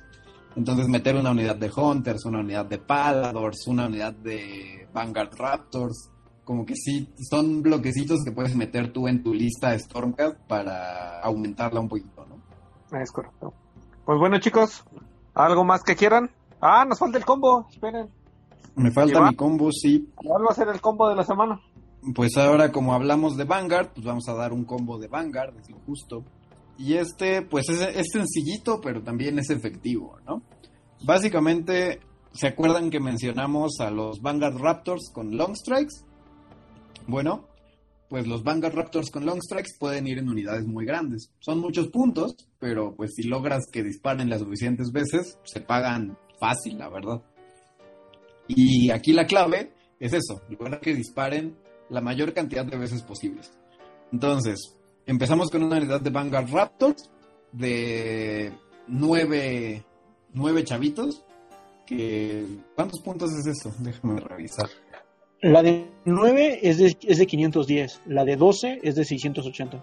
[0.56, 6.10] Entonces meter una unidad de Hunters, una unidad de Paladors, una unidad de Vanguard Raptors,
[6.44, 11.20] como que sí, son bloquecitos que puedes meter tú en tu lista de Stormcast para
[11.20, 12.98] aumentarla un poquito, ¿no?
[12.98, 13.54] Es correcto.
[14.10, 14.82] Pues bueno, chicos,
[15.34, 16.32] ¿algo más que quieran?
[16.60, 17.68] Ah, nos falta el combo.
[17.70, 18.08] Esperen.
[18.74, 20.10] Me falta mi combo, sí.
[20.16, 21.60] ¿Cuál va a ser el combo de la semana?
[22.12, 25.70] Pues ahora como hablamos de Vanguard, pues vamos a dar un combo de Vanguard, es
[25.70, 26.24] lo justo.
[26.76, 30.42] Y este, pues es, es sencillito, pero también es efectivo, ¿no?
[31.04, 32.00] Básicamente,
[32.32, 36.04] ¿se acuerdan que mencionamos a los Vanguard Raptors con Long Strikes?
[37.06, 37.44] Bueno,
[38.10, 41.30] pues los Vanguard Raptors con Long Strikes pueden ir en unidades muy grandes.
[41.38, 46.76] Son muchos puntos, pero pues si logras que disparen las suficientes veces, se pagan fácil,
[46.76, 47.22] la verdad.
[48.48, 51.56] Y aquí la clave es eso, lograr que disparen
[51.88, 53.52] la mayor cantidad de veces posibles.
[54.10, 54.58] Entonces,
[55.06, 57.08] empezamos con una unidad de Vanguard Raptors
[57.52, 58.52] de
[58.88, 59.84] nueve,
[60.34, 61.24] nueve chavitos.
[61.86, 63.72] Que, ¿Cuántos puntos es eso?
[63.78, 64.68] Déjame revisar.
[65.42, 69.82] La de 9 es de, es de 510, la de 12 es de 680.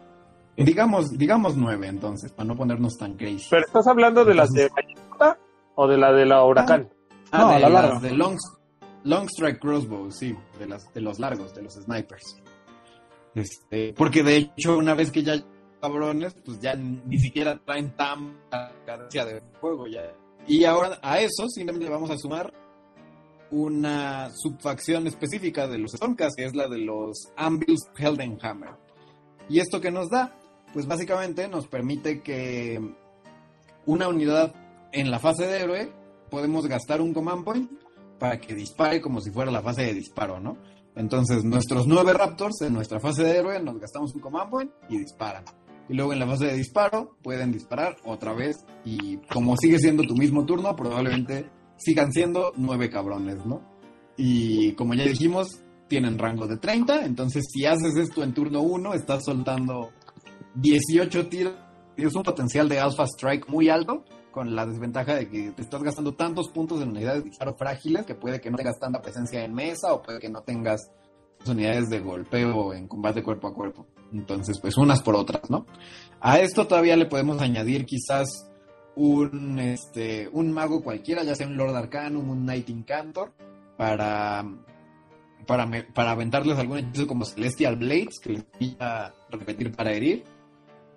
[0.56, 3.48] Digamos, digamos nueve entonces, para no ponernos tan crazy.
[3.50, 5.40] ¿Pero estás hablando de las de ballesta
[5.76, 6.90] o de la de la huracán?
[7.32, 8.38] Ah, No, de, la las de long,
[9.04, 12.42] long Strike Crossbow, sí, de, las, de los largos, de los snipers.
[13.36, 15.36] Este, porque de hecho, una vez que ya
[15.80, 18.38] cabrones, pues ya ni siquiera traen tan
[18.86, 20.12] cadencia de juego ya.
[20.48, 22.52] Y ahora a eso simplemente le vamos a sumar
[23.52, 28.72] una subfacción específica de los Stormcast, que es la de los Anvils Heldenhammer.
[29.50, 30.36] ¿Y esto qué nos da?
[30.74, 32.80] Pues básicamente nos permite que
[33.86, 34.54] una unidad
[34.92, 35.94] en la fase de héroe
[36.30, 37.72] podemos gastar un command point
[38.20, 40.58] para que dispare como si fuera la fase de disparo, ¿no?
[40.96, 44.98] Entonces, nuestros nueve Raptors en nuestra fase de héroe nos gastamos un command point y
[44.98, 45.44] disparan.
[45.90, 50.04] Y luego en la fase de disparo pueden disparar otra vez y como sigue siendo
[50.04, 53.62] tu mismo turno, probablemente sigan siendo nueve cabrones, ¿no?
[54.18, 58.94] Y como ya dijimos, tienen rango de 30, entonces si haces esto en turno 1,
[58.94, 59.92] estás soltando
[60.56, 61.54] 18 tiros,
[61.96, 65.82] tienes un potencial de Alpha Strike muy alto, con la desventaja de que te estás
[65.82, 69.44] gastando tantos puntos en unidades de disparo frágiles que puede que no tengas tanta presencia
[69.44, 70.92] en mesa o puede que no tengas
[71.48, 73.88] unidades de golpeo en combate cuerpo a cuerpo.
[74.14, 75.66] Entonces, pues unas por otras, ¿no?
[76.20, 78.47] A esto todavía le podemos añadir quizás
[78.98, 83.32] un, este, un mago cualquiera, ya sea un Lord Arcanum, un Knight Incantor,
[83.78, 84.44] para,
[85.46, 90.24] para, para aventarles algún hechizo como Celestial Blades, que les pilla repetir para herir,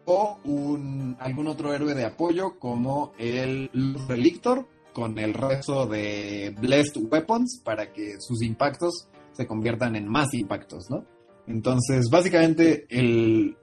[0.07, 3.71] o un, algún otro héroe de apoyo como el
[4.09, 10.33] Relictor, con el rezo de Blessed Weapons, para que sus impactos se conviertan en más
[10.33, 11.05] impactos, ¿no?
[11.47, 13.57] Entonces, básicamente, el,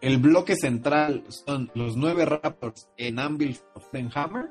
[0.00, 3.58] el bloque central son los nueve Raptors en Anvil
[4.14, 4.50] Hammer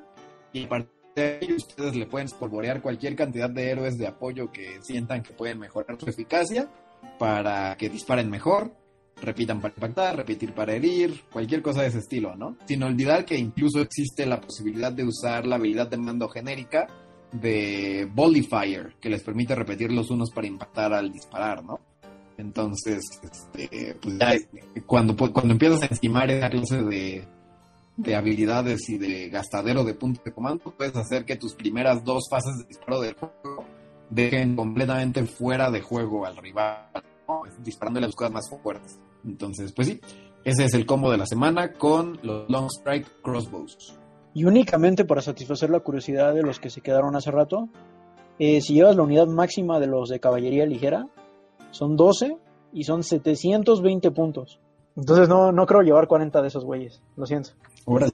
[0.54, 4.52] y a partir de ahí ustedes le pueden espolvorear cualquier cantidad de héroes de apoyo
[4.52, 6.70] que sientan que pueden mejorar su eficacia
[7.18, 8.76] para que disparen mejor,
[9.22, 12.58] repitan para impactar, repetir para herir, cualquier cosa de ese estilo, ¿no?
[12.66, 16.88] Sin olvidar que incluso existe la posibilidad de usar la habilidad de mando genérica
[17.32, 18.10] de
[18.50, 21.80] Fire que les permite repetir los unos para impactar al disparar, ¿no?
[22.38, 24.34] Entonces, este, pues ya
[24.86, 27.26] cuando, cuando empiezas a estimar esa clase de,
[27.98, 32.28] de habilidades y de gastadero de puntos de comando, puedes hacer que tus primeras dos
[32.30, 33.66] fases de disparo del juego
[34.10, 36.90] dejen completamente fuera de juego al rival,
[37.28, 37.44] ¿no?
[37.60, 39.00] disparándole a las más fuertes.
[39.24, 40.02] Entonces, pues sí,
[40.44, 43.98] ese es el combo de la semana con los Long Strike Crossbows.
[44.34, 47.70] Y únicamente para satisfacer la curiosidad de los que se quedaron hace rato,
[48.38, 51.08] eh, si llevas la unidad máxima de los de caballería ligera,
[51.76, 52.38] son 12
[52.74, 54.60] y son 720 puntos.
[54.96, 57.52] Entonces no, no creo llevar 40 de esos güeyes, lo siento.
[57.86, 58.08] Ahora,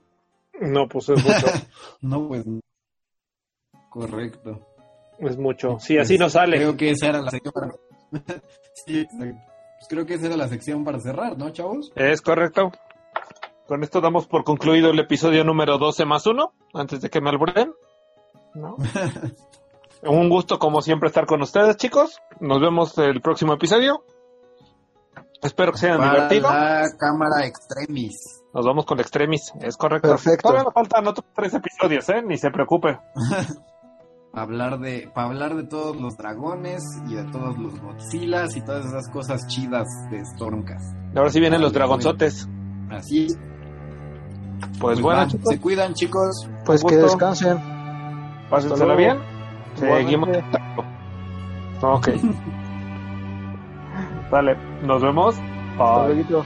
[0.60, 1.48] No, pues es mucho.
[2.02, 2.60] no, pues no.
[3.90, 4.60] Correcto.
[5.20, 5.78] es mucho.
[5.80, 6.58] Sí, así no sale.
[6.58, 7.72] Creo que esa era la sección para...
[8.74, 9.40] sí, exacto.
[9.78, 11.92] Pues creo que esa era la sección para cerrar, ¿no, chavos?
[11.96, 12.72] Es correcto.
[13.68, 17.30] Con esto damos por concluido el episodio número 12 más 1, antes de que me
[17.30, 17.74] alburen.
[18.56, 18.76] ¿No?
[20.04, 22.20] Un gusto, como siempre, estar con ustedes, chicos.
[22.40, 24.04] Nos vemos el próximo episodio.
[25.42, 26.50] Espero que se hayan divertido.
[26.50, 28.44] la cámara extremis.
[28.54, 30.10] Nos vamos con Extremis, es correcto.
[30.10, 30.50] Perfecto.
[30.50, 32.22] Todavía nos faltan otros tres episodios, ¿eh?
[32.22, 33.00] Ni se preocupe.
[34.34, 38.86] hablar de, para hablar de todos los dragones y de todos los Godzillas y todas
[38.86, 40.96] esas cosas chidas de Stormcast.
[41.16, 42.48] Ahora sí vienen los dragonzotes.
[42.90, 43.38] Así es.
[44.80, 46.50] Pues, Pues bueno, va, chicos, se cuidan, chicos.
[46.66, 47.58] Pues que descansen.
[48.50, 49.31] pásensela bien.
[49.82, 50.30] Seguimos.
[51.82, 52.08] Ok.
[54.32, 55.36] Vale, nos vemos.
[55.80, 56.14] Hasta Bye.
[56.14, 56.46] luego.